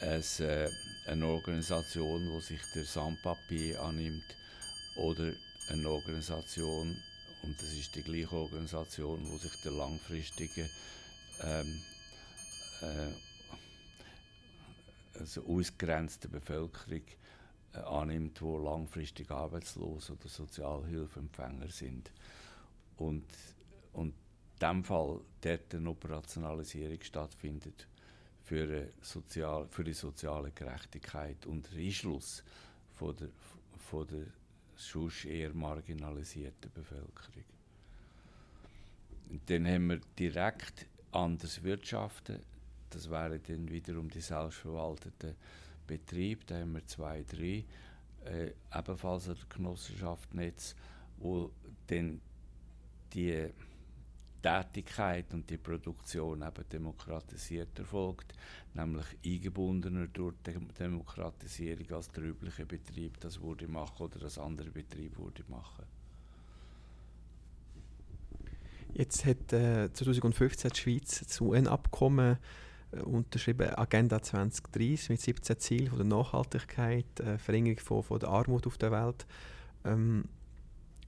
es, 0.00 0.40
äh, 0.40 0.68
eine 1.06 1.26
Organisation, 1.26 2.22
die 2.24 2.40
sich 2.40 2.60
der 2.74 2.84
Sandpapier 2.84 3.80
annimmt 3.82 4.36
oder 4.96 5.32
eine 5.68 5.88
Organisation, 5.88 6.96
und 7.42 7.60
das 7.60 7.72
ist 7.72 7.94
die 7.94 8.02
gleiche 8.02 8.32
Organisation, 8.32 9.22
die 9.22 9.38
sich 9.38 9.62
der 9.62 9.72
langfristigen 9.72 10.68
ähm, 11.42 11.80
äh, 12.82 13.12
also 15.18 15.46
ausgrenzten 15.46 16.30
Bevölkerung 16.30 17.02
äh, 17.72 17.78
annimmt, 17.78 18.40
die 18.40 18.44
langfristig 18.44 19.30
arbeitslos 19.30 20.10
oder 20.10 20.28
Sozialhilfeempfänger 20.28 21.68
sind. 21.68 22.10
Und, 22.96 23.24
und 23.92 24.14
diesem 24.60 24.84
Fall 24.84 25.20
dort 25.40 25.74
eine 25.74 25.90
Operationalisierung 25.90 27.00
stattfindet 27.02 27.86
für, 28.42 28.64
eine 28.64 28.88
sozial, 29.00 29.66
für 29.68 29.84
die 29.84 29.92
soziale 29.92 30.50
Gerechtigkeit 30.52 31.46
und 31.46 31.70
den 31.72 31.86
Einschluss 31.86 32.44
von 32.94 33.16
der, 33.16 33.28
von 33.78 34.06
der 34.06 34.26
sonst 34.76 35.24
eher 35.24 35.54
marginalisierten 35.54 36.70
Bevölkerung. 36.72 37.44
Dann 39.46 39.66
haben 39.66 39.88
wir 39.88 40.00
direkt 40.18 40.86
anders 41.12 41.62
Wirtschaften. 41.62 42.40
Das 42.90 43.10
wären 43.10 43.40
dann 43.46 43.70
wiederum 43.70 44.10
die 44.10 44.20
selbstverwalteten 44.20 45.34
Betriebe. 45.86 46.44
Da 46.46 46.60
haben 46.60 46.74
wir 46.74 46.86
zwei, 46.86 47.24
drei, 47.24 47.64
äh, 48.24 48.52
ebenfalls 48.72 49.28
an 49.28 49.36
der 49.36 49.56
Genossenschaft 49.56 50.34
Netz, 50.34 50.74
wo 51.18 51.50
dann 51.86 52.20
die 53.12 53.50
Tätigkeit 54.44 55.32
und 55.32 55.48
die 55.48 55.56
Produktion 55.56 56.42
eben 56.42 56.68
demokratisiert 56.70 57.78
erfolgt, 57.78 58.34
nämlich 58.74 59.06
eingebundener 59.24 60.06
durch 60.08 60.34
die 60.46 60.52
Demokratisierung 60.78 61.90
als 61.92 62.10
der 62.10 62.24
übliche 62.24 62.66
Betrieb 62.66 63.18
das 63.20 63.40
würde 63.40 63.66
machen 63.66 64.02
oder 64.02 64.18
das 64.18 64.38
andere 64.38 64.70
Betrieb 64.70 65.18
würde 65.18 65.44
machen. 65.48 65.86
Jetzt 68.92 69.24
hat 69.24 69.52
äh, 69.52 69.90
2015 69.92 70.70
die 70.70 70.78
Schweiz 70.78 71.20
das 71.20 71.40
UN-Abkommen 71.40 72.36
äh, 72.92 73.00
unterschrieben, 73.00 73.74
Agenda 73.74 74.22
2030 74.22 75.08
mit 75.08 75.20
17 75.22 75.58
Zielen 75.58 75.88
von 75.88 75.98
der 75.98 76.06
Nachhaltigkeit, 76.06 77.18
äh, 77.18 77.38
Verringerung 77.38 77.78
von, 77.78 78.02
von 78.02 78.20
der 78.20 78.28
Armut 78.28 78.66
auf 78.66 78.76
der 78.76 78.92
Welt. 78.92 79.26
Ähm, 79.84 80.26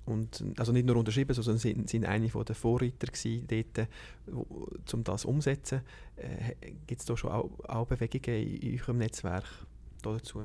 und, 0.06 0.42
also 0.56 0.72
nicht 0.72 0.86
nur 0.86 0.96
unterschrieben, 0.96 1.34
sondern 1.34 1.58
sind, 1.58 1.90
sind 1.90 2.06
eine 2.06 2.28
der 2.28 2.54
Vorreiter 2.54 3.08
gewesen, 3.08 3.46
dort, 3.48 3.88
um 4.92 5.04
das 5.04 5.24
umzusetzen. 5.24 5.80
Äh, 6.16 6.54
Gibt 6.86 7.00
es 7.00 7.06
da 7.06 7.16
schon 7.16 7.32
auch, 7.32 7.50
auch, 7.68 7.86
Bewegungen 7.86 8.46
in 8.46 8.78
eurem 8.80 8.98
Netzwerk 8.98 9.44
dazu? 10.02 10.44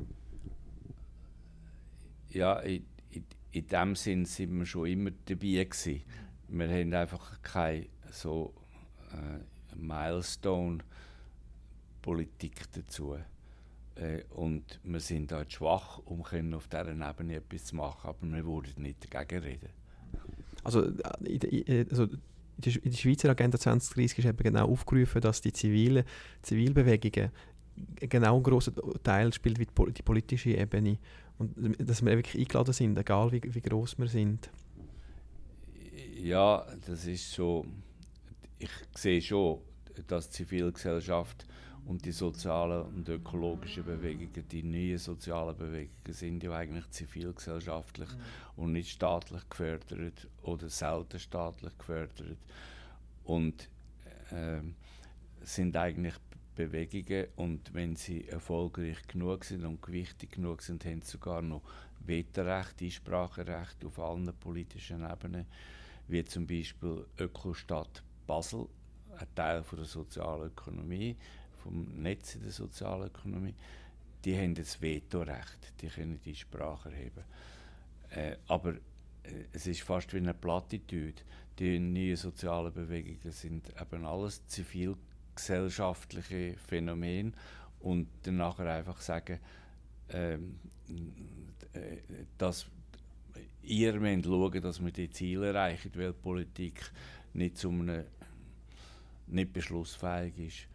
Ja, 2.30 2.60
in, 2.60 2.86
in, 3.12 3.26
in 3.52 3.68
dem 3.68 3.96
Sinn 3.96 4.26
sind 4.26 4.58
wir 4.58 4.66
schon 4.66 4.88
immer 4.88 5.12
dabei 5.26 5.64
gewesen. 5.64 6.02
Wir 6.48 6.68
haben 6.68 6.92
einfach 6.94 7.40
keine 7.44 7.86
so 8.10 8.56
äh, 9.12 9.38
Milestone-Politik 9.76 12.72
dazu. 12.74 13.18
Äh, 13.96 14.24
und 14.30 14.80
wir 14.84 15.00
sind 15.00 15.32
dort 15.32 15.52
schwach, 15.52 16.00
um 16.06 16.24
können 16.24 16.54
auf 16.54 16.68
dieser 16.68 16.92
Ebene 16.92 17.36
etwas 17.36 17.66
zu 17.66 17.76
machen, 17.76 18.08
aber 18.08 18.20
wir 18.22 18.46
würden 18.46 18.84
nicht 18.84 19.14
dagegen 19.14 19.44
reden. 19.44 19.70
Also, 20.64 20.84
äh, 20.86 21.26
in, 21.26 21.40
der, 21.40 21.86
also 21.90 22.04
in 22.04 22.92
der 22.92 22.98
Schweizer 22.98 23.30
Agenda 23.30 23.58
2030 23.58 24.20
ist 24.20 24.26
eben 24.26 24.38
genau 24.38 24.70
aufgerufen, 24.70 25.22
dass 25.22 25.42
die 25.42 25.54
zivilen 25.54 26.06
Zivilbewegungen 26.42 27.32
genau 28.00 28.36
einen 28.36 28.44
grossen 28.44 28.76
Teil 29.04 29.34
spielt 29.34 29.60
wie 29.60 29.66
die 29.66 30.04
politische 30.04 30.52
Ebene 30.52 30.98
und 31.38 31.56
dass 31.80 32.04
wir 32.04 32.16
wirklich 32.16 32.42
eingeladen 32.42 32.74
sind, 32.74 32.98
egal 32.98 33.32
wie, 33.32 33.42
wie 33.44 33.62
groß 33.62 33.98
wir 33.98 34.08
sind. 34.08 34.50
Ja, 36.16 36.66
das 36.86 37.06
ist 37.06 37.32
so. 37.32 37.66
Ich 38.60 38.70
sehe 38.96 39.22
schon, 39.22 39.60
dass 40.08 40.30
die 40.30 40.44
Zivilgesellschaft 40.44 41.46
und 41.86 42.06
die 42.06 42.12
sozialen 42.12 42.84
und 42.84 43.10
ökologischen 43.10 43.84
Bewegungen, 43.84 44.48
die 44.50 44.64
neuen 44.64 44.98
sozialen 44.98 45.58
Bewegungen 45.58 45.90
sind 46.14 46.44
ja 46.44 46.54
eigentlich 46.54 46.90
zivilgesellschaftlich 46.90 48.10
mhm. 48.10 48.64
und 48.64 48.72
nicht 48.74 48.92
staatlich 48.92 49.48
gefördert 49.50 50.28
oder 50.44 50.70
selten 50.70 51.20
staatlich 51.20 51.78
gefördert. 51.78 52.38
Und 53.24 53.70
äh, 54.32 54.62
sind 55.44 55.76
eigentlich 55.76 56.16
Bewegungen 56.56 57.28
und 57.36 57.74
wenn 57.74 57.96
sie 57.96 58.28
erfolgreich 58.28 59.08
genug 59.08 59.46
sind 59.46 59.66
und 59.66 59.82
gewichtig 59.82 60.32
genug 60.32 60.62
sind, 60.62 60.86
haben 60.86 61.02
sie 61.02 61.12
sogar 61.12 61.42
noch 61.42 61.62
Vetorecht, 62.06 62.82
Einspracherecht 62.82 63.84
auf 63.86 64.00
allen 64.00 64.32
politischen 64.40 65.10
Ebenen, 65.10 65.46
wie 66.08 66.24
zum 66.24 66.46
Beispiel 66.46 67.06
Ökostadt 67.18 68.04
Basel, 68.28 68.68
ein 69.18 69.28
Teil 69.36 69.64
von 69.64 69.80
der 69.80 69.88
Sozialökonomie, 69.88 71.16
vom 71.64 72.02
Netz 72.02 72.36
in 72.36 72.44
der 72.44 72.52
Sozialökonomie, 72.52 73.56
die 74.26 74.38
haben 74.38 74.56
das 74.56 74.82
Vetorecht, 74.82 75.74
die 75.82 75.88
können 75.88 76.20
die 76.24 76.36
Sprache 76.36 76.92
erheben. 76.92 77.24
Äh, 78.10 78.36
aber 78.48 78.74
äh, 79.24 79.46
es 79.54 79.68
ist 79.68 79.82
fast 79.82 80.14
wie 80.14 80.18
eine 80.18 80.34
Plattitüde. 80.34 81.22
Die 81.60 81.80
neuen 81.80 82.16
sozialen 82.16 82.74
Bewegungen 82.74 83.32
sind 83.32 83.70
eben 83.80 84.06
alles 84.06 84.46
zivilgesellschaftliche 84.48 86.56
Phänomene 86.58 87.34
und 87.80 88.08
dann 88.24 88.42
einfach 88.42 89.02
sagen, 89.02 89.40
ähm, 90.10 90.60
äh, 91.74 91.98
dass 92.38 92.66
ihr 93.64 94.00
müsst 94.00 94.26
schauen, 94.26 94.62
dass 94.62 94.84
wir 94.84 94.92
die 94.92 95.10
Ziele 95.10 95.48
erreichen, 95.48 95.92
weil 95.96 96.14
die 96.14 96.22
Politik 96.22 96.92
nicht, 97.34 97.58
zum 97.58 97.82
eine, 97.82 98.06
nicht 99.28 99.54
beschlussfähig 99.54 100.38
ist 100.38 100.71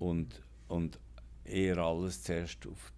und, 0.00 0.42
und 0.66 0.98
eher 1.44 1.78
alles 1.78 2.22
zuerst 2.22 2.66
auf, 2.66 2.92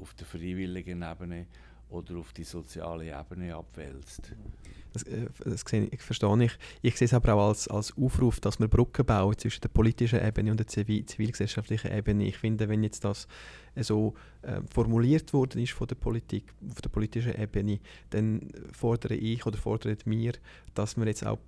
auf 0.00 0.14
der 0.14 0.26
freiwilligen 0.26 1.02
Ebene 1.02 1.46
oder 1.92 2.16
auf 2.18 2.32
die 2.32 2.44
soziale 2.44 3.06
Ebene 3.06 3.54
abwälzt. 3.54 4.32
Das, 4.92 5.02
äh, 5.04 5.26
das 5.44 5.62
sehe 5.66 5.84
ich, 5.84 6.02
verstehe 6.02 6.44
ich. 6.44 6.52
Ich 6.82 6.96
sehe 6.96 7.06
es 7.06 7.14
aber 7.14 7.34
auch 7.34 7.48
als, 7.48 7.68
als 7.68 7.96
Aufruf, 7.96 8.40
dass 8.40 8.60
wir 8.60 8.68
Brücken 8.68 9.04
bauen 9.06 9.36
zwischen 9.38 9.60
der 9.62 9.68
politischen 9.68 10.24
Ebene 10.24 10.50
und 10.50 10.58
der 10.58 10.66
zivil 10.66 11.04
zivilgesellschaftlichen 11.06 11.92
Ebene. 11.92 12.26
Ich 12.26 12.38
finde, 12.38 12.68
wenn 12.68 12.82
jetzt 12.82 13.04
das 13.04 13.26
äh, 13.74 13.82
so 13.82 14.14
äh, 14.42 14.60
formuliert 14.72 15.32
worden 15.32 15.62
ist 15.62 15.72
von 15.72 15.86
der 15.86 15.94
Politik, 15.94 16.52
auf 16.70 16.80
der 16.82 16.90
politischen 16.90 17.40
Ebene, 17.40 17.80
dann 18.10 18.52
fordere 18.72 19.14
ich 19.14 19.46
oder 19.46 19.56
fordert 19.56 20.06
mir, 20.06 20.32
dass 20.74 20.96
wir 20.96 21.06
jetzt 21.06 21.26
auch, 21.26 21.38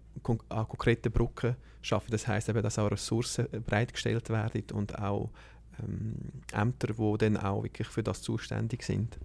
auch 0.48 0.68
konkrete 0.68 1.10
Brücken 1.10 1.56
schaffen. 1.82 2.10
Das 2.10 2.26
heißt 2.26 2.48
eben, 2.48 2.62
dass 2.62 2.78
auch 2.78 2.90
Ressourcen 2.90 3.46
äh, 3.52 3.60
bereitgestellt 3.60 4.30
werden 4.30 4.64
und 4.72 4.98
auch 4.98 5.30
ähm, 5.82 6.14
Ämter, 6.52 6.94
die 6.94 7.18
dann 7.18 7.36
auch 7.36 7.62
wirklich 7.62 7.88
für 7.88 8.02
das 8.02 8.22
zuständig 8.22 8.82
sind. 8.82 9.18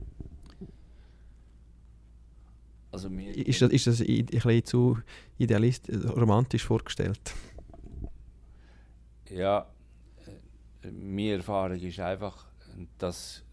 Also 2.91 3.07
Ist 3.09 3.61
das, 3.61 3.71
ist 3.71 3.87
das 3.87 4.01
ein 4.01 4.25
bisschen 4.25 4.65
zu 4.65 4.97
idealist, 5.37 5.89
romantisch 5.89 6.65
vorgestellt? 6.65 7.21
Ja, 9.29 9.67
äh, 10.81 10.91
meine 10.91 11.33
Erfahrung 11.33 11.79
ist 11.79 11.99
einfach, 11.99 12.47
dass 12.97 13.43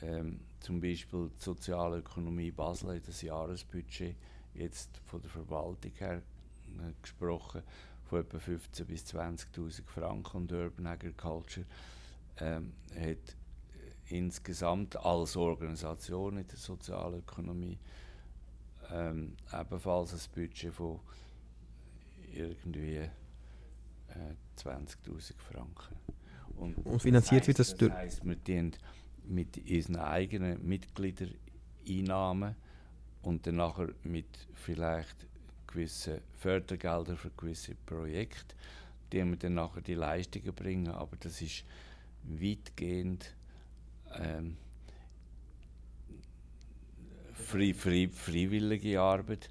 ähm, 0.00 0.40
zum 0.60 0.80
Beispiel 0.80 1.30
die 1.38 1.42
Sozialökonomie 1.42 2.50
Basel 2.50 2.96
hat 2.96 3.06
das 3.06 3.22
Jahresbudget 3.22 4.16
jetzt 4.54 4.98
von 5.06 5.20
der 5.20 5.30
Verwaltung 5.30 5.92
her 5.98 6.22
äh, 6.78 6.92
gesprochen 7.00 7.62
von 8.04 8.20
etwa 8.20 8.38
15.000 8.38 8.84
bis 8.84 9.04
20.000 9.14 9.84
Franken 9.86 10.36
und 10.38 10.52
Urban 10.52 10.86
Agriculture 10.86 11.66
ähm, 12.38 12.72
hat 12.94 13.36
insgesamt 14.06 14.96
als 14.96 15.36
Organisation 15.36 16.38
in 16.38 16.46
der 16.46 16.56
Sozialökonomie 16.56 17.78
ähm, 18.90 19.36
ebenfalls 19.52 20.14
ein 20.14 20.32
Budget 20.34 20.72
von 20.72 21.00
irgendwie 22.32 22.96
äh, 22.96 23.10
20.000 24.56 25.34
Franken. 25.36 25.96
Und 26.60 27.00
finanziert 27.02 27.46
wird 27.46 27.58
das 27.58 27.74
durch- 27.76 27.90
Das 27.92 27.98
heisst, 27.98 28.24
wir 28.24 28.36
dienen 28.36 28.72
mit 29.24 29.58
unseren 29.68 29.96
eigenen 29.96 30.66
Mitgliedereinnahmen 30.66 32.54
und 33.22 33.46
dann 33.46 33.56
nachher 33.56 33.88
mit 34.04 34.26
vielleicht 34.54 35.26
gewissen 35.66 36.20
Fördergeldern 36.38 37.16
für 37.16 37.30
gewisse 37.36 37.74
Projekte, 37.86 38.54
die 39.12 39.22
wir 39.24 39.36
dann 39.36 39.54
nachher 39.54 39.82
die 39.82 39.94
Leistungen 39.94 40.54
bringen. 40.54 40.88
Aber 40.88 41.16
das 41.20 41.42
ist 41.42 41.64
weitgehend 42.24 43.34
ähm, 44.18 44.56
frei, 47.32 47.74
frei, 47.74 48.08
freiwillige 48.12 49.00
Arbeit 49.00 49.50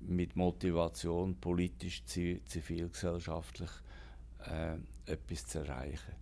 mit 0.00 0.36
Motivation, 0.36 1.34
politisch, 1.36 2.04
zi- 2.04 2.40
zivilgesellschaftlich 2.46 3.70
äh, 4.46 4.76
etwas 5.10 5.46
zu 5.46 5.58
erreichen. 5.60 6.12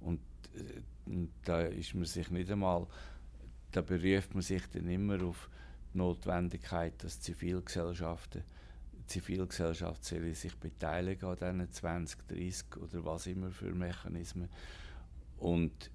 Und, 0.00 0.20
äh, 0.54 1.10
und 1.10 1.30
da 1.44 1.62
ist 1.62 1.94
man 1.94 2.04
sich 2.04 2.30
nicht 2.30 2.50
einmal, 2.50 2.86
da 3.72 3.82
beruft 3.82 4.34
man 4.34 4.42
sich 4.42 4.62
dann 4.72 4.88
immer 4.88 5.22
auf 5.22 5.48
die 5.92 5.98
Notwendigkeit, 5.98 6.92
dass 7.02 7.20
Zivilgesellschaften, 7.20 8.42
Zivilgesellschaft 9.06 10.04
sich 10.04 10.56
beteiligen 10.56 11.28
an 11.28 11.36
diesen 11.36 11.72
20, 11.72 12.28
30 12.28 12.76
oder 12.76 13.04
was 13.04 13.26
immer 13.26 13.50
für 13.50 13.72
Mechanismen. 13.74 14.48
Und 15.38 15.90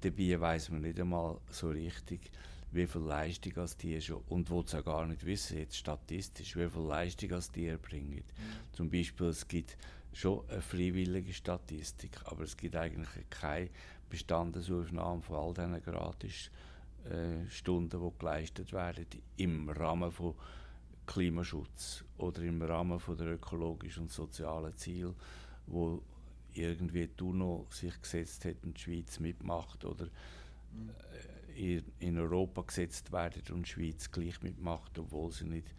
dabei 0.00 0.40
weiß 0.40 0.70
man 0.70 0.82
nicht 0.82 0.98
einmal 0.98 1.38
so 1.50 1.68
richtig, 1.68 2.30
wie 2.72 2.86
viel 2.86 3.02
Leistung 3.02 3.56
als 3.58 3.76
die 3.76 4.00
schon, 4.00 4.22
und 4.28 4.50
wo 4.50 4.62
sie 4.62 4.78
auch 4.78 4.84
gar 4.84 5.06
nicht 5.06 5.24
wissen, 5.24 5.58
jetzt 5.58 5.76
statistisch, 5.76 6.56
wie 6.56 6.68
viel 6.68 6.82
Leistung 6.82 7.32
als 7.32 7.50
die 7.50 7.66
erbringen. 7.66 8.22
Zum 8.72 8.90
Beispiel, 8.90 9.28
es 9.28 9.46
gibt 9.46 9.76
schon 10.16 10.48
eine 10.48 10.62
freiwillige 10.62 11.32
Statistik, 11.32 12.18
aber 12.24 12.44
es 12.44 12.56
gibt 12.56 12.74
eigentlich 12.74 13.28
keine 13.28 13.68
Bestandesaufnahme 14.08 15.20
von 15.20 15.36
all 15.36 15.52
diesen 15.52 15.82
gratis 15.82 16.50
äh, 17.04 17.48
Stunden, 17.50 18.00
die 18.00 18.18
geleistet 18.18 18.72
werden 18.72 19.06
im 19.36 19.68
Rahmen 19.68 20.10
von 20.10 20.34
Klimaschutz 21.06 22.02
oder 22.16 22.42
im 22.42 22.62
Rahmen 22.62 22.98
von 22.98 23.16
der 23.18 23.34
ökologischen 23.34 24.04
und 24.04 24.10
sozialen 24.10 24.74
Ziele, 24.76 25.14
wo 25.66 26.02
irgendwie 26.54 27.08
die 27.08 27.22
UNO 27.22 27.66
sich 27.70 28.00
gesetzt 28.00 28.46
hat 28.46 28.56
und 28.64 28.78
die 28.78 28.80
Schweiz 28.80 29.20
mitmacht 29.20 29.84
oder 29.84 30.08
äh, 31.56 31.82
in, 31.98 32.18
Europa 32.18 32.62
gesetzt 32.62 33.12
werden 33.12 33.42
und 33.52 33.66
die 33.66 33.70
Schweiz 33.70 34.10
gleich 34.10 34.40
mitmacht, 34.42 34.98
obwohl 34.98 35.30
sie 35.30 35.44
nicht 35.44 35.74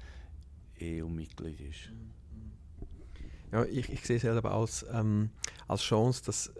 EU-Mitglied 0.79 1.59
ist. 1.59 1.91
Ja, 3.51 3.63
ich, 3.65 3.89
ich 3.89 4.05
sehe 4.05 4.17
es 4.17 4.23
selber 4.23 4.51
als, 4.51 4.85
ähm, 4.91 5.29
als 5.67 5.81
Chance, 5.83 6.23
dass 6.25 6.53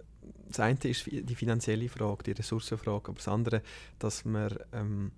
das 0.48 0.60
eine 0.62 0.80
ist 0.84 1.06
die 1.06 1.36
finanzielle 1.36 1.90
Frage, 1.90 2.24
die 2.24 2.32
Ressourcenfrage, 2.32 3.10
aber 3.10 3.18
das 3.18 3.28
andere, 3.28 3.62
dass 4.00 4.24
man 4.24 4.58
ähm, 4.72 5.12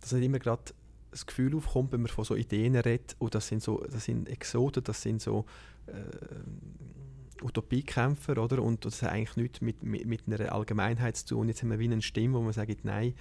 dass 0.00 0.12
nicht 0.12 0.24
immer 0.24 0.38
gerade 0.38 0.62
das 1.10 1.26
Gefühl 1.26 1.56
aufkommt, 1.56 1.92
wenn 1.92 2.02
man 2.02 2.10
von 2.10 2.24
so 2.24 2.36
Ideen 2.36 2.76
redet, 2.76 3.16
und 3.18 3.34
das 3.34 3.48
sind 3.48 3.62
so, 3.62 3.82
das 3.90 4.04
sind 4.04 4.28
Exoten, 4.28 4.84
das 4.84 5.00
sind 5.00 5.22
so 5.22 5.46
äh, 5.86 7.42
Utopiekämpfer, 7.42 8.38
oder? 8.38 8.62
Und 8.62 8.84
das 8.84 9.02
hat 9.02 9.12
eigentlich 9.12 9.36
nichts 9.36 9.60
mit, 9.60 9.82
mit, 9.82 10.06
mit 10.06 10.22
einer 10.26 10.52
Allgemeinheit 10.52 11.16
zu 11.16 11.26
tun. 11.26 11.48
Jetzt 11.48 11.62
haben 11.62 11.70
wir 11.70 11.78
wie 11.78 11.86
eine 11.86 12.02
Stimme, 12.02 12.38
wo 12.38 12.42
man 12.42 12.52
sagt, 12.52 12.84
nein, 12.84 13.14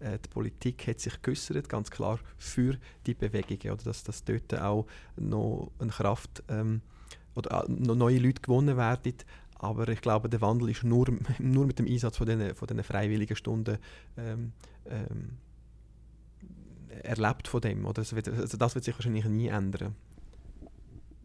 äh, 0.00 0.18
die 0.18 0.28
Politik 0.28 0.86
hat 0.86 1.00
sich 1.00 1.20
geäußert, 1.22 1.68
ganz 1.68 1.90
klar 1.90 2.20
für 2.38 2.76
die 3.06 3.14
Bewegungen, 3.14 3.74
oder? 3.74 3.84
Dass, 3.84 4.04
dass 4.04 4.24
dort 4.24 4.54
auch 4.54 4.86
noch 5.16 5.72
eine 5.78 5.90
Kraft 5.90 6.42
ähm, 6.48 6.82
oder 7.34 7.64
neue 7.68 8.18
Leute 8.18 8.42
gewonnen 8.42 8.76
werden. 8.76 9.14
Aber 9.54 9.88
ich 9.88 10.00
glaube, 10.00 10.28
der 10.28 10.40
Wandel 10.40 10.70
ist 10.70 10.84
nur, 10.84 11.06
nur 11.38 11.66
mit 11.66 11.78
dem 11.78 11.86
Einsatz 11.86 12.16
von 12.16 12.26
diesen, 12.26 12.54
von 12.54 12.66
diesen 12.68 12.82
freiwilligen 12.82 13.36
Stunden 13.36 13.78
ähm, 14.16 14.52
ähm, 14.86 15.38
erlebt 17.02 17.48
von 17.48 17.60
dem. 17.60 17.84
Oder? 17.84 17.94
Das, 17.94 18.14
wird, 18.14 18.28
also 18.28 18.56
das 18.56 18.74
wird 18.74 18.84
sich 18.84 18.94
wahrscheinlich 18.94 19.26
nie 19.26 19.48
ändern. 19.48 19.94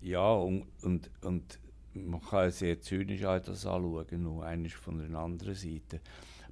Ja, 0.01 0.33
und, 0.33 0.67
und, 0.83 1.09
und 1.21 1.59
man 1.93 2.21
kann 2.21 2.51
sehr 2.51 2.79
zynisch 2.79 3.23
auch 3.23 3.39
das 3.39 3.65
anschauen, 3.65 4.05
nur 4.21 4.45
eines 4.45 4.73
von 4.73 4.97
der 4.97 5.17
anderen 5.17 5.55
Seite. 5.55 6.01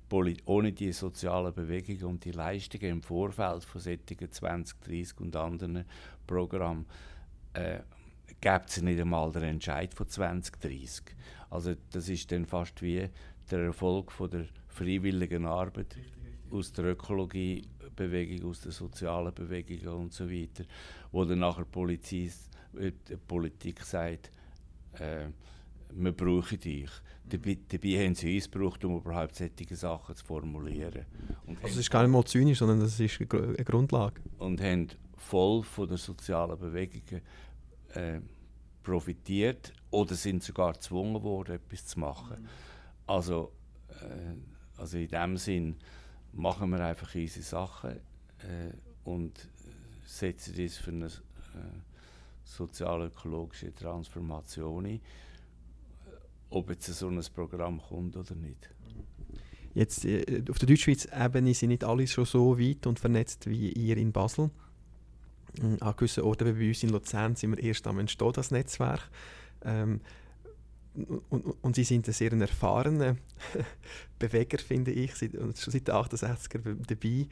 Poli 0.10 0.38
ohne 0.46 0.72
die 0.72 0.92
sozialen 0.92 1.54
Bewegungen 1.54 2.04
und 2.04 2.26
die 2.26 2.32
Leistungen 2.32 2.86
im 2.86 3.02
Vorfeld 3.02 3.64
von 3.64 3.82
solchen 3.82 4.32
20, 4.32 4.82
30 4.82 5.20
und 5.20 5.36
anderen 5.36 5.86
Programmen 6.28 6.86
äh, 7.54 7.80
gibt 8.44 8.70
es 8.70 8.82
nicht 8.82 9.00
einmal 9.00 9.32
den 9.32 9.44
Entscheid 9.44 9.94
von 9.94 10.08
2030. 10.08 11.04
Also 11.50 11.74
das 11.92 12.10
ist 12.10 12.32
dann 12.32 12.46
fast 12.46 12.82
wie 12.82 13.08
der 13.50 13.60
Erfolg 13.60 14.12
von 14.12 14.30
der 14.30 14.46
freiwilligen 14.68 15.46
Arbeit 15.46 15.96
aus 16.52 16.72
der 16.74 16.86
Ökologiebewegung, 16.86 18.50
aus 18.50 18.62
der 18.62 18.72
sozialen 18.72 19.34
Bewegung 19.34 20.02
und 20.04 20.14
so 20.14 20.30
weiter, 20.30 20.64
wo 21.12 21.26
dann 21.26 21.40
nachher 21.40 21.66
Polizie, 21.66 22.32
äh, 22.80 22.92
die 23.08 23.16
Politik 23.18 23.82
sagt, 23.82 24.32
äh, 25.00 25.28
wir 25.96 26.12
brauchen 26.12 26.60
dich. 26.60 26.90
Dabei, 27.26 27.58
dabei 27.70 28.04
haben 28.06 28.16
sie 28.16 28.36
uns 28.36 28.50
gebraucht, 28.52 28.84
um 28.84 28.98
überhaupt 28.98 29.36
solche 29.36 29.76
Sachen 29.76 30.16
zu 30.16 30.26
formulieren. 30.26 31.06
Und 31.46 31.58
Also 31.64 31.76
es 31.76 31.78
ist 31.82 31.92
gar 31.92 32.02
nicht 32.04 32.12
mal 32.12 32.26
zynisch, 32.26 32.60
sondern 32.60 32.80
das 32.80 33.00
ist 33.00 33.20
eine 33.20 33.28
Gru- 33.28 33.44
eine 33.56 33.64
Grundlage. 33.64 34.22
und 34.40 34.60
haben 34.62 34.88
voll 35.18 35.64
von 35.64 35.88
der 35.88 35.98
sozialen 35.98 36.58
Bewegungen 36.60 37.22
äh, 37.96 38.20
profitiert 38.84 39.74
oder 39.92 40.16
sind 40.16 40.44
sogar 40.44 40.74
gezwungen 40.74 41.22
worden, 41.24 41.56
etwas 41.56 41.86
zu 41.86 42.00
machen. 42.00 42.48
Also, 43.08 43.52
äh, 43.90 44.80
also 44.80 44.98
in 44.98 45.08
dem 45.08 45.38
Sinn 45.38 45.76
machen 46.34 46.70
wir 46.72 46.80
einfach 46.80 47.14
unsere 47.16 47.44
Sachen 47.44 47.92
äh, 47.92 48.74
und 49.04 49.48
setzen 50.06 50.56
uns 50.60 50.78
für 50.78 50.92
eine 50.92 51.06
äh, 51.08 51.10
sozial-ökologische 52.44 53.74
Transformation 53.74 54.86
ein, 54.86 55.02
ob 56.50 56.70
jetzt 56.70 56.86
so 56.86 57.08
ein 57.08 57.22
Programm 57.34 57.82
kommt 57.82 58.16
oder 58.16 58.36
nicht. 58.36 58.70
Jetzt, 59.74 60.06
äh, 60.06 60.44
auf 60.50 60.60
der 60.60 60.68
Deutschschweiz-Ebene 60.68 61.54
sind 61.54 61.70
nicht 61.70 61.84
alle 61.84 62.06
schon 62.08 62.26
so 62.26 62.60
weit 62.60 62.86
und 62.86 63.00
vernetzt 63.00 63.50
wie 63.50 63.72
ihr 63.72 63.98
in 63.98 64.12
Basel. 64.12 64.52
An 65.62 65.94
gewissen 65.96 66.24
Orten, 66.24 66.48
wie 66.48 66.64
bei 66.64 66.68
uns 66.70 66.84
in 66.84 66.90
Luzern, 66.90 67.36
sind 67.36 67.56
wir 67.56 67.64
erst 67.64 67.86
am 67.88 68.00
Entstehen, 68.00 68.34
das 68.34 68.52
Netzwerk. 68.52 69.10
Ähm, 69.64 70.02
und, 71.30 71.46
und, 71.62 71.76
Sie 71.76 71.84
sind 71.84 72.08
ein 72.08 72.14
sehr 72.14 72.32
erfahrener 72.34 73.18
Beweger, 74.20 74.60
finde 74.60 74.92
ich, 74.92 75.12
und 75.38 75.58
schon 75.58 75.74
seit 75.74 75.88
den 75.88 75.96
68er 75.96 76.76
dabei. 76.88 77.28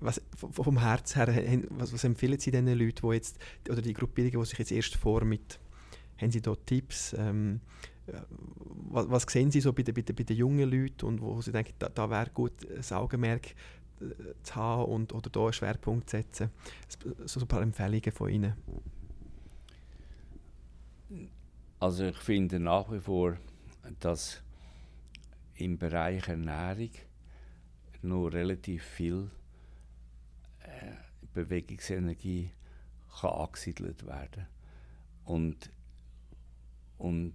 Was, 0.00 0.20
vom 0.34 0.78
Herz 0.78 1.16
her, 1.16 1.28
was, 1.70 1.92
was 1.92 2.04
empfehlen 2.04 2.38
Sie 2.38 2.50
diesen 2.50 2.66
Leuten, 2.66 3.08
die 3.08 3.14
jetzt, 3.14 3.38
oder 3.68 3.82
die 3.82 3.94
Gruppierungen, 3.94 4.40
die 4.40 4.48
sich 4.48 4.58
jetzt 4.58 4.72
erst 4.72 4.96
vor 4.96 5.24
mit, 5.24 5.58
haben 6.18 6.30
Sie 6.30 6.40
da 6.40 6.54
Tipps? 6.66 7.14
Ähm, 7.18 7.60
was, 8.90 9.10
was, 9.10 9.22
sehen 9.24 9.50
Sie 9.50 9.60
so 9.60 9.72
bei 9.72 9.82
den, 9.82 9.94
bei, 9.94 10.02
den, 10.02 10.16
bei 10.16 10.22
den 10.22 10.36
jungen 10.36 10.70
Leuten 10.70 11.06
und 11.06 11.20
wo 11.20 11.40
Sie 11.42 11.52
denken, 11.52 11.74
da, 11.78 11.88
da 11.88 12.08
wäre 12.10 12.30
gut, 12.30 12.52
ein 12.70 12.96
Augenmerk 12.96 13.54
zu 14.42 14.54
haben 14.54 14.90
und, 14.92 15.12
oder 15.12 15.30
da 15.30 15.40
einen 15.40 15.52
Schwerpunkt 15.52 16.10
zu 16.10 16.16
setzen? 16.16 16.50
So 17.26 17.40
ein 17.40 17.48
paar 17.48 17.62
Empfehlungen 17.62 18.12
von 18.12 18.30
Ihnen. 18.30 18.54
Also 21.80 22.04
ich 22.04 22.16
finde 22.16 22.58
nach 22.58 22.90
wie 22.90 23.00
vor, 23.00 23.36
dass 24.00 24.42
im 25.54 25.78
Bereich 25.78 26.28
Ernährung 26.28 26.90
nur 28.02 28.32
relativ 28.32 28.82
viel 28.82 29.30
Bewegungsenergie 31.34 32.50
kann 33.20 33.30
angesiedelt 33.30 34.06
werden 34.06 34.46
und 35.24 35.70
und 36.98 37.34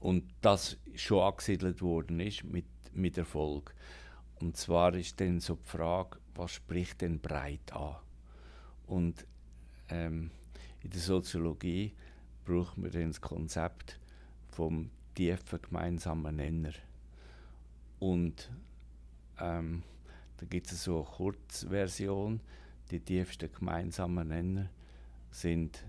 und 0.00 0.24
das 0.42 0.76
schon 0.94 1.22
angesiedelt 1.22 1.82
worden 1.82 2.20
ist 2.20 2.44
mit, 2.44 2.66
mit 2.92 3.18
Erfolg. 3.18 3.74
Und 4.40 4.56
zwar 4.56 4.94
ist 4.94 5.20
dann 5.20 5.40
so 5.40 5.56
die 5.56 5.68
Frage, 5.68 6.18
was 6.34 6.52
spricht 6.52 7.00
denn 7.00 7.20
breit 7.20 7.72
an? 7.72 7.96
Und 8.86 9.26
ähm, 9.88 10.30
in 10.82 10.90
der 10.90 11.00
Soziologie 11.00 11.92
braucht 12.44 12.78
man 12.78 12.90
dann 12.90 13.08
das 13.08 13.20
Konzept 13.20 13.98
vom 14.50 14.90
tiefen 15.14 15.60
gemeinsamen 15.60 16.36
Nenner. 16.36 16.72
Und 17.98 18.50
ähm, 19.40 19.82
da 20.36 20.46
gibt 20.46 20.70
es 20.70 20.84
so 20.84 20.98
eine 20.98 21.04
Kurzversion. 21.04 22.40
Die 22.90 23.00
tiefsten 23.00 23.52
gemeinsamen 23.52 24.28
Nenner 24.28 24.70
sind 25.30 25.84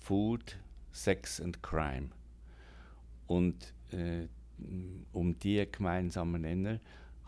Food, 0.00 0.58
Sex 0.90 1.40
and 1.40 1.62
Crime. 1.62 2.08
Und 3.26 3.72
äh, 3.92 4.26
um 5.12 5.38
diese 5.38 5.66
gemeinsamen 5.66 6.42
Nenner 6.42 6.80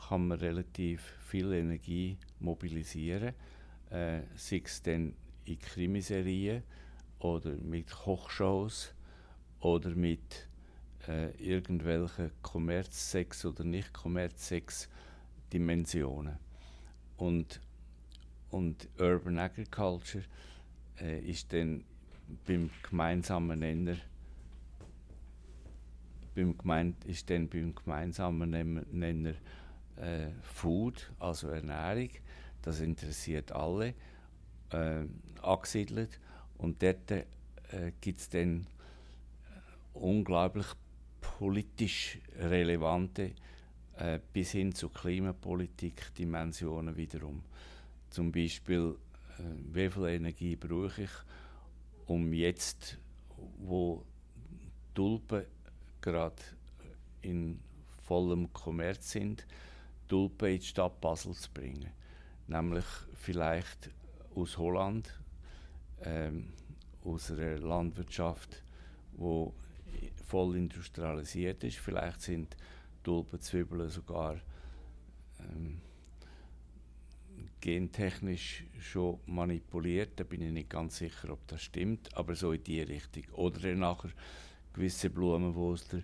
kann 0.09 0.29
man 0.29 0.39
relativ 0.39 1.01
viel 1.27 1.53
Energie 1.53 2.19
mobilisieren. 2.41 3.35
Äh, 3.91 4.23
sei 4.37 4.63
es 4.65 4.83
dann 4.83 5.15
in 5.45 5.59
Krimiserien 5.59 6.63
oder 7.19 7.51
mit 7.51 7.91
Kochshows 7.91 8.95
oder 9.61 9.91
mit 9.91 10.49
äh, 11.09 11.31
irgendwelche 11.37 12.31
Kommerzsex 12.43 13.45
oder 13.45 13.65
nicht 13.65 13.93
Kommerzsex 13.93 14.89
Dimensionen. 15.53 16.39
Und, 17.17 17.61
und 18.51 18.89
Urban 18.99 19.39
Agriculture 19.39 20.25
äh, 21.01 21.21
ist 21.21 21.53
dann 21.53 21.85
beim 22.47 22.71
gemeinsamen 22.83 23.59
Nenner 23.61 23.97
beim 26.35 26.57
gemein, 26.57 26.97
ist 27.07 27.31
dann 27.31 27.49
beim 27.49 27.75
gemeinsamen 27.75 28.85
Nenner 28.93 29.35
äh, 29.97 30.29
Food, 30.43 31.13
also 31.19 31.49
Ernährung, 31.49 32.11
das 32.63 32.81
interessiert 32.81 33.53
alle, 33.53 33.95
äh, 34.71 35.05
angesiedelt. 35.43 36.19
Und 36.59 36.83
dort 36.83 37.11
äh, 37.11 37.27
gibt 38.01 38.21
es 38.21 38.29
dann 38.29 38.67
unglaublich 39.93 40.67
politisch 41.21 42.19
relevante 42.39 43.33
äh, 43.97 44.19
bis 44.33 44.53
hin 44.53 44.75
zu 44.75 44.89
Klimapolitik 44.89 46.15
Dimensionen 46.15 46.97
wiederum. 46.97 47.43
Zum 48.11 48.33
Beispiel, 48.33 48.97
äh, 49.39 49.43
wie 49.73 49.91
viel 49.91 50.07
Energie 50.07 50.57
brauche 50.57 51.03
ich, 51.03 51.11
um 52.07 52.33
jetzt, 52.33 52.99
wo 53.59 54.05
Tulpen 54.95 55.45
gerade 56.05 56.43
in 57.23 57.61
vollem 58.03 58.53
Kommerz 58.53 59.11
sind, 59.11 59.47
Tulpen 60.07 60.53
in 60.53 60.61
die 60.61 60.67
Stadt 60.67 61.01
Basel 61.01 61.35
zu 61.35 61.51
bringen. 61.51 61.91
Nämlich 62.47 62.85
vielleicht 63.15 63.91
aus 64.35 64.59
Holland, 64.59 65.19
ähm, 66.03 66.53
aus 67.03 67.31
einer 67.31 67.59
Landwirtschaft, 67.59 68.63
die 69.13 70.11
voll 70.27 70.57
industrialisiert 70.57 71.65
ist. 71.65 71.79
Vielleicht 71.79 72.21
sind 72.21 72.55
Tulpenzwiebeln 73.03 73.89
sogar 73.89 74.39
ähm, 75.41 75.81
gentechnisch 77.61 78.65
schon 78.79 79.21
manipuliert. 79.25 80.21
Da 80.21 80.25
bin 80.25 80.43
ich 80.43 80.53
nicht 80.53 80.69
ganz 80.69 80.99
sicher, 80.99 81.31
ob 81.31 81.47
das 81.47 81.63
stimmt, 81.63 82.15
aber 82.15 82.35
so 82.35 82.53
in 82.53 82.63
die 82.63 82.83
Richtung. 82.83 83.25
Oder 83.33 83.75
nachher 83.75 84.11
gewisse 84.75 85.09
Blumen, 85.09 85.53
die 85.55 85.59
aus 85.59 85.89
der 85.89 86.03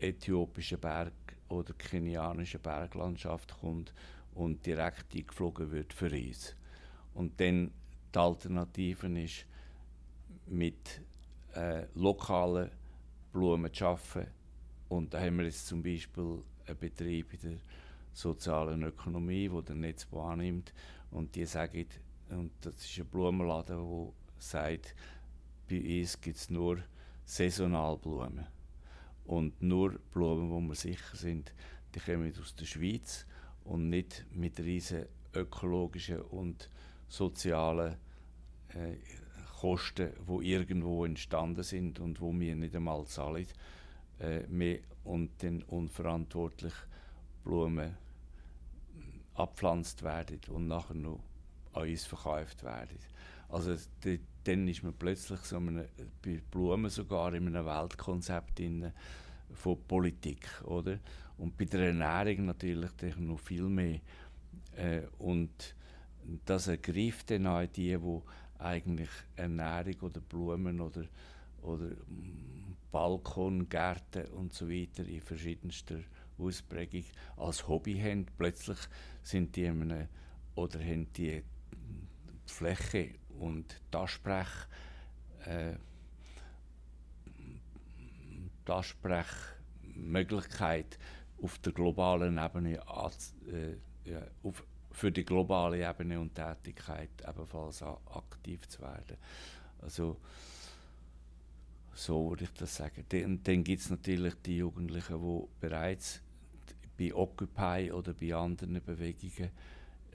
äthiopischen 0.00 0.80
Berg- 0.80 1.12
oder 1.48 1.74
kenianischen 1.74 2.60
Berglandschaft 2.60 3.58
kommt 3.60 3.92
und 4.34 4.64
direkt 4.64 5.14
eingeflogen 5.14 5.70
wird 5.70 5.92
für 5.92 6.10
uns. 6.10 6.54
Und 7.14 7.38
dann 7.40 7.70
die 8.14 8.18
Alternative 8.18 9.06
ist, 9.20 9.46
mit 10.46 11.00
äh, 11.54 11.86
lokalen 11.94 12.70
Blumen 13.32 13.72
zu 13.72 13.86
arbeiten. 13.86 14.30
Und 14.88 15.12
da 15.12 15.20
haben 15.20 15.38
wir 15.38 15.46
jetzt 15.46 15.66
zum 15.66 15.82
Beispiel 15.82 16.42
einen 16.66 16.78
Betrieb 16.78 17.32
in 17.34 17.40
der 17.40 17.58
sozialen 18.12 18.82
Ökonomie, 18.82 19.48
der 19.48 19.62
den 19.62 19.80
Netzbau 19.80 20.28
annimmt. 20.28 20.72
Und 21.10 21.34
die 21.34 21.44
sagen, 21.44 21.86
und 22.30 22.52
das 22.60 22.76
ist 22.76 22.98
ein 22.98 23.06
Blumenladen, 23.06 23.76
der 23.76 24.12
sagt, 24.38 24.94
bei 25.68 26.00
uns 26.00 26.20
gibt 26.20 26.36
es 26.36 26.50
nur 26.50 26.78
Saisonalblumen. 27.26 28.46
Und 29.26 29.60
nur 29.60 29.98
Blumen, 30.12 30.50
wo 30.50 30.60
wir 30.60 30.76
sicher 30.76 31.16
sind, 31.16 31.52
die 31.94 32.00
kommen 32.00 32.32
aus 32.40 32.54
der 32.54 32.64
Schweiz 32.64 33.26
und 33.64 33.90
nicht 33.90 34.24
mit 34.30 34.58
riesen 34.60 35.06
ökologischen 35.34 36.22
und 36.22 36.70
sozialen 37.08 37.96
äh, 38.68 38.96
Kosten, 39.60 40.12
die 40.28 40.52
irgendwo 40.52 41.04
entstanden 41.04 41.62
sind 41.62 41.98
und 41.98 42.20
wo 42.20 42.32
wir 42.32 42.54
nicht 42.54 42.76
einmal 42.76 43.04
zahlen, 43.06 43.46
äh, 44.20 44.46
mehr 44.46 44.78
und 45.04 45.42
dann 45.42 45.62
unverantwortlich 45.64 46.74
Blumen 47.42 47.96
abpflanzt 49.34 50.02
werden 50.02 50.40
und 50.48 50.68
nachher 50.68 50.94
noch 50.94 51.20
an 51.72 51.88
uns 51.88 52.04
verkauft 52.04 52.62
werden. 52.62 52.98
Also 53.48 53.76
die, 54.04 54.20
dann 54.46 54.68
ist 54.68 54.82
man 54.82 54.92
plötzlich 54.92 55.40
so 55.40 55.56
eine, 55.56 55.88
bei 56.22 56.40
Blumen 56.50 56.90
sogar 56.90 57.34
in 57.34 57.48
einem 57.48 57.66
Weltkonzept 57.66 58.60
in, 58.60 58.92
von 59.52 59.78
Politik, 59.86 60.46
oder? 60.64 60.98
Und 61.38 61.56
bei 61.56 61.64
der 61.64 61.88
Ernährung 61.88 62.46
natürlich 62.46 63.16
noch 63.18 63.40
viel 63.40 63.64
mehr. 63.64 64.00
Äh, 64.76 65.02
und 65.18 65.74
das 66.44 66.68
ergreift 66.68 67.30
dann 67.30 67.46
auch 67.46 67.66
die, 67.66 67.96
die 67.96 68.20
eigentlich 68.58 69.10
Ernährung 69.34 70.00
oder 70.00 70.20
Blumen 70.20 70.80
oder, 70.80 71.04
oder 71.62 71.90
Balkongärten 72.90 74.26
und 74.28 74.52
so 74.54 74.68
weiter 74.70 75.06
in 75.06 75.20
verschiedenster 75.20 75.98
Ausprägung 76.38 77.04
als 77.36 77.66
Hobby 77.68 77.98
haben. 77.98 78.26
Plötzlich 78.38 78.78
sind 79.22 79.56
die 79.56 79.66
einem, 79.66 80.08
oder 80.54 80.80
haben 80.80 81.12
die 81.12 81.42
Fläche 82.46 83.10
und 83.38 83.80
Taschsprech 83.90 84.48
äh, 85.44 85.74
Möglichkeit 89.94 90.98
auf 91.42 91.58
der 91.58 91.72
globalen 91.72 92.38
Ebene 92.38 92.80
äh, 93.52 93.76
ja, 94.10 94.22
auf, 94.42 94.64
für 94.90 95.12
die 95.12 95.24
globale 95.24 95.88
Ebene 95.88 96.20
und 96.20 96.34
Tätigkeit 96.34 97.10
ebenfalls 97.26 97.82
aktiv 97.82 98.66
zu 98.68 98.80
werden. 98.82 99.16
Also 99.80 100.16
so 101.92 102.30
würde 102.30 102.44
ich 102.44 102.52
das 102.52 102.76
sagen. 102.76 103.04
Dann, 103.08 103.42
dann 103.42 103.64
gibt 103.64 103.82
es 103.82 103.90
natürlich 103.90 104.34
die 104.44 104.58
Jugendlichen, 104.58 105.20
die 105.20 105.46
bereits 105.60 106.22
bei 106.98 107.14
Occupy 107.14 107.92
oder 107.92 108.14
bei 108.14 108.34
anderen 108.34 108.82
Bewegungen 108.82 109.50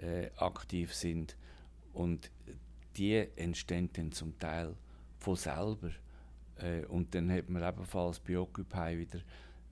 äh, 0.02 0.30
aktiv 0.38 0.94
sind 0.94 1.36
und 1.94 2.32
die 2.98 3.28
entstehen 3.36 3.90
dann 3.94 4.12
zum 4.12 4.38
Teil 4.38 4.76
von 5.20 5.36
selber. 5.36 5.92
Äh, 6.58 6.86
und 6.86 7.14
dann 7.16 7.32
hat 7.32 7.50
man 7.50 7.64
ebenfalls 7.64 8.20
bei 8.20 8.38
Occupy 8.38 8.98
wieder 8.98 9.20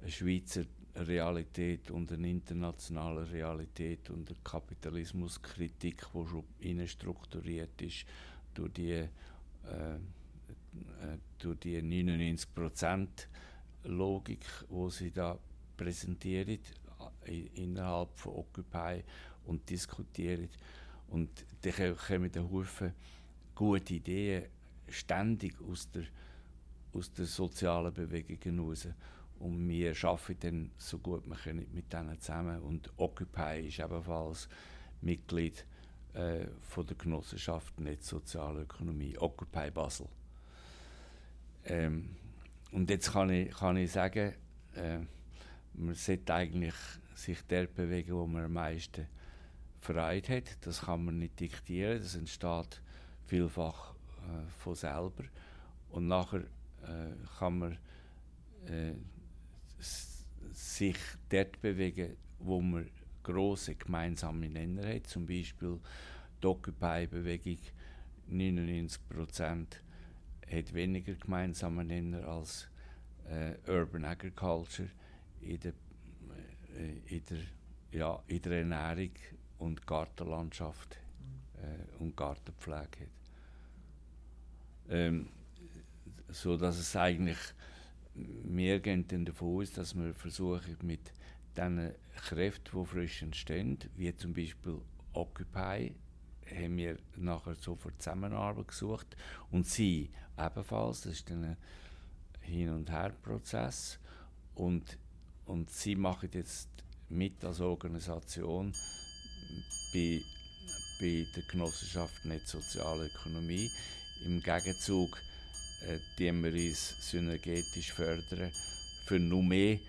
eine 0.02 0.12
Schweizer 0.12 0.64
Realität 0.96 1.92
und 1.92 2.12
eine 2.12 2.30
internationale 2.30 3.30
Realität 3.32 4.10
und 4.10 4.30
eine 4.30 4.40
Kapitalismuskritik, 4.44 6.06
die 6.14 6.28
schon 6.28 6.44
innen 6.60 6.88
strukturiert 6.88 7.82
ist 7.82 8.06
durch 8.54 8.74
die 8.74 8.92
äh, 8.92 9.08
äh, 10.74 11.18
durch 11.38 11.60
die 11.60 11.82
99%-Logik, 11.82 14.46
die 14.70 14.92
sie 14.92 15.12
da 15.12 15.38
präsentieren 15.78 16.60
äh, 17.26 17.48
innerhalb 17.56 18.18
von 18.18 18.36
Occupy 18.36 19.04
und 19.46 19.70
diskutieren. 19.70 20.50
Und 21.10 21.46
dann 21.62 21.98
kommen 21.98 22.32
der 22.32 22.50
Haufen 22.50 22.94
gute 23.56 23.96
Ideen 23.96 24.46
ständig 24.88 25.56
aus 25.62 25.90
der, 25.92 26.04
aus 26.94 27.12
der 27.14 27.26
sozialen 27.26 27.94
Bewegung 27.94 28.38
heraus. 28.42 28.88
Und 29.40 29.68
wir 29.70 29.94
arbeiten 30.04 30.40
dann 30.40 30.72
so 30.78 31.00
gut 31.00 31.26
wir 31.28 31.36
können 31.36 31.66
mit 31.74 31.92
denen 31.92 32.20
zusammen. 32.20 32.62
Und 32.62 32.92
Occupy 32.98 33.68
ist 33.68 33.80
ebenfalls 33.80 34.50
Mitglied 35.02 35.66
äh, 36.14 36.48
von 36.62 36.86
der 36.86 36.98
Genossenschaft 36.98 37.80
Netz 37.80 38.10
Soziale 38.10 38.62
Ökonomie, 38.62 39.18
Occupy 39.18 39.72
Basel. 39.72 40.08
Ähm, 41.66 42.16
und 42.72 42.90
jetzt 42.90 43.14
kann 43.14 43.30
ich, 43.30 43.52
kann 43.52 43.78
ich 43.78 43.92
sagen, 43.92 44.34
äh, 44.76 45.00
man 45.74 45.96
sollte 45.96 46.34
eigentlich 46.34 46.76
sich 47.16 47.40
dort 47.48 47.74
bewegen, 47.74 48.14
wo 48.14 48.28
man 48.28 48.46
am 48.46 48.54
meisten 48.54 49.08
Freude 49.80 50.38
hat. 50.38 50.58
Das 50.62 50.82
kann 50.82 51.06
man 51.06 51.20
nicht 51.20 51.40
diktieren, 51.40 52.00
das 52.00 52.16
entsteht 52.16 52.82
vielfach 53.26 53.94
äh, 53.94 54.50
von 54.58 54.76
selber. 54.76 55.24
Und 55.90 56.08
nachher 56.08 56.42
äh, 56.84 57.14
kann 57.38 57.60
man 57.60 57.78
äh, 58.68 58.94
sich 60.52 60.98
dort 61.30 61.62
bewegen, 61.62 62.16
wo 62.40 62.62
man 62.62 62.90
große 63.24 63.76
gemeinsame 63.76 64.50
Nenner 64.50 64.88
hat. 64.96 65.08
Zum 65.08 65.26
Beispiel 65.26 65.80
die 66.42 66.48
Occupy-Bewegung, 66.48 67.60
99% 68.32 69.68
hat 70.52 70.74
weniger 70.74 71.14
gemeinsame 71.14 71.84
Nenner 71.84 72.28
als 72.28 72.70
äh, 73.28 73.56
Urban 73.70 74.06
Agriculture 74.06 74.90
in 75.42 75.60
der, 75.60 75.74
äh, 76.76 77.16
in, 77.16 77.24
der, 77.26 77.38
ja, 77.92 78.24
in 78.28 78.42
der 78.42 78.52
Ernährung 78.60 79.12
und 79.60 79.86
Gartenlandschaft 79.86 80.98
äh, 81.58 82.02
und 82.02 82.18
Gartenpflege 82.18 82.80
hat. 82.80 83.10
Ähm, 84.90 85.30
so 86.30 86.58
dass 86.58 86.78
es 86.78 86.96
eigentlich 86.96 87.38
gehen 88.16 89.08
dann 89.08 89.26
davon 89.26 89.62
aus, 89.62 89.72
dass 89.72 89.96
wir 89.96 90.14
versuchen 90.14 90.78
mit 90.82 91.14
diesen 91.56 91.94
Kräften, 92.16 92.80
die 92.80 92.86
frisch 92.86 93.22
entstehen, 93.22 93.78
wie 93.96 94.16
zum 94.16 94.34
Beispiel 94.34 94.82
Occupy, 95.14 95.94
haben 96.50 96.78
wir 96.78 96.98
nachher 97.16 97.56
sofort 97.56 98.02
Zusammenarbeit 98.02 98.68
gesucht 98.68 99.16
und 99.52 99.68
sie 99.68 100.10
ebenfalls, 100.38 101.02
das 101.02 101.14
ist 101.14 101.32
ein 101.32 101.58
Hin- 102.42 102.74
und 102.74 102.90
Her-Prozess 102.90 104.00
und, 104.56 104.98
und 105.46 105.70
sie 105.70 105.96
machen 105.96 106.30
jetzt 106.34 106.70
mit 107.10 107.44
als 107.44 107.60
Organisation 107.60 108.74
bei, 109.94 110.22
bei 111.00 111.26
der 111.36 111.44
Genossenschaft 111.44 112.26
Netz 112.26 112.52
Soziale 112.52 113.08
Ökonomie. 113.08 113.70
Im 114.26 114.42
Gegenzug 114.42 115.18
äh, 115.88 116.00
die 116.18 116.32
wir 116.32 116.70
uns 116.70 117.10
synergetisch 117.10 117.94
fördern 117.94 118.52
für 119.06 119.20
noch 119.20 119.42
mehr 119.42 119.80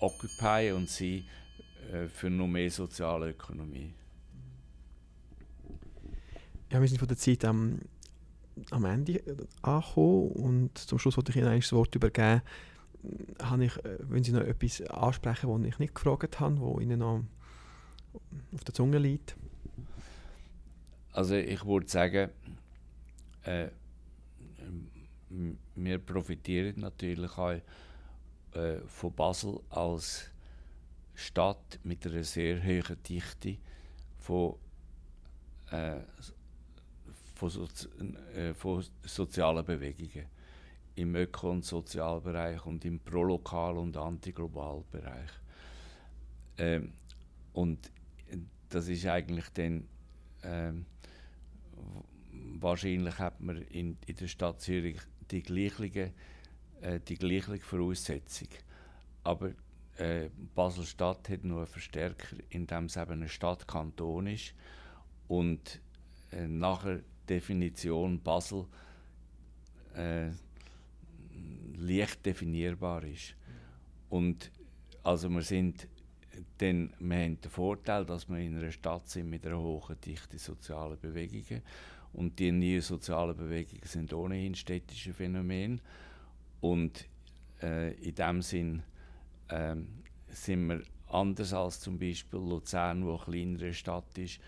Occupy 0.00 0.72
und 0.72 0.90
sie 0.90 1.24
äh, 1.92 2.08
für 2.08 2.28
noch 2.28 2.48
mehr 2.48 2.70
soziale 2.70 3.30
Ökonomie. 3.30 3.94
Ja, 6.70 6.80
wir 6.80 6.88
sind 6.88 6.98
von 6.98 7.08
der 7.08 7.16
Zeit 7.16 7.44
am, 7.44 7.78
am 8.70 8.84
Ende 8.84 9.22
angekommen 9.62 10.32
und 10.32 10.76
zum 10.76 10.98
Schluss 10.98 11.16
wollte 11.16 11.30
ich 11.30 11.36
Ihnen 11.36 11.60
das 11.60 11.72
Wort 11.72 11.94
übergeben. 11.94 12.42
Habe 13.40 13.64
ich, 13.64 13.76
äh, 13.84 13.98
wenn 14.00 14.24
Sie 14.24 14.32
noch 14.32 14.42
etwas 14.42 14.82
ansprechen, 14.82 15.62
das 15.62 15.68
ich 15.68 15.78
nicht 15.78 15.94
gefragt 15.94 16.40
habe, 16.40 16.58
wo 16.58 16.80
Ihnen 16.80 16.98
noch 16.98 17.22
auf 18.54 18.64
der 18.64 18.74
Zunge 18.74 18.98
liegt? 18.98 19.36
Also 21.12 21.34
ich 21.34 21.64
würde 21.64 21.88
sagen, 21.88 22.30
äh, 23.44 23.68
wir 25.74 25.98
profitieren 25.98 26.80
natürlich 26.80 27.36
auch 27.36 27.60
äh, 28.52 28.78
von 28.86 29.14
Basel 29.14 29.60
als 29.70 30.30
Stadt 31.14 31.80
mit 31.82 32.06
einer 32.06 32.24
sehr 32.24 32.62
hohen 32.62 33.02
Dichte 33.02 33.56
von, 34.18 34.54
äh, 35.70 36.00
von, 37.34 37.50
Sozi 37.50 37.88
äh, 38.34 38.54
von 38.54 38.84
sozialen 39.02 39.64
Bewegungen 39.64 40.26
im 40.94 41.14
Öko- 41.14 41.50
und 41.50 41.64
Sozialbereich 41.64 42.64
und 42.66 42.84
im 42.84 43.00
Prolokal- 43.00 43.78
und 43.78 43.96
Antiglobal-Bereich. 43.96 45.30
Ähm, 46.58 46.92
und 47.52 47.90
das 48.68 48.88
ist 48.88 49.06
eigentlich 49.06 49.48
dann 49.54 49.88
ähm, 50.42 50.86
wahrscheinlich 52.60 53.18
hat 53.18 53.40
man 53.40 53.62
in, 53.62 53.96
in 54.06 54.16
der 54.16 54.28
Stadt 54.28 54.60
Zürich 54.60 54.98
die 55.30 55.42
gleiche, 55.42 56.12
äh, 56.80 57.00
die 57.00 57.16
gleiche 57.16 57.58
Voraussetzung. 57.58 58.48
Aber 59.24 59.52
äh, 59.96 60.30
Basel-Stadt 60.54 61.28
hat 61.28 61.44
nur 61.44 61.58
einen 61.58 61.66
Verstärker, 61.66 62.36
indem 62.50 62.84
es 62.84 62.96
eben 62.96 63.12
eine 63.12 63.28
Stadt-Kanton 63.28 64.28
ist 64.28 64.54
und 65.26 65.80
äh, 66.32 66.46
nachher 66.46 67.00
Definition 67.28 68.20
Basel 68.22 68.66
äh, 69.94 70.30
leicht 71.76 72.24
definierbar 72.24 73.04
ist. 73.04 73.34
Und 74.08 74.50
also 75.02 75.28
wir 75.28 75.42
sind 75.42 75.88
dann, 76.58 76.92
wir 76.98 77.16
haben 77.16 77.40
den 77.40 77.50
Vorteil, 77.50 78.04
dass 78.04 78.28
wir 78.28 78.38
in 78.38 78.56
einer 78.58 78.70
Stadt 78.70 79.08
sind 79.08 79.30
mit 79.30 79.46
einer 79.46 79.58
hohen 79.58 80.00
Dichte 80.00 80.38
sozialer 80.38 80.96
Bewegungen 80.96 81.62
und 82.12 82.38
die 82.38 82.52
neuen 82.52 82.80
sozialen 82.80 83.36
Bewegungen 83.36 83.82
sind 83.84 84.12
ohnehin 84.12 84.54
städtische 84.54 85.12
Phänomene. 85.12 85.78
Und 86.60 87.06
äh, 87.62 87.92
in 87.94 88.14
dem 88.14 88.42
Sinn 88.42 88.82
äh, 89.48 89.76
sind 90.28 90.68
wir 90.68 90.82
anders 91.08 91.52
als 91.52 91.80
zum 91.80 91.98
Beispiel 91.98 92.40
Luzern, 92.40 93.04
wo 93.04 93.14
eine 93.14 93.24
kleinere 93.24 93.74
Stadt 93.74 94.16
ist, 94.18 94.40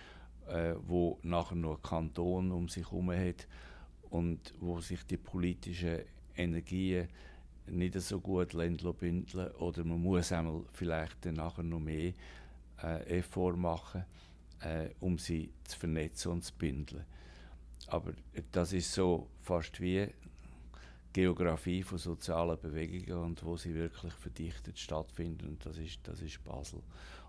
äh, 0.49 0.75
wo 0.87 1.19
nachher 1.23 1.57
nur 1.57 1.77
ein 1.77 1.83
Kanton 1.83 2.51
um 2.51 2.69
sich 2.69 2.91
herum 2.91 3.13
hat 3.13 3.47
und 4.11 4.55
wo 4.61 4.81
sich 4.81 5.05
die 5.05 5.17
politischen 5.17 6.01
Energien 6.37 7.09
nicht 7.71 8.01
so 8.01 8.21
gut 8.21 8.53
bündeln 8.53 9.51
oder 9.53 9.85
man 9.85 10.03
muss 10.03 10.33
einmal 10.33 10.63
vielleicht 10.73 11.25
nachher 11.27 11.63
noch 11.63 11.81
mehr 11.81 12.13
äh, 12.83 13.19
Effort 13.19 13.57
machen, 13.57 14.05
äh, 14.61 14.89
um 15.01 15.19
sie 15.19 15.53
zu 15.65 15.79
vernetzen 15.79 16.33
und 16.33 16.45
zu 16.45 16.53
bündeln. 16.55 17.05
Aber 17.87 18.13
das 18.53 18.73
ist 18.73 18.93
so 18.93 19.29
fast 19.41 19.81
wie 19.81 20.09
Geografie 21.13 21.83
von 21.83 21.99
sozialen 21.99 22.59
Bewegungen 22.61 23.25
und 23.25 23.45
wo 23.45 23.57
sie 23.57 23.75
wirklich 23.75 24.13
verdichtet 24.13 24.79
stattfinden. 24.79 25.49
Und 25.49 25.67
das 25.67 25.79
ist, 25.79 25.99
das 26.05 26.21
ist 26.23 26.43
Basel. 26.45 26.81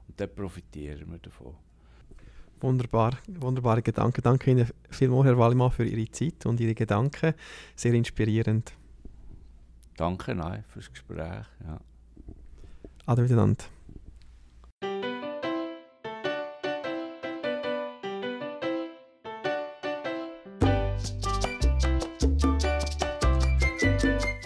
Und 0.08 0.20
da 0.20 0.28
profitieren 0.28 1.10
wir 1.12 1.18
davon. 1.18 1.56
Wunderbar, 2.60 3.18
wunderbare 3.28 3.82
Gedanken. 3.82 4.22
Danke 4.22 4.52
Ihnen 4.52 4.68
vielmals, 4.90 5.26
Herr 5.26 5.38
Wallimann, 5.38 5.72
für 5.72 5.84
Ihre 5.84 6.12
Zeit 6.12 6.46
und 6.46 6.60
Ihre 6.60 6.76
Gedanken. 6.76 7.34
Sehr 7.76 7.94
inspirierend. 7.94 8.74
Danke 9.98 10.36
nein, 10.36 10.64
fürs 10.70 10.92
Gespräch. 10.92 11.46
Ja. 11.64 11.80
Ade 13.06 13.24
miteinander. 13.24 13.66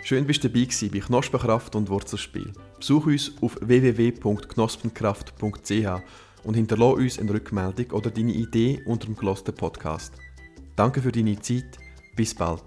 Schön, 0.06 0.26
bist 0.28 0.44
du 0.44 0.50
dabei 0.50 0.66
gewesen 0.66 0.92
bei 0.92 1.00
Knospenkraft 1.00 1.76
und 1.76 1.90
Wurzelspiel. 1.90 2.54
Besuch 2.78 3.08
uns 3.08 3.32
auf 3.42 3.58
www.knospenkraft.ch 3.60 6.44
und 6.44 6.54
hinterlasse 6.54 6.98
uns 6.98 7.18
eine 7.18 7.34
Rückmeldung 7.34 7.90
oder 7.92 8.12
deine 8.12 8.34
Idee 8.34 8.84
unter 8.86 9.08
dem 9.08 9.16
gelosten 9.16 9.56
Podcast. 9.56 10.14
Danke 10.76 11.02
für 11.02 11.12
deine 11.12 11.40
Zeit. 11.40 11.80
Bis 12.16 12.36
bald. 12.36 12.62